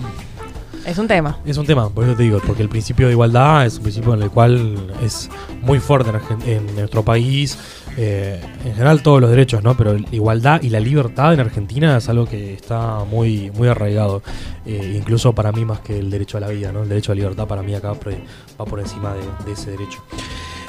[0.87, 1.37] Es un tema.
[1.45, 4.15] Es un tema, por eso te digo, porque el principio de igualdad es un principio
[4.15, 5.29] en el cual es
[5.63, 6.13] muy fuerte
[6.47, 7.59] en nuestro país,
[7.97, 9.77] eh, en general todos los derechos, ¿no?
[9.77, 14.23] Pero la igualdad y la libertad en Argentina es algo que está muy, muy arraigado,
[14.65, 16.83] eh, incluso para mí más que el derecho a la vida, ¿no?
[16.83, 20.03] El derecho a la libertad para mí acá va por encima de, de ese derecho.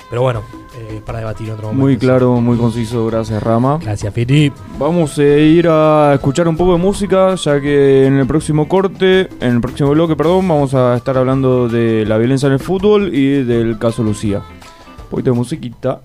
[0.09, 0.41] Pero bueno,
[0.77, 1.83] eh, para debatir en otro momento.
[1.83, 3.77] Muy claro, muy conciso, gracias Rama.
[3.81, 4.51] Gracias, Fiti.
[4.79, 9.27] Vamos a ir a escuchar un poco de música, ya que en el próximo corte,
[9.41, 13.13] en el próximo bloque, perdón, vamos a estar hablando de la violencia en el fútbol
[13.13, 14.37] y del caso Lucía.
[14.37, 16.01] Un poquito de musiquita.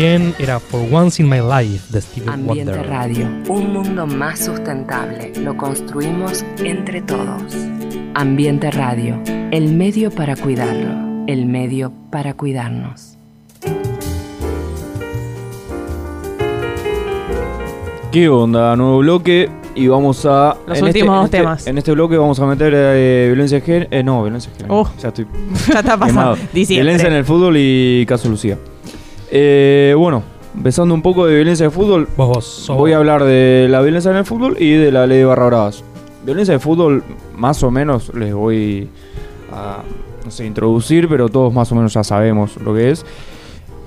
[0.00, 2.88] Recién era For Once in My Life de Stevie Ambiente Wonder.
[2.88, 5.30] Radio, un mundo más sustentable.
[5.36, 7.42] Lo construimos entre todos.
[8.14, 9.20] Ambiente Radio,
[9.50, 13.18] el medio para cuidarlo, el medio para cuidarnos.
[18.10, 18.74] ¿Qué onda?
[18.76, 20.56] Nuevo bloque y vamos a...
[20.66, 21.66] Los en últimos dos en temas.
[21.66, 23.88] En este bloque vamos a meter eh, violencia de género...
[23.90, 24.80] Eh, no, violencia de género.
[24.80, 24.88] Uh.
[24.98, 25.26] ya estoy
[25.74, 26.38] Ya está pasando.
[26.54, 26.84] Diciembre.
[26.84, 28.56] Violencia en el fútbol y caso Lucía.
[29.30, 30.22] Eh, bueno,
[30.56, 33.80] empezando un poco de violencia de fútbol, Vos, vos, sos voy a hablar de la
[33.80, 35.84] violencia en el fútbol y de la ley de barra bravas.
[36.24, 37.02] Violencia de fútbol,
[37.36, 38.88] más o menos les voy
[39.52, 39.82] a
[40.24, 43.06] no sé, introducir, pero todos más o menos ya sabemos lo que es.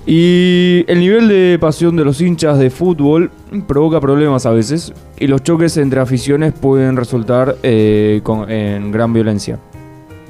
[0.05, 3.31] Y el nivel de pasión de los hinchas de fútbol
[3.67, 9.13] provoca problemas a veces y los choques entre aficiones pueden resultar eh, con- en gran
[9.13, 9.59] violencia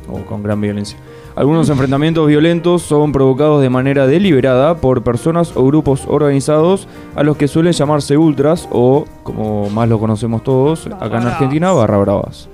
[0.08, 0.98] o con gran violencia.
[1.36, 7.38] Algunos enfrentamientos violentos son provocados de manera deliberada por personas o grupos organizados a los
[7.38, 11.28] que suelen llamarse ultras o, como más lo conocemos todos acá en.
[11.28, 12.50] Argentina, barra bravas.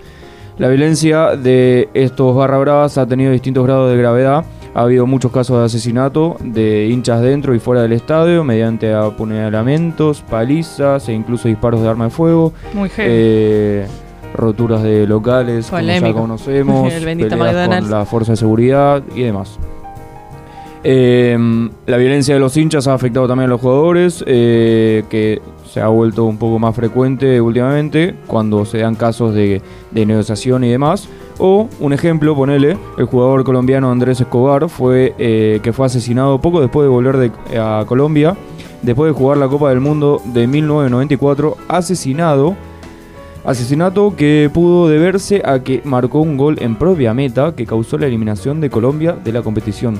[0.57, 4.45] La violencia de estos barra bravas ha tenido distintos grados de gravedad.
[4.73, 10.21] Ha habido muchos casos de asesinato de hinchas dentro y fuera del estadio mediante apuñalamientos,
[10.21, 12.53] palizas e incluso disparos de arma de fuego.
[12.73, 12.89] Muy.
[12.97, 13.88] Eh,
[14.34, 16.19] roturas de locales, como ya Polémico.
[16.21, 17.89] conocemos, El bendito peleas McDonald's.
[17.89, 19.57] con la fuerza de seguridad y demás.
[20.84, 21.38] Eh,
[21.88, 25.88] la violencia de los hinchas ha afectado también a los jugadores, eh, que se ha
[25.89, 29.61] vuelto un poco más frecuente últimamente cuando se dan casos de,
[29.91, 31.09] de negociación y demás.
[31.38, 36.59] O, un ejemplo, ponele, el jugador colombiano Andrés Escobar, fue, eh, que fue asesinado poco
[36.61, 38.36] después de volver de- a Colombia,
[38.82, 42.55] después de jugar la Copa del Mundo de 1994, asesinado
[43.45, 48.07] Asesinato que pudo deberse a que marcó un gol en propia meta que causó la
[48.07, 49.97] eliminación de Colombia de la competición.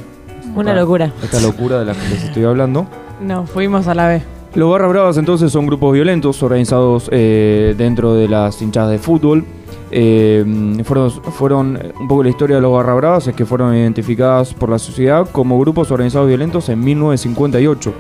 [0.56, 1.14] Una Esta- locura.
[1.24, 2.86] Esta locura de la que les estoy hablando.
[3.22, 4.22] No, fuimos a la B.
[4.56, 9.46] Los Barra Bravas entonces son grupos violentos organizados eh, dentro de las hinchadas de fútbol.
[9.92, 10.44] Eh,
[10.84, 14.70] fueron, fueron un poco la historia de los Barra Bravas es que fueron identificadas por
[14.70, 17.94] la sociedad como grupos organizados violentos en 1958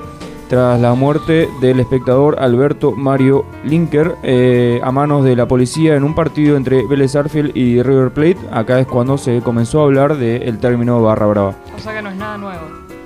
[0.49, 6.03] tras la muerte del espectador Alberto Mario Linker eh, a manos de la policía en
[6.03, 8.39] un partido entre Vélez Arfield y River Plate.
[8.51, 11.55] Acá es cuando se comenzó a hablar del término barra brava.
[11.75, 12.61] o sea que no es nada nuevo.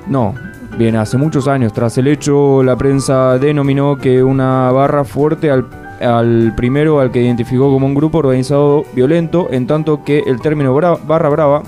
[0.08, 0.34] No,
[0.78, 1.74] bien, hace muchos años.
[1.74, 5.68] Tras el hecho, la prensa denominó que una barra fuerte al,
[6.02, 10.74] al primero al que identificó como un grupo organizado violento, en tanto que el término
[10.74, 11.64] barra brava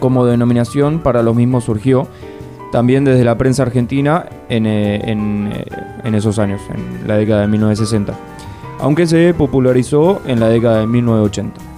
[0.00, 2.08] como denominación para los mismos surgió
[2.74, 5.64] también desde la prensa argentina en, eh, en, eh,
[6.02, 8.14] en esos años, en la década de 1960,
[8.80, 11.73] aunque se popularizó en la década de 1980.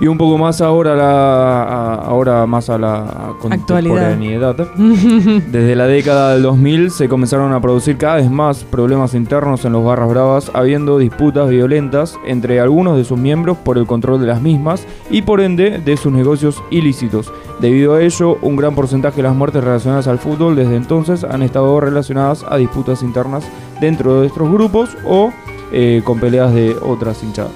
[0.00, 4.56] Y un poco más ahora, la, a- ahora más a la contemporaneidad.
[4.76, 9.72] Desde la década del 2000 se comenzaron a producir cada vez más problemas internos en
[9.72, 14.26] los barras bravas, habiendo disputas violentas entre algunos de sus miembros por el control de
[14.26, 17.32] las mismas y por ende de sus negocios ilícitos.
[17.60, 21.42] Debido a ello, un gran porcentaje de las muertes relacionadas al fútbol desde entonces han
[21.42, 23.44] estado relacionadas a disputas internas
[23.80, 25.30] dentro de estos grupos o
[25.72, 27.52] eh, con peleas de otras hinchadas.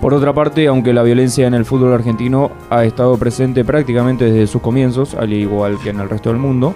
[0.00, 4.46] Por otra parte, aunque la violencia en el fútbol argentino ha estado presente prácticamente desde
[4.46, 6.74] sus comienzos, al igual que en el resto del mundo,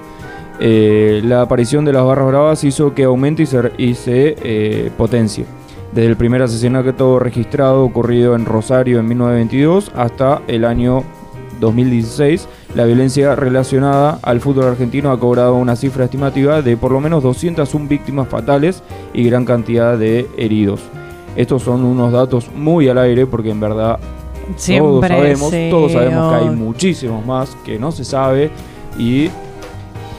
[0.59, 5.45] eh, la aparición de las barras bravas hizo que aumente y se, eh, potencie.
[5.93, 11.03] Desde el primer asesinato registrado ocurrido en Rosario en 1922 hasta el año
[11.61, 17.01] 2016, la violencia relacionada al fútbol argentino ha cobrado una cifra estimativa de por lo
[17.01, 20.81] menos 201 víctimas fatales y gran cantidad de heridos.
[21.37, 23.99] Estos son unos datos muy al aire porque en verdad
[24.79, 28.51] todos sabemos, sí, todos sabemos que hay muchísimos más que no se sabe
[28.99, 29.29] y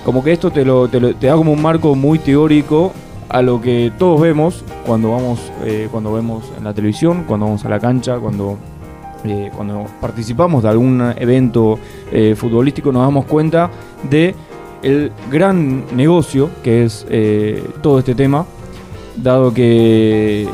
[0.06, 2.92] como que esto te, lo, te, lo- te da como un marco muy teórico
[3.30, 7.64] a lo que todos vemos cuando vamos eh, cuando vemos en la televisión, cuando vamos
[7.66, 8.58] a la cancha, cuando
[9.26, 11.78] eh, cuando participamos de algún evento
[12.12, 13.70] eh, futbolístico nos damos cuenta
[14.10, 14.34] de
[14.82, 17.06] el gran negocio que es
[17.82, 18.46] todo este tema,
[19.16, 20.48] dado que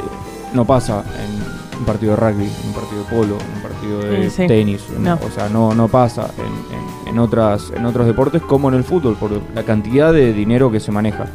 [0.54, 4.00] no pasa en un partido de rugby, en un partido de polo, en un partido
[4.00, 4.48] de Sí, sí.
[4.48, 5.16] tenis, No.
[5.16, 8.84] o sea, no, no pasa en, en- en otras, en otros deportes como en el
[8.84, 11.28] fútbol, por la cantidad de dinero que se maneja.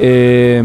[0.00, 0.62] Eh,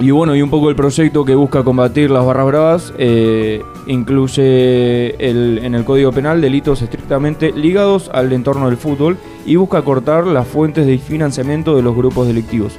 [0.00, 5.14] y bueno, y un poco el proyecto que busca combatir las barras bravas eh, incluye
[5.24, 10.26] el- en el Código Penal delitos estrictamente ligados al entorno del fútbol y busca cortar
[10.26, 12.72] las fuentes de financiamiento de los grupos delictivos.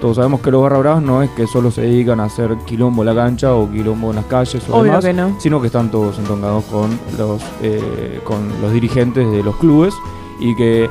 [0.00, 3.02] Todos sabemos que los barra bravas no es que solo se dedican a hacer quilombo
[3.02, 5.34] en la cancha o quilombo en las calles o demás, que no.
[5.40, 9.94] sino que están todos entongados con los, eh, con los dirigentes de los clubes
[10.38, 10.88] y que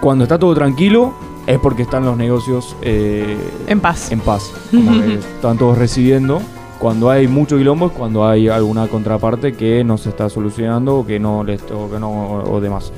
[0.00, 1.12] cuando está todo tranquilo
[1.46, 4.12] es porque están los negocios eh, En paz.
[4.12, 4.52] en paz.
[4.70, 6.40] Como que están todos recibiendo.
[6.78, 11.06] Cuando hay mucho quilombo es cuando hay alguna contraparte que no se está solucionando o
[11.06, 12.92] que no les o que no o demás.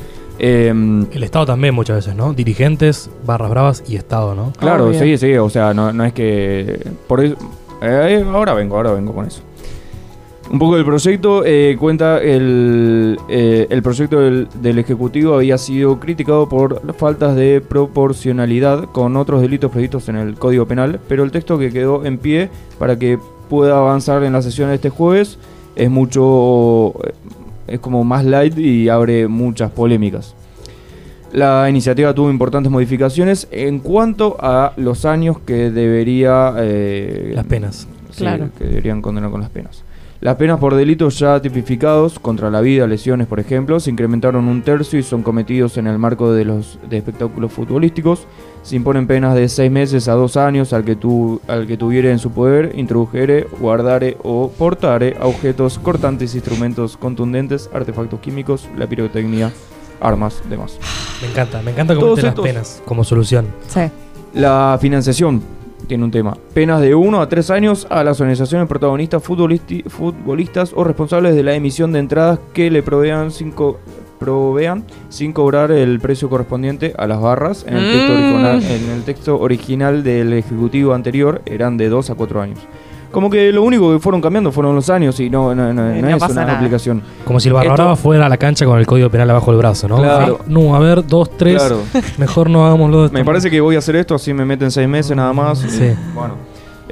[0.45, 0.69] Eh,
[1.13, 2.35] El Estado también muchas veces, ¿no?
[2.35, 4.53] Dirigentes, barras bravas y Estado, ¿no?
[4.59, 4.99] Claro, Obvio.
[4.99, 6.85] sí, sí, o sea, no, no es que...
[7.07, 7.37] Por eso,
[7.81, 9.41] eh, ahora vengo, ahora vengo con eso.
[10.51, 16.01] Un poco del proyecto, eh, cuenta el, eh, el proyecto del, del Ejecutivo había sido
[16.01, 21.31] criticado por faltas de proporcionalidad con otros delitos previstos en el Código Penal, pero el
[21.31, 23.19] texto que quedó en pie para que
[23.49, 25.39] pueda avanzar en la sesión de este jueves
[25.77, 26.95] es mucho...
[27.73, 30.35] es como más light y abre muchas polémicas.
[31.33, 36.53] La iniciativa tuvo importantes modificaciones en cuanto a los años que debería...
[36.59, 37.89] eh, Las penas.
[38.11, 38.51] sí, Claro.
[38.59, 39.83] que deberían condenar con las penas.
[40.21, 44.63] Las penas por delitos ya tipificados contra la vida, lesiones, por ejemplo, se incrementaron un
[44.63, 48.27] tercio y son cometidos en el marco de los de espectáculos futbolísticos.
[48.63, 52.13] Se imponen penas de seis meses a dos años al que, tu, al que tuviere
[52.13, 59.51] en su poder, introdujere, guardare o portare objetos cortantes, instrumentos contundentes, artefactos químicos, la pirotecnia,
[60.01, 60.79] armas, demás.
[61.21, 63.47] Me encanta, me encanta cómo las penas como solución.
[63.69, 63.81] Sí.
[64.35, 65.43] La financiación
[65.89, 66.37] tiene un tema.
[66.55, 71.55] Penas de 1 a 3 años a las organizaciones protagonistas futbolistas o responsables de la
[71.55, 73.79] emisión de entradas que le provean sin, co-
[74.25, 77.65] provean sin cobrar el precio correspondiente a las barras.
[77.69, 78.17] En el, texto Mm.
[78.17, 82.59] original, en el texto original del ejecutivo anterior eran de 2 a 4 años.
[83.11, 85.95] Como que lo único que fueron cambiando fueron los años y no, no, no- no
[86.01, 86.57] no es una nada.
[86.57, 87.03] aplicación.
[87.27, 89.87] Como si el barra fuera a la cancha con el código penal abajo del brazo,
[89.87, 89.99] ¿no?
[89.99, 90.39] Claro.
[90.47, 91.57] No, a ver, dos, tres.
[91.61, 91.81] Claro.
[92.17, 94.89] Mejor no hagámoslo de Me parece que voy a hacer esto, así me meten seis
[94.89, 95.63] meses nada más.
[95.63, 95.91] y, Sí.
[96.15, 96.37] bueno.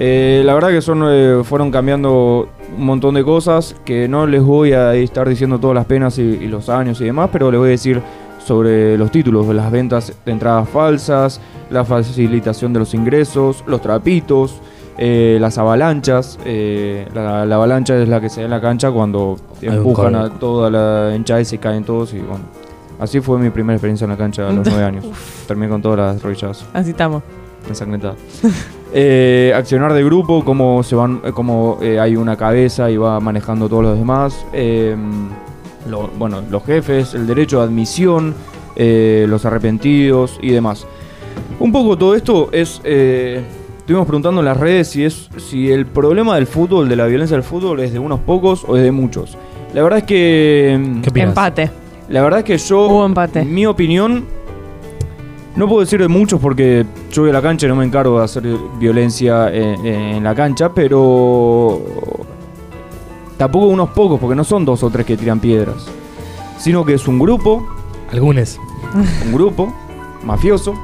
[0.03, 4.42] Eh, la verdad que son, eh, fueron cambiando un montón de cosas que no les
[4.42, 7.61] voy a estar diciendo todas las penas y, y los años y demás, pero les
[7.61, 8.01] voy a decir
[8.42, 11.38] sobre los títulos, las ventas de entradas falsas,
[11.68, 14.59] la facilitación de los ingresos, los trapitos,
[14.96, 16.38] eh, las avalanchas.
[16.46, 20.30] eh, la, la avalancha es la que se da en la cancha cuando empujan a
[20.30, 22.44] toda la hinchada y se caen todos y bueno.
[22.98, 25.05] Así fue mi primera experiencia en la cancha a los nueve años.
[25.46, 27.22] Terminé con todas las rodillas Así estamos.
[27.68, 28.14] Ensangrentada.
[28.92, 33.20] Eh, accionar de grupo, cómo se van, eh, cómo eh, hay una cabeza y va
[33.20, 34.44] manejando todos los demás.
[34.52, 34.96] Eh,
[35.88, 38.34] lo- bueno, los jefes, el derecho de admisión,
[38.74, 40.88] eh, los arrepentidos y demás.
[41.61, 42.80] Un poco todo esto es.
[42.82, 43.40] eh,
[43.78, 47.36] estuvimos preguntando en las redes si es si el problema del fútbol, de la violencia
[47.36, 49.38] del fútbol, es de unos pocos o es de muchos.
[49.72, 50.98] La verdad es que.
[51.04, 51.28] ¿Qué opinas?
[51.28, 51.70] Empate.
[52.08, 53.44] La verdad es que yo, Hubo empate.
[53.44, 54.24] mi opinión,
[55.61, 58.18] no puedo decir de muchos porque yo voy a la cancha y no me encargo
[58.18, 58.42] de hacer
[58.78, 61.80] violencia en, en la cancha, pero
[63.36, 65.86] tampoco unos pocos, porque no son dos o tres que tiran piedras,
[66.58, 67.66] sino que es un grupo,
[68.12, 68.58] Algunos.
[69.26, 69.72] un grupo
[70.24, 70.74] mafioso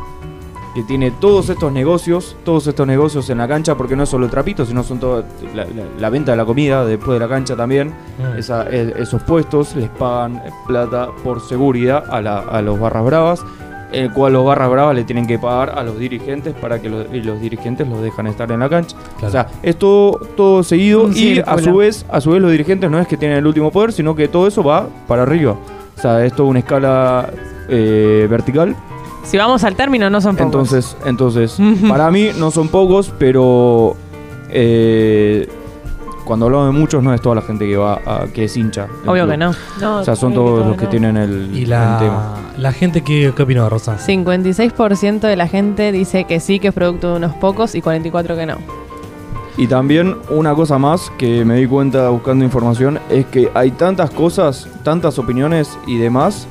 [0.75, 4.27] que tiene todos estos negocios, todos estos negocios en la cancha, porque no es solo
[4.27, 5.25] el trapito, sino son toda
[5.55, 7.95] la, la- la venta de la comida después de la cancha también.
[8.19, 8.39] Mm.
[8.39, 13.45] Esa- e- esos puestos les pagan plata por seguridad a, la- a los barras bravas,
[13.93, 17.07] el cual los barras bravas le tienen que pagar a los dirigentes para que los,
[17.13, 18.97] y los dirigentes los dejan estar en la cancha.
[19.19, 19.29] Claro.
[19.29, 22.91] O sea, es todo, todo seguido y a su vez, a su vez los dirigentes
[22.91, 25.57] no es que tienen el último poder, sino que todo eso va para arriba.
[25.97, 27.31] O sea, es toda una escala
[27.69, 28.77] eh, vertical.
[29.25, 30.47] Si vamos al término, no son pocos.
[30.47, 31.59] Entonces, entonces
[31.89, 33.97] para mí no son pocos, pero
[34.51, 35.49] eh,
[36.27, 38.89] cuando hablamos de muchos no es toda la gente que va a, que es hincha.
[39.07, 39.31] Obvio club.
[39.31, 39.53] que no.
[39.81, 40.91] No, O sea, son todos los que no.
[40.91, 42.35] tienen el, Y el la, tema.
[42.59, 43.97] la gente, ¿qué, qué opinó, Rosa?
[43.97, 48.37] 56% de la gente dice que sí, que es producto de unos pocos y 44%
[48.37, 48.57] que no.
[49.57, 54.11] Y también una cosa más que me di cuenta buscando información es que hay tantas
[54.11, 56.47] cosas, tantas opiniones y demás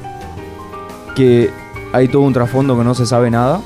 [1.15, 1.51] que
[1.93, 3.61] hay todo un trasfondo que no se sabe nada,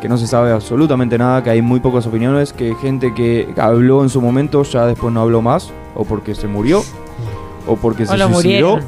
[0.00, 4.02] que no se sabe absolutamente nada, que hay muy pocas opiniones, que gente que habló
[4.02, 6.82] en su momento ya después no habló más, o porque se murió,
[7.66, 8.80] o porque se suicidó, murieron.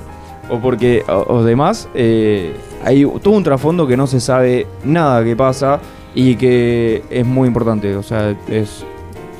[0.50, 1.88] o porque o, o demás.
[1.94, 2.54] eh,
[2.84, 5.80] hay todo un trasfondo que no se sabe nada que pasa
[6.14, 7.94] y que es muy importante.
[7.96, 8.84] O sea, es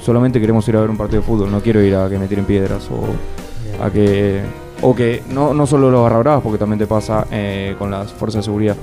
[0.03, 2.27] solamente queremos ir a ver un partido de fútbol, no quiero ir a que me
[2.27, 4.41] tiren piedras o a que
[4.83, 8.13] o que no, no solo los barra bravas, porque también te pasa eh, con las
[8.13, 8.77] fuerzas de seguridad.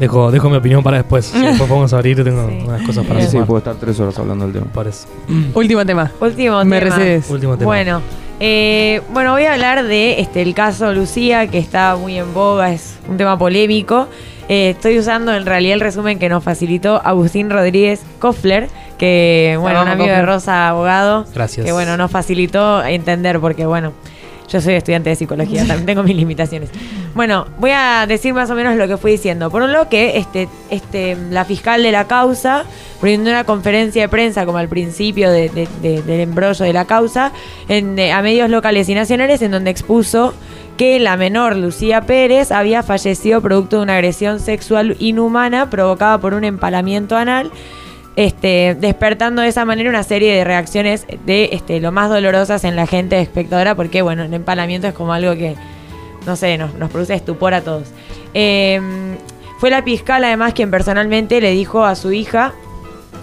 [0.00, 1.26] Dejo, dejo mi opinión para después.
[1.26, 2.58] Si después vamos a abrir, tengo Sí.
[2.66, 3.46] unas cosas para Sí, sí, sumar.
[3.46, 4.66] puedo estar tres horas hablando del tema.
[4.72, 5.06] Por eso.
[5.54, 6.10] Último tema.
[6.20, 6.64] Último tema.
[6.64, 7.28] Mercedes.
[7.30, 7.66] Último tema.
[7.66, 8.00] Bueno,
[8.40, 12.72] eh, bueno, voy a hablar de este el caso Lucía, que está muy en boga,
[12.72, 14.06] es un tema polémico.
[14.48, 19.82] Eh, estoy usando en realidad el resumen que nos facilitó Agustín Rodríguez Koffler, que bueno,
[19.82, 20.22] un amigo de.
[20.22, 21.66] Rosa, abogado, Gracias.
[21.66, 23.92] que bueno, nos facilitó entender, porque bueno,
[24.48, 26.70] yo soy estudiante de psicología, también tengo mis limitaciones.
[27.14, 29.50] Bueno, voy a decir más o menos lo que fui diciendo.
[29.50, 32.64] Por un lado que este, este, la fiscal de la causa
[33.02, 36.84] brindó una conferencia de prensa como al principio de- de- de- del embrollo de la
[36.84, 37.32] causa
[37.68, 40.34] en, eh, a medios locales y nacionales en donde expuso
[40.76, 46.34] que la menor Lucía Pérez había fallecido producto de una agresión sexual inhumana provocada por
[46.34, 47.50] un empalamiento anal
[48.18, 52.74] este, despertando de esa manera una serie de reacciones de este, lo más dolorosas en
[52.74, 55.54] la gente espectadora, porque bueno, el empalamiento es como algo que,
[56.26, 57.92] no sé, nos, produce estupor a todos.
[58.34, 58.80] Eh,
[59.60, 62.54] fue la fiscal además quien personalmente le dijo a su hija,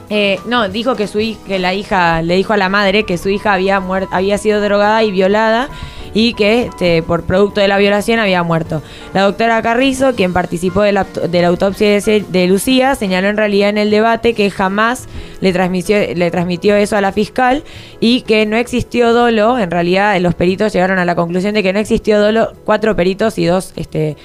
[0.10, 3.28] eh, no, dijo que su que la hija le dijo a la madre que su
[3.28, 5.68] hija había muer- había sido drogada y violada
[6.16, 8.82] y que este, por producto de la violación había muerto.
[9.14, 13.70] La doctora Carrizo, quien participó de la, de la autopsia de, Lucía, señaló en realidad
[13.70, 15.08] en el debate que jamás
[15.42, 17.64] le transmitió, le transmitió eso a la fiscal
[18.00, 19.60] y que no existió dolo.
[19.60, 22.54] En realidad, los peritos llegaron a la conclusión de que no existió dolo.
[22.64, 24.16] Cuatro peritos y dos este,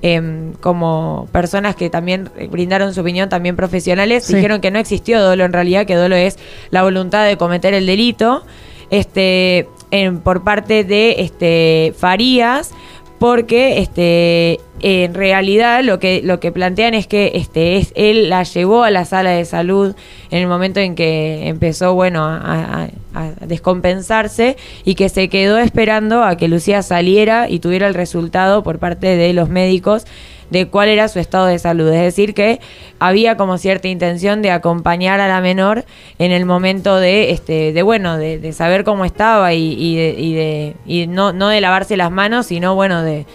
[0.00, 4.34] em, como personas que también brindaron su opinión, también profesionales, Sí.
[4.34, 6.38] dijeron que no existió dolo en realidad, que dolo es
[6.70, 8.44] la voluntad de cometer el delito
[8.90, 12.72] este, en- por parte de este, Farías,
[13.18, 18.42] porque este, en realidad lo que, lo que plantean es que este, es, él la
[18.42, 19.94] llevó a la sala de salud
[20.30, 22.88] en el momento en que empezó bueno, a,
[23.46, 28.80] descompensarse y que se quedó esperando a que Lucía saliera y tuviera el resultado por
[28.80, 30.04] parte de los médicos
[30.50, 31.88] de cuál era su estado de salud.
[31.92, 32.60] Es decir, que
[32.98, 35.84] había como cierta intención de acompañar a la menor
[36.18, 40.14] en el momento de, este, de bueno, de, de saber cómo estaba y, y de,
[40.18, 43.26] y de- y no, no de lavarse las manos, sino bueno, de,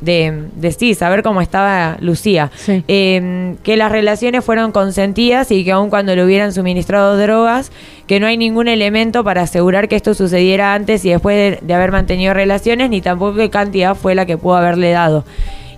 [0.00, 2.50] de, de sí, saber cómo estaba Lucía.
[2.56, 2.84] Sí.
[2.86, 7.72] Eh, que las relaciones fueron consentidas y que aun cuando le hubieran suministrado drogas,
[8.06, 11.74] que no hay ningún elemento para asegurar que esto sucediera antes y después de, de
[11.74, 15.24] haber mantenido relaciones, ni tampoco qué cantidad fue la que pudo haberle dado.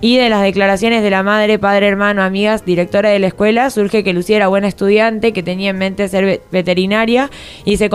[0.00, 4.04] Y de las declaraciones de la madre, padre, hermano, amigas, directora de la escuela, surge
[4.04, 7.30] que Lucía era buena estudiante, que tenía en mente ser ve- veterinaria
[7.64, 7.90] y se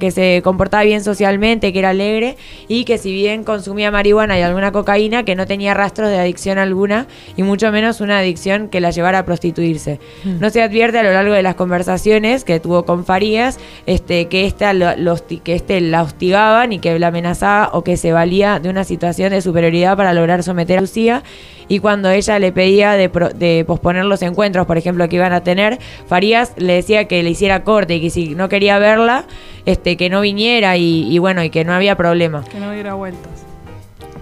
[0.00, 2.36] que se comportaba bien socialmente, que era alegre
[2.66, 6.58] y que si bien consumía marihuana y alguna cocaína, que no tenía rastros de adicción
[6.58, 7.06] alguna
[7.36, 10.00] y mucho menos una adicción que la llevara a prostituirse.
[10.24, 14.46] No se advierte a lo largo de las conversaciones que tuvo con Farías este, que,
[14.46, 18.12] esta lo- lo hosti- que este la hostigaban y que la amenazaba o que se
[18.12, 21.22] valía de una situación de superioridad para lograr someter a Lucía
[21.68, 25.32] y cuando ella le pedía de, pro- de posponer los encuentros, por ejemplo, que iban
[25.32, 29.24] a tener, Farías le decía que le hiciera corte y que si no quería verla,
[29.64, 32.44] este, que no viniera y, y bueno, y que no había problema.
[32.44, 33.46] Que no diera vueltas.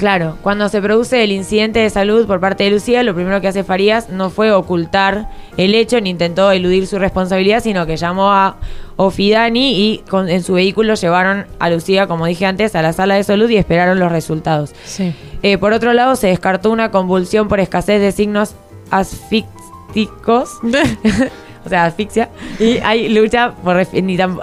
[0.02, 3.46] Claro, cuando se produce el incidente de salud por parte de Lucía, lo primero que
[3.46, 8.32] hace Farías no fue ocultar el hecho ni intentó eludir su responsabilidad, sino que llamó
[8.32, 8.56] a
[8.96, 13.14] Ofidani y con- en su vehículo llevaron a Lucía, como dije antes, a la sala
[13.14, 14.74] de salud y esperaron los resultados.
[14.84, 15.14] Sí.
[15.44, 18.56] Eh, por otro lado, se descartó una convulsión por escasez de signos
[18.90, 20.50] asfícticos.
[21.64, 22.28] o sea, asfixia.
[22.58, 23.80] Y hay lucha por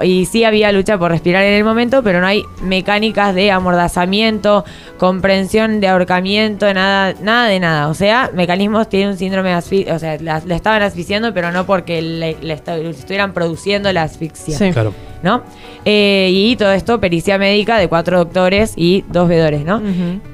[0.04, 4.66] y sí había lucha por respirar en el momento, pero no hay mecánicas de amordazamiento,
[4.98, 7.88] comprensión de ahorcamiento, nada, nada de nada.
[7.88, 11.52] O sea, mecanismos tienen un síndrome de asfixia, o sea, la, la estaban asfixiando, pero
[11.52, 14.58] no porque le, le estuvieran produciendo la asfixia.
[14.58, 14.72] Sí.
[14.72, 14.94] Claro.
[15.22, 15.44] ¿No?
[15.84, 19.82] Eh, y todo esto, pericia médica de cuatro doctores y dos vedores, ¿no?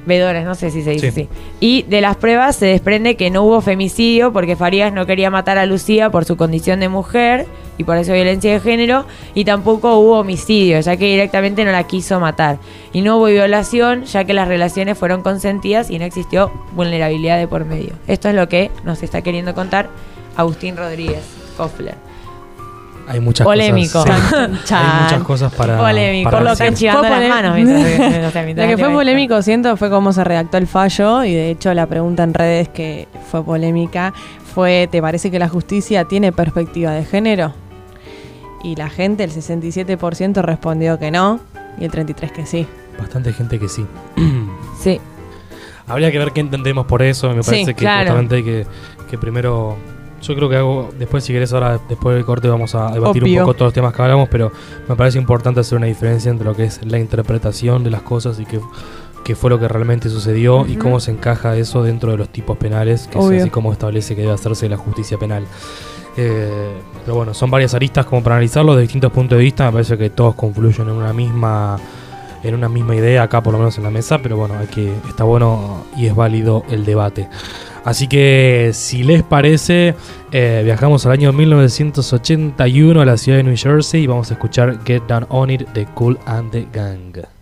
[0.06, 1.22] Vedores, no sé si se dice Sí.
[1.22, 1.28] así.
[1.58, 5.58] Y de las pruebas se desprende que no hubo femicidio porque Farías no quería matar
[5.58, 7.46] a Lucía por su condición de mujer
[7.78, 9.04] y por eso violencia de género.
[9.34, 12.58] Y tampoco hubo homicidio, ya que directamente no la quiso matar.
[12.92, 17.46] Y no hubo violación, ya que las relaciones fueron consentidas y no existió vulnerabilidad de
[17.48, 17.92] por medio.
[18.06, 19.88] Esto es lo que nos está queriendo contar
[20.36, 21.22] Agustín Rodríguez
[21.56, 21.94] Kofler.
[23.08, 24.00] Hay muchas Polémico.
[24.02, 24.20] cosas.
[24.30, 24.58] sí.
[24.64, 24.84] Chan.
[24.84, 25.78] Hay muchas cosas para.
[25.78, 26.28] Polémico.
[26.30, 27.54] para Por lo que chivando Fue las manos.
[27.54, 31.72] mientras- Lo que fue polémico, siento, fue cómo se redactó el fallo y de hecho
[31.72, 34.12] la pregunta en redes que fue polémica
[34.56, 37.52] fue, ¿te parece que la justicia tiene perspectiva de género?
[38.64, 41.40] Y la gente, el 67% respondió que no
[41.78, 42.66] y el 33% que sí.
[42.98, 43.84] Bastante gente que sí.
[44.82, 44.98] Sí.
[45.86, 47.28] Habría que ver qué entendemos por eso.
[47.34, 48.06] Me Sí, parece que claro.
[48.06, 48.66] justamente hay que,
[49.10, 49.76] que primero.
[50.22, 50.90] Yo creo que hago.
[50.98, 53.40] Después, si querés, ahora, después del corte, vamos a debatir Obvio.
[53.42, 54.28] un poco todos los temas que hablamos.
[54.30, 54.50] Pero
[54.88, 58.40] me parece importante hacer una diferencia entre lo que es la interpretación de las cosas
[58.40, 58.58] y qué,
[59.26, 62.56] qué fue lo que realmente sucedió y cómo se encaja eso dentro de los tipos
[62.56, 63.32] penales, que Obvio.
[63.32, 65.44] es así como establece que debe hacerse la justicia penal.
[66.16, 66.70] Eh,
[67.04, 69.66] pero bueno, son varias aristas como para analizarlo de distintos puntos de vista.
[69.66, 71.76] Me parece que todos confluyen en una misma
[72.44, 74.94] en una misma idea acá por lo menos en la mesa, pero bueno, hay que
[75.08, 77.28] está bueno y es válido el debate.
[77.84, 79.96] Así que si les parece,
[80.30, 84.78] eh, viajamos al año 1981 a la ciudad de New Jersey y vamos a escuchar
[84.84, 87.35] Get Down On It de Cool and the Gang.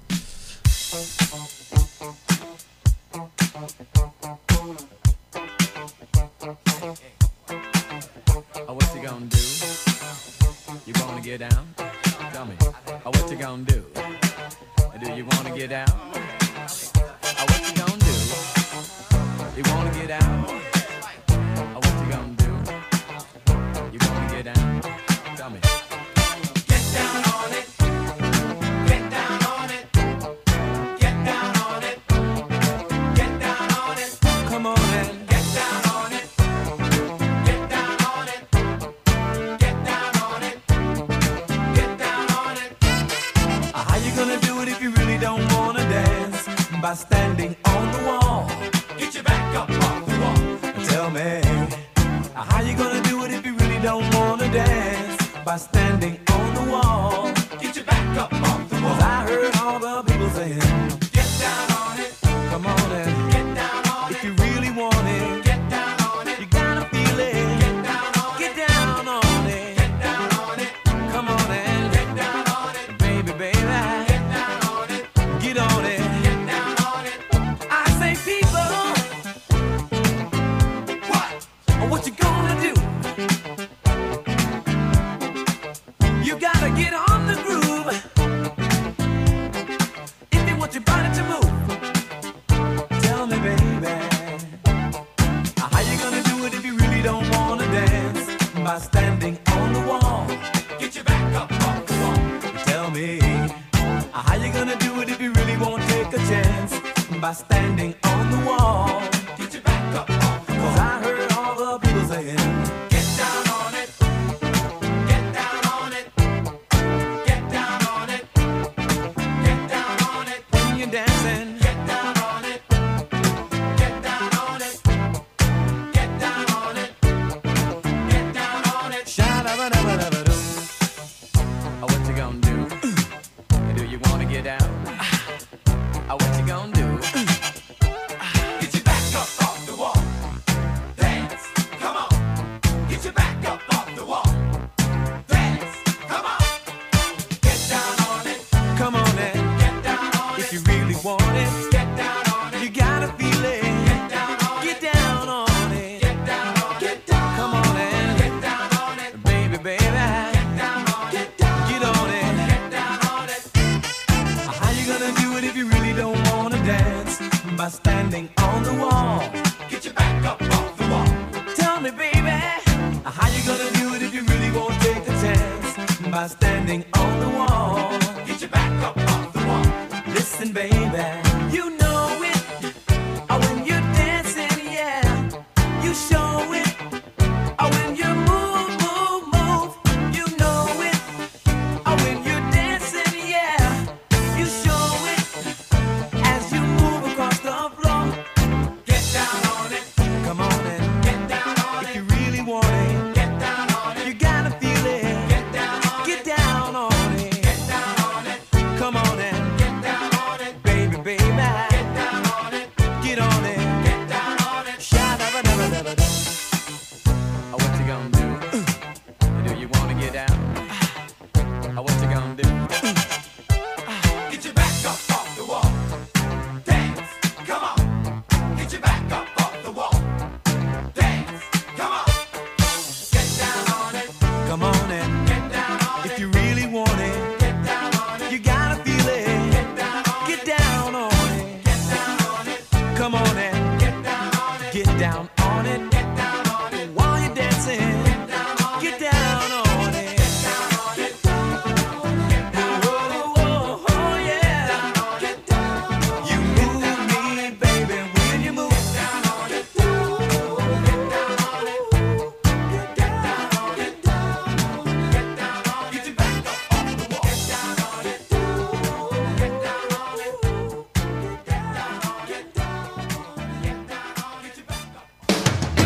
[86.65, 88.14] gotta get on the groove.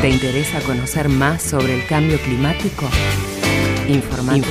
[0.00, 2.86] ¿Te interesa conocer más sobre el cambio climático?
[3.88, 4.46] Informate,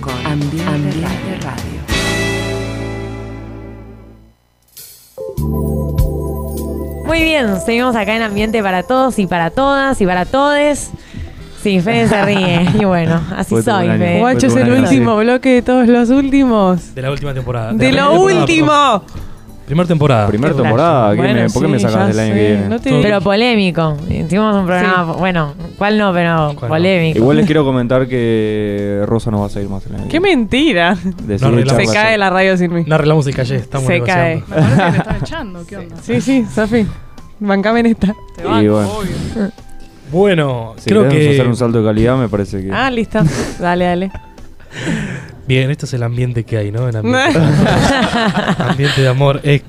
[0.00, 1.76] con, con Ambiente, Radio.
[7.04, 10.90] Muy bien, seguimos acá en Ambiente para Todos y para Todas y para Todes.
[11.62, 12.66] Sí, Fede se ríe.
[12.80, 13.88] Y bueno, así soy.
[14.18, 16.94] Guacho es el último bloque de todos los últimos.
[16.94, 17.74] De la última temporada.
[17.74, 19.02] ¡De, lo último!
[19.66, 20.28] Primera temporada.
[20.28, 21.14] Primera temporada.
[21.52, 23.00] ¿Por qué me sacas del año que.
[23.02, 23.96] Pero polémico.
[24.26, 26.12] Hicimos un programa, bueno, ¿cuál no?
[26.12, 26.68] Pero ¿Cuál no?
[26.68, 27.18] polémico.
[27.18, 30.20] Igual les quiero comentar que Rosa no va a seguir más el año que ¡Qué
[30.20, 30.96] mentira!
[31.24, 31.86] Decidí No arreglamos.
[31.86, 32.84] Se cae la radio sin mí.
[32.86, 34.46] No arreglamos y callé, estamos Se negociando.
[34.46, 35.96] Me parece que te están echando, ¿qué onda?
[36.02, 36.86] Sí, sí, Sofi.
[37.38, 38.14] Bancame en esta.
[38.36, 38.90] Te Y banco, bueno.
[38.90, 39.50] obvio.
[40.12, 41.32] Bueno, Si creo queremos que.
[41.34, 42.72] hacer un salto de calidad, me parece que.
[42.72, 43.18] Ah, listo.
[43.58, 44.12] Dale, dale.
[45.46, 46.88] Bien, este es el ambiente que hay, ¿no?
[46.88, 47.38] El ambiente,
[48.58, 49.40] ambiente de amor.
[49.44, 49.62] Eh,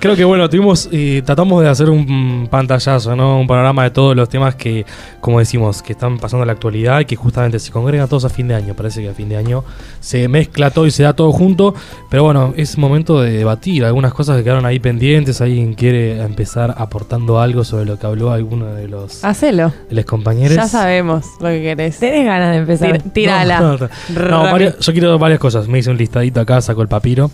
[0.00, 3.38] creo que bueno, tuvimos y tratamos de hacer un pantallazo, ¿no?
[3.40, 4.86] Un panorama de todos los temas que,
[5.20, 8.30] como decimos, que están pasando en la actualidad y que justamente se congregan todos a
[8.30, 8.74] fin de año.
[8.74, 9.64] Parece que a fin de año
[10.00, 11.74] se mezcla todo y se da todo junto.
[12.10, 15.40] Pero bueno, es momento de debatir algunas cosas que quedaron ahí pendientes.
[15.40, 19.72] ¿Alguien quiere empezar aportando algo sobre lo que habló alguno de los, Hacelo.
[19.90, 20.56] de los compañeros?
[20.56, 21.98] Ya sabemos lo que querés.
[21.98, 22.92] ¿Tenés ganas de empezar?
[23.02, 23.60] Tir- Tírala.
[23.60, 24.28] No, no, no.
[24.28, 25.68] No, varias- yo quiero varias cosas.
[25.68, 27.30] Me hice un listadito acá, saco el papiro.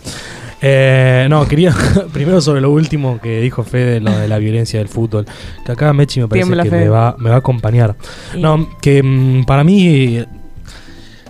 [0.61, 1.75] Eh, no, quería
[2.13, 5.25] primero sobre lo último que dijo Fede, lo de la violencia del fútbol.
[5.65, 7.95] Que acá Mechi me parece Tiembla, que me va, me va a acompañar.
[8.35, 10.23] Y- No, que mm, para mí,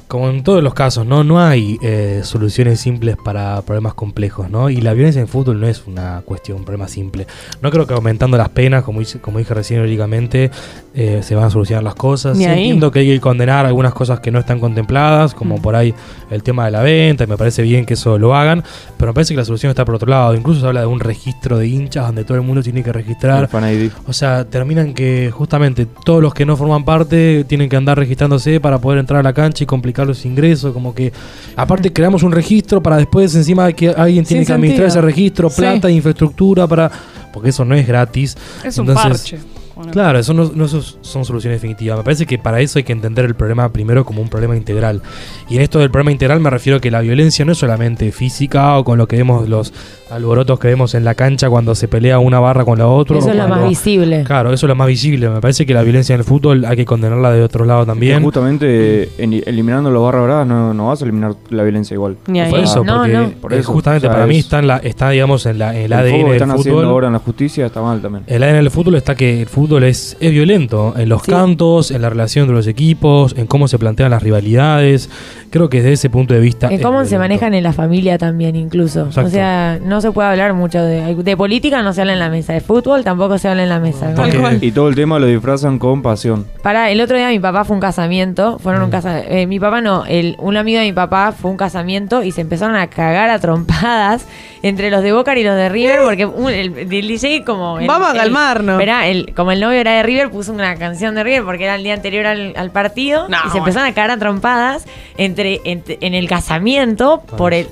[0.08, 4.70] como en todos los casos, no, no hay eh, soluciones simples para problemas complejos, ¿no?
[4.70, 7.26] Y la violencia en fútbol no es una cuestión, un problema simple.
[7.62, 10.52] No creo que aumentando las penas, como, hice- como dije recién lógicamente,
[10.94, 12.38] eh, se van a solucionar las cosas.
[12.38, 15.62] Sí, entiendo que hay que condenar algunas cosas que no están contempladas, como Mm.
[15.62, 15.94] por ahí
[16.30, 18.64] el tema de la venta, y me parece bien que eso lo hagan,
[18.98, 20.36] pero me parece que la solución está por otro lado.
[20.36, 23.42] Incluso se habla de un registro de hinchas donde todo el mundo tiene que registrar.
[23.44, 23.90] El fan ID.
[24.08, 28.60] O sea, terminan que justamente todos los que no forman parte tienen que andar registrándose
[28.60, 30.74] para poder entrar a la cancha y complicar los ingresos.
[30.74, 31.14] Como que,
[31.56, 35.00] aparte, creamos un registro para después, encima de que alguien tiene Sin que administrar sentido.
[35.08, 35.62] ese registro, Sí.
[35.62, 36.92] plata, infraestructura para.
[37.32, 38.36] Porque eso no es gratis.
[38.64, 39.40] Es un Entonces, parche.
[39.76, 41.98] Bueno, Claro, eso no, no sos- son soluciones definitivas.
[41.98, 45.02] Me parece que para eso hay que entender el problema primero como un problema integral.
[45.50, 48.12] Y en esto del problema integral me refiero a que la violencia no es solamente
[48.12, 49.74] física o con lo que vemos, los
[50.10, 53.18] alborotos que vemos en la cancha cuando se pelea una barra con la otra.
[53.18, 54.24] Eso es lo más visible.
[54.24, 55.30] Claro, eso es lo más visible.
[55.30, 58.24] Me parece que la violencia en el fútbol hay que condenarla de otro lado también.
[58.24, 62.18] justamente en- eliminando los barra bravas no, no vas a eliminar la violencia igual.
[62.28, 62.50] Ni ahí.
[62.52, 63.30] Por eso, No, porque no.
[63.42, 65.60] Por eh, eso, justamente o sea, para mí es- está, en la, está digamos, en,
[65.60, 66.86] la, en el, El ADN del están haciendo fútbol.
[66.86, 68.24] ahora en la justicia está mal también.
[68.28, 71.32] El ADN del fútbol está que el fútbol es, es violento en los Sí.
[71.32, 75.10] cantos, en la relación entre los equipos, en cómo se plantean las rivalidades.
[75.50, 76.68] Creo que desde ese punto de vista.
[76.70, 79.06] En cómo se manejan en la familia también, incluso.
[79.06, 79.28] Exacto.
[79.30, 82.30] O sea, no se puede hablar mucho de, de política, no se habla en la
[82.30, 82.54] mesa.
[82.54, 84.12] De fútbol tampoco se habla en la mesa.
[84.16, 84.58] Porque- Tal cual.
[84.64, 86.46] Y todo el tema lo disfrazan con pasión.
[86.62, 88.92] Para, el otro día mi papá fue un casamiento, fueron un Mm.
[88.92, 92.32] casa, eh, mi papá no, el, un amigo de mi papá fue un casamiento y
[92.32, 94.26] se empezaron a cagar a trompadas
[94.62, 97.80] entre los de Boca y los de River porque un- el, el DJ como...
[97.80, 98.74] el- Vamos a calmarnos.
[98.76, 101.76] Esperá, el, como el novio era de River puso una canción de River porque era
[101.76, 104.86] el día anterior al, al partido No, y se empezaron a cagar a trompadas
[105.18, 107.68] entre, entre- en el casamiento por el...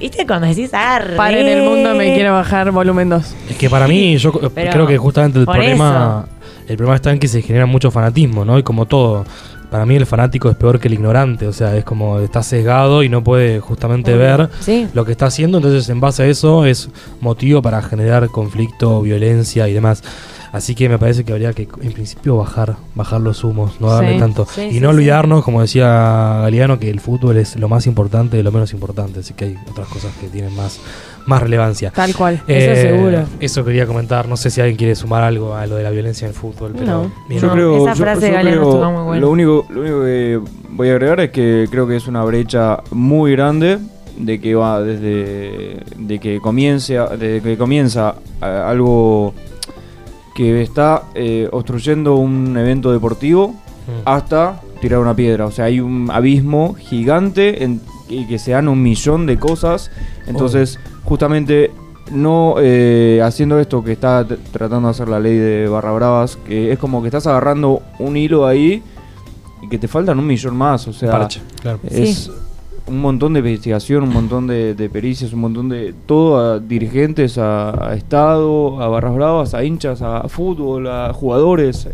[0.00, 1.16] ¿Viste cuando decís arre?
[1.16, 3.34] Para en el mundo me quiero bajar volumen 2.
[3.50, 6.26] Es que para mí, yo Pero creo que justamente el problema.
[6.68, 8.58] El problema está en que se genera mucho fanatismo, ¿no?
[8.58, 9.24] Y como todo.
[9.70, 13.02] Para mí el fanático es peor que el ignorante, o sea, es como está sesgado
[13.02, 14.86] y no puede justamente ver Sí.
[14.94, 16.88] lo que está haciendo, entonces en base a eso es
[17.20, 20.02] motivo para generar conflicto, violencia y demás.
[20.52, 24.14] Así que me parece que habría que en principio bajar, bajar los humos, no darle
[24.14, 24.18] Sí.
[24.18, 24.46] tanto.
[24.52, 24.96] Sí, y sí, no sí.
[24.96, 29.20] olvidarnos, como decía Galeano, que el fútbol es lo más importante de lo menos importante,
[29.20, 30.80] así que hay otras cosas que tienen más,
[31.26, 31.90] más relevancia.
[31.90, 32.42] Tal cual.
[32.46, 33.24] Eso seguro.
[33.40, 34.28] Eso quería comentar.
[34.28, 36.72] No sé si alguien quiere sumar algo a lo de la violencia en el fútbol.
[36.74, 37.12] Pero No.
[37.28, 37.40] bien.
[37.40, 39.20] Yo No, creo, esa frase yo de Galeano creo- estuvo muy buena.
[39.20, 40.40] Lo único, lo único que
[40.70, 43.78] voy a agregar es que creo que es una brecha muy grande
[44.18, 49.34] de que va desde de que comience desde que comienza eh, algo
[50.36, 53.54] que está eh, obstruyendo un evento deportivo
[53.86, 54.02] Mm.
[54.04, 55.46] hasta tirar una piedra.
[55.46, 59.90] O sea, hay un abismo gigante en, y que se dan un millón de cosas.
[60.26, 61.70] Entonces, justamente
[62.10, 66.72] no eh, haciendo esto que está tratando de hacer la ley de barra bravas, que
[66.72, 68.82] es como que estás agarrando un hilo ahí
[69.62, 70.86] y que te faltan un millón más.
[70.88, 71.78] O sea, Parche, claro.
[71.88, 72.30] es
[72.86, 77.36] un montón de investigación, un montón de, de pericias, un montón de todo a dirigentes,
[77.38, 81.88] a, a Estado, a barras bravas, a hinchas, a fútbol, a jugadores.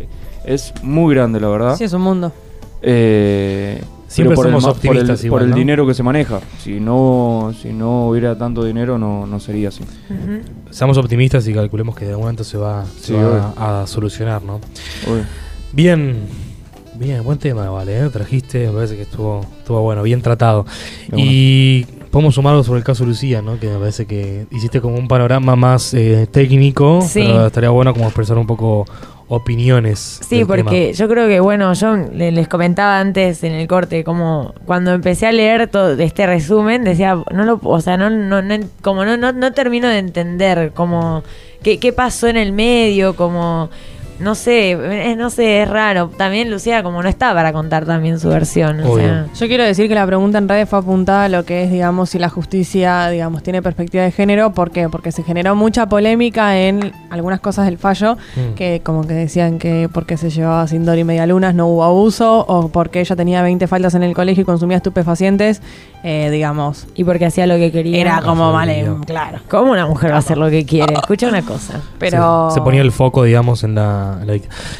[0.45, 1.75] Es muy grande, la verdad.
[1.77, 2.31] Sí, es un mundo.
[2.81, 5.55] Eh, Siempre pero por el somos por el- optimistas por el, ¿no?
[5.55, 6.39] dinero que se maneja.
[6.59, 9.81] Si no, si no hubiera tanto dinero, no, no sería así.
[9.81, 10.41] Ujú.
[10.69, 14.43] Seamos optimistas y calculemos que de algún momento se va, se Sí, va a, solucionar,
[14.43, 14.55] ¿no?
[15.09, 15.23] Obvio.
[15.71, 16.17] Bien.
[16.95, 18.09] Bien, buen tema, vale, ¿eh?
[18.09, 20.65] trajiste, me parece que estuvo, estuvo bueno, bien tratado.
[21.15, 23.59] Y podemos sumar algo sobre el caso Lucía, ¿no?
[23.59, 27.21] Que me parece que hiciste como un panorama más eh, técnico, Sí.
[27.25, 28.85] pero estaría bueno como expresar un poco
[29.27, 30.19] opiniones.
[30.27, 34.03] Sí, del porque yo creo que, bueno, yo le- les comentaba antes en el corte,
[34.03, 38.43] como cuando empecé a leer todo este resumen, decía, no lo, o sea, no, no,
[38.43, 41.23] no como no, no, no termino de entender, como,
[41.63, 43.71] qué, qué pasó en el medio, como,
[44.19, 46.09] no sé, eh, no sé, es raro.
[46.17, 49.27] También Lucía, como no está para contar también su versión, o sea.
[49.37, 52.09] Yo quiero decir que la pregunta en redes fue apuntada a lo que es, digamos,
[52.11, 54.51] si la justicia, digamos, tiene perspectiva de género.
[54.53, 54.89] ¿Por qué?
[54.89, 58.53] Porque se generó mucha polémica en algunas cosas del fallo, Mm.
[58.55, 62.45] que como que decían que porque se llevaba sin Dor y medialunas no hubo abuso,
[62.47, 65.61] o porque ella tenía 20 faltas en el colegio y consumía estupefacientes,
[66.03, 66.87] eh, digamos.
[66.95, 67.99] Y porque hacía lo que quería.
[68.01, 69.01] Era como, vale, no.
[69.01, 69.39] claro.
[69.49, 70.93] ¿Cómo una mujer va a hacer lo que quiere?
[70.95, 71.79] Escucha una cosa.
[71.99, 74.02] Pero Se, se ponía el foco, digamos, en la,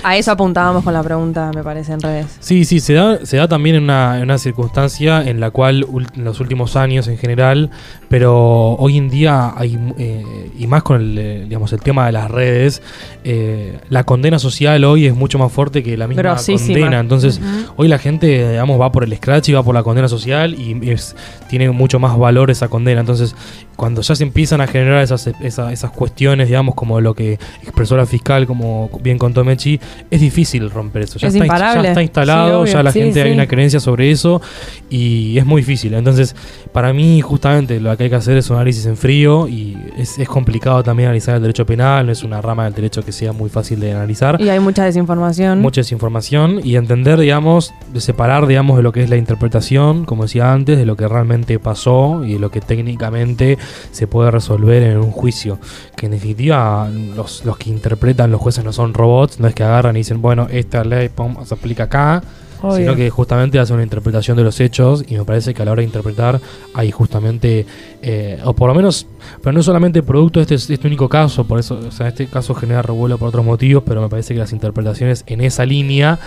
[0.03, 2.27] a eso apuntábamos con la pregunta, me parece, en redes.
[2.39, 5.85] Sí, sí, se da, se da también en una, en una circunstancia en la cual
[6.15, 7.69] en los últimos años en general,
[8.09, 12.11] pero hoy en día hay, eh, y más con el, eh, digamos, el tema de
[12.11, 12.81] las redes,
[13.23, 16.73] eh, la condena social hoy es mucho más fuerte que la misma Grosísima.
[16.79, 16.99] condena.
[16.99, 17.39] Entonces,
[17.75, 20.89] hoy la gente, digamos, va por el scratch y va por la condena social y
[20.91, 21.15] es-
[21.49, 23.01] tiene mucho más valor esa condena.
[23.01, 23.35] Entonces,
[23.75, 27.33] cuando ya se empiezan a generar esas, esa- esas cuestiones, digamos, como lo que
[27.63, 29.79] expresó la fiscal, como bien contó Mechi,
[30.09, 31.19] es difícil romper eso.
[31.19, 31.45] Ya, Es está,
[31.93, 34.41] ya instalado, Sí, ya la Sí, gente hay una creencia sobre eso
[34.89, 35.93] y es muy difícil.
[35.93, 36.35] Entonces,
[36.71, 40.17] para mí, justamente lo que hay que hacer es un análisis en frío y es,
[40.19, 43.31] es complicado también analizar el derecho penal, no es una rama del derecho que sea
[43.33, 45.59] muy fácil de analizar Y hay mucha desinformación.
[45.61, 50.23] mucha desinformación y entender, digamos, de separar, digamos, de lo que es la interpretación, como
[50.23, 53.57] decía antes, de lo que realmente pasó y de lo que técnicamente
[53.91, 55.59] se puede resolver en un juicio.
[55.95, 59.02] Que en definitiva los, los que interpretan los jueces no son robots,
[59.39, 62.23] no es que agarran y dicen, bueno, esta ley pum, se aplica acá,
[62.61, 62.77] Obvio.
[62.77, 65.71] sino que justamente hace una interpretación de los hechos y me parece que a la
[65.71, 66.39] hora de interpretar
[66.73, 67.65] hay justamente,
[68.01, 69.05] eh, o por lo menos,
[69.41, 72.53] pero no solamente producto de este, este único caso, por eso, o sea, este caso
[72.53, 76.19] genera revuelo por otros motivos, pero me parece que las interpretaciones en esa línea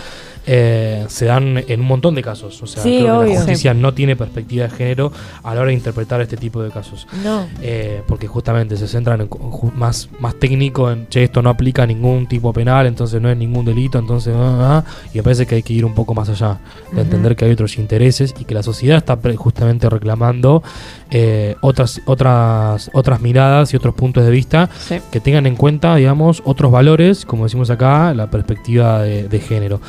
[0.49, 2.63] eh, se dan en un montón de casos.
[2.63, 5.11] O sea, Sí, creo que la justicia no tiene perspectiva de género
[5.43, 7.05] a la hora de interpretar este tipo de casos.
[7.21, 7.45] No.
[7.61, 9.29] Eh, porque justamente se centran en
[9.75, 13.35] más, más técnico en che, esto no aplica a ningún tipo penal, entonces no es
[13.35, 16.29] ningún delito, entonces ah, ah, y me parece que hay que ir un poco más
[16.29, 16.59] allá,
[16.93, 20.63] de entender que hay otros intereses y que la sociedad está justamente reclamando
[21.11, 24.99] eh, otras, otras, otras miradas y otros puntos de vista Sí.
[25.11, 29.79] que tengan en cuenta, digamos, otros valores, como decimos acá, la perspectiva de, de género.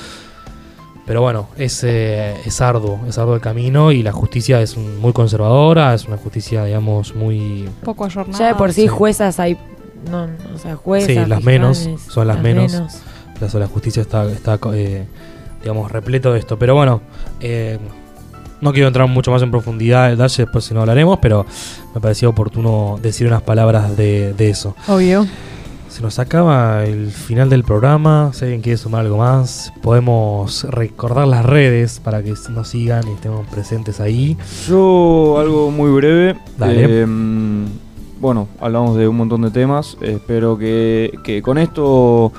[1.07, 5.15] Pero bueno, es, eh, es arduo, es arduo el camino y la justicia es muy
[5.15, 7.67] conservadora, es una justicia, digamos, muy...
[7.83, 8.39] Poco ayornada.
[8.39, 8.89] Ya de por sí, Sí.
[8.89, 9.57] juezas hay.
[10.11, 11.07] No, o sea, juezas.
[11.09, 12.73] Sí, las fiscales, menos, son las menos.
[13.41, 15.07] La, la justicia está, está eh,
[15.63, 16.59] digamos, repleto de esto.
[16.59, 17.01] Pero bueno,
[17.41, 17.79] eh,
[18.61, 21.47] no quiero entrar mucho más en profundidad en detalle, después si no hablaremos, pero
[21.95, 24.75] me parecía oportuno decir unas palabras de, de eso.
[24.87, 25.27] Obvio.
[25.89, 28.31] Se nos acaba el final del programa.
[28.35, 33.13] Si alguien quiere sumar algo más, podemos recordar las redes para que nos sigan y
[33.13, 34.37] estemos presentes ahí.
[34.69, 36.39] Yo algo muy breve.
[36.59, 36.85] Dale.
[36.85, 37.07] Eh,
[38.21, 39.97] bueno, hablamos de un montón de temas.
[40.01, 42.33] Espero que, que con esto,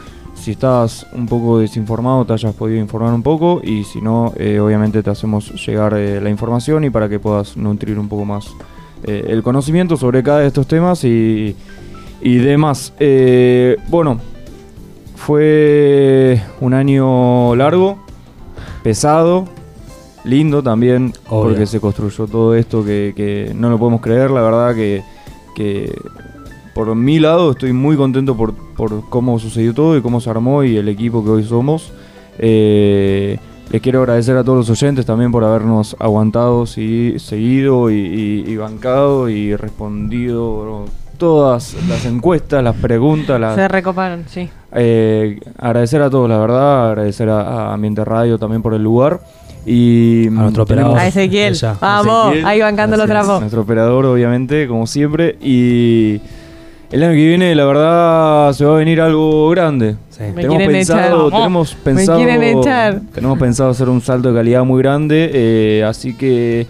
[0.50, 3.62] si estás un poco desinformado, te hayas podido informar un poco.
[3.64, 7.56] Y si no, eh, obviamente te hacemos llegar eh, la información y para que puedas
[7.56, 8.48] nutrir un poco más
[9.04, 11.56] eh, el conocimiento sobre cada de estos temas y,
[12.20, 12.94] y demás.
[13.90, 14.20] Bueno,
[15.16, 18.00] fue un año largo,
[18.82, 19.46] pesado,
[20.24, 21.50] lindo también, Obvio.
[21.50, 25.04] porque se construyó todo esto que, que no lo podemos creer, la verdad que,
[25.56, 25.94] que
[26.86, 30.64] por mi lado estoy muy contento por, por cómo sucedió todo y cómo se armó
[30.64, 31.92] y el equipo que hoy somos.
[32.38, 33.38] Eh,
[33.70, 38.44] les quiero agradecer a todos los oyentes también por habernos aguantado, sí, seguido y, y-
[38.50, 40.86] y bancado y respondido
[41.18, 44.48] todas las encuestas, las preguntas, las, Se recoparon, sí.
[44.72, 49.20] eh, agradecer a todos, la verdad, agradecer a, a Ambiente Radio también por el lugar.
[49.66, 50.98] Y A nuestro operador.
[50.98, 51.56] A Ezequiel.
[51.82, 52.46] Vamos, Ezequiel.
[52.46, 53.42] ahí bancando los trapos.
[53.42, 55.38] Nuestro operador, obviamente, como siempre.
[55.42, 56.22] Y
[56.91, 59.95] el año que viene, la verdad, se va a venir algo grande.
[60.10, 60.24] Sí.
[60.36, 60.72] Me tenemos echar.
[60.72, 63.02] pensado, tenemos pensado, quieren echar.
[63.14, 66.68] tenemos pensado hacer un salto de calidad muy grande, eh, así que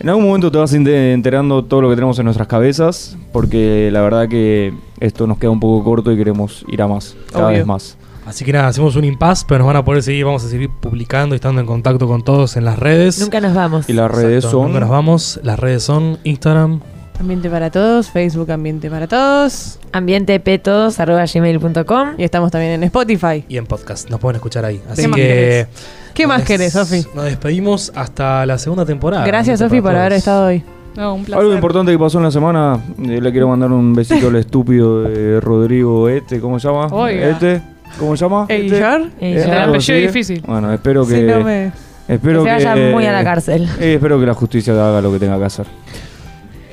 [0.00, 3.88] en algún momento te vas ente- enterando todo lo que tenemos en nuestras cabezas, porque
[3.92, 7.46] la verdad que esto nos queda un poco corto y queremos ir a más, cada
[7.48, 7.58] Obvio.
[7.58, 7.96] vez más.
[8.24, 10.70] Así que nada, hacemos un impasse, pero nos van a poder seguir, vamos a seguir
[10.70, 13.20] publicando y estando en contacto con todos en las redes.
[13.20, 13.88] Nunca nos vamos.
[13.88, 15.40] Y las redes Exacto, son nunca nos vamos.
[15.42, 16.80] Las redes son Instagram,
[17.22, 19.78] Ambiente para todos, Facebook Ambiente para todos.
[19.92, 23.44] gmail.com Y estamos también en Spotify.
[23.48, 24.82] Y en podcast, nos pueden escuchar ahí.
[24.90, 25.68] Así que.
[26.14, 27.06] ¿Qué más querés, Sofi?
[27.14, 29.24] Nos despedimos hasta la segunda temporada.
[29.24, 30.64] Gracias, Sofi, por haber estado hoy.
[30.96, 34.26] No, un Algo importante que pasó en la semana, eh, le quiero mandar un besito
[34.26, 36.88] al estúpido de Rodrigo Este, ¿cómo se llama?
[36.88, 37.28] Oiga.
[37.28, 37.62] Este,
[38.00, 38.46] ¿cómo se llama?
[38.48, 38.80] Este.
[39.20, 40.42] Eh, El apellido difícil.
[40.44, 41.20] Bueno, espero que.
[41.20, 41.70] Sí, no me...
[42.08, 43.68] Espero que, se vaya muy eh, a la cárcel.
[43.78, 45.66] Eh, espero que la justicia haga lo que tenga que hacer.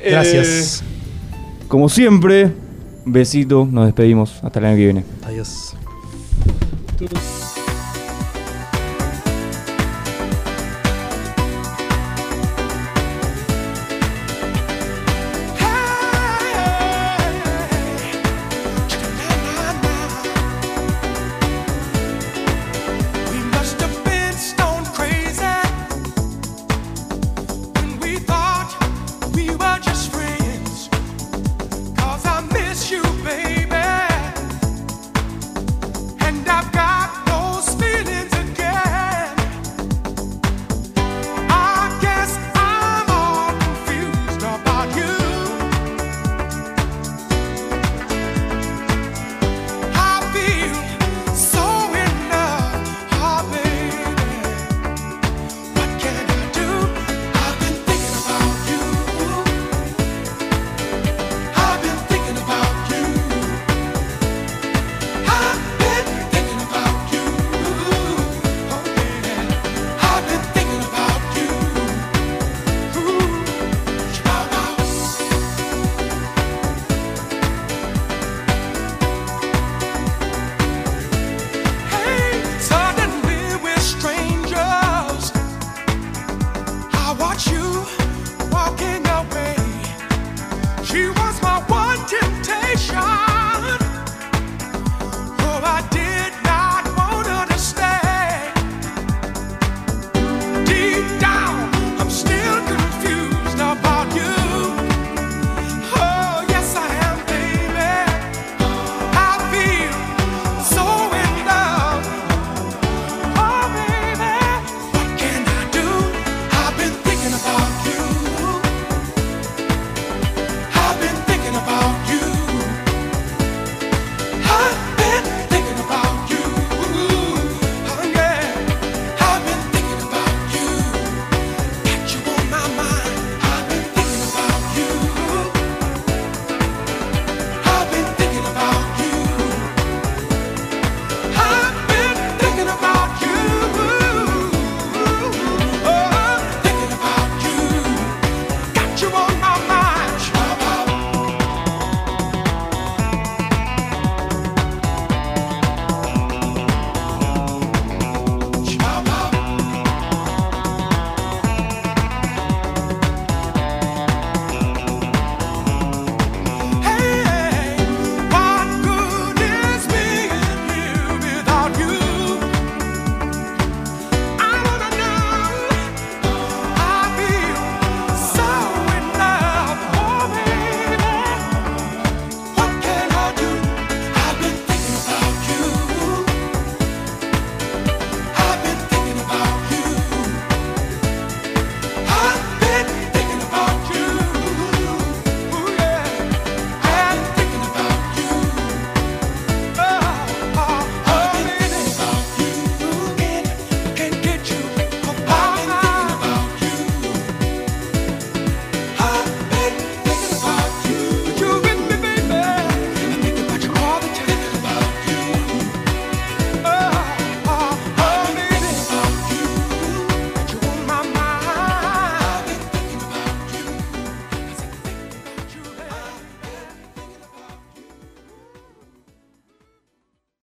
[0.06, 0.82] Gracias.
[0.82, 0.86] Eh,
[1.68, 2.52] como siempre,
[3.06, 4.40] besito, nos despedimos.
[4.44, 5.04] Hasta el año que viene.
[5.24, 5.76] Adiós.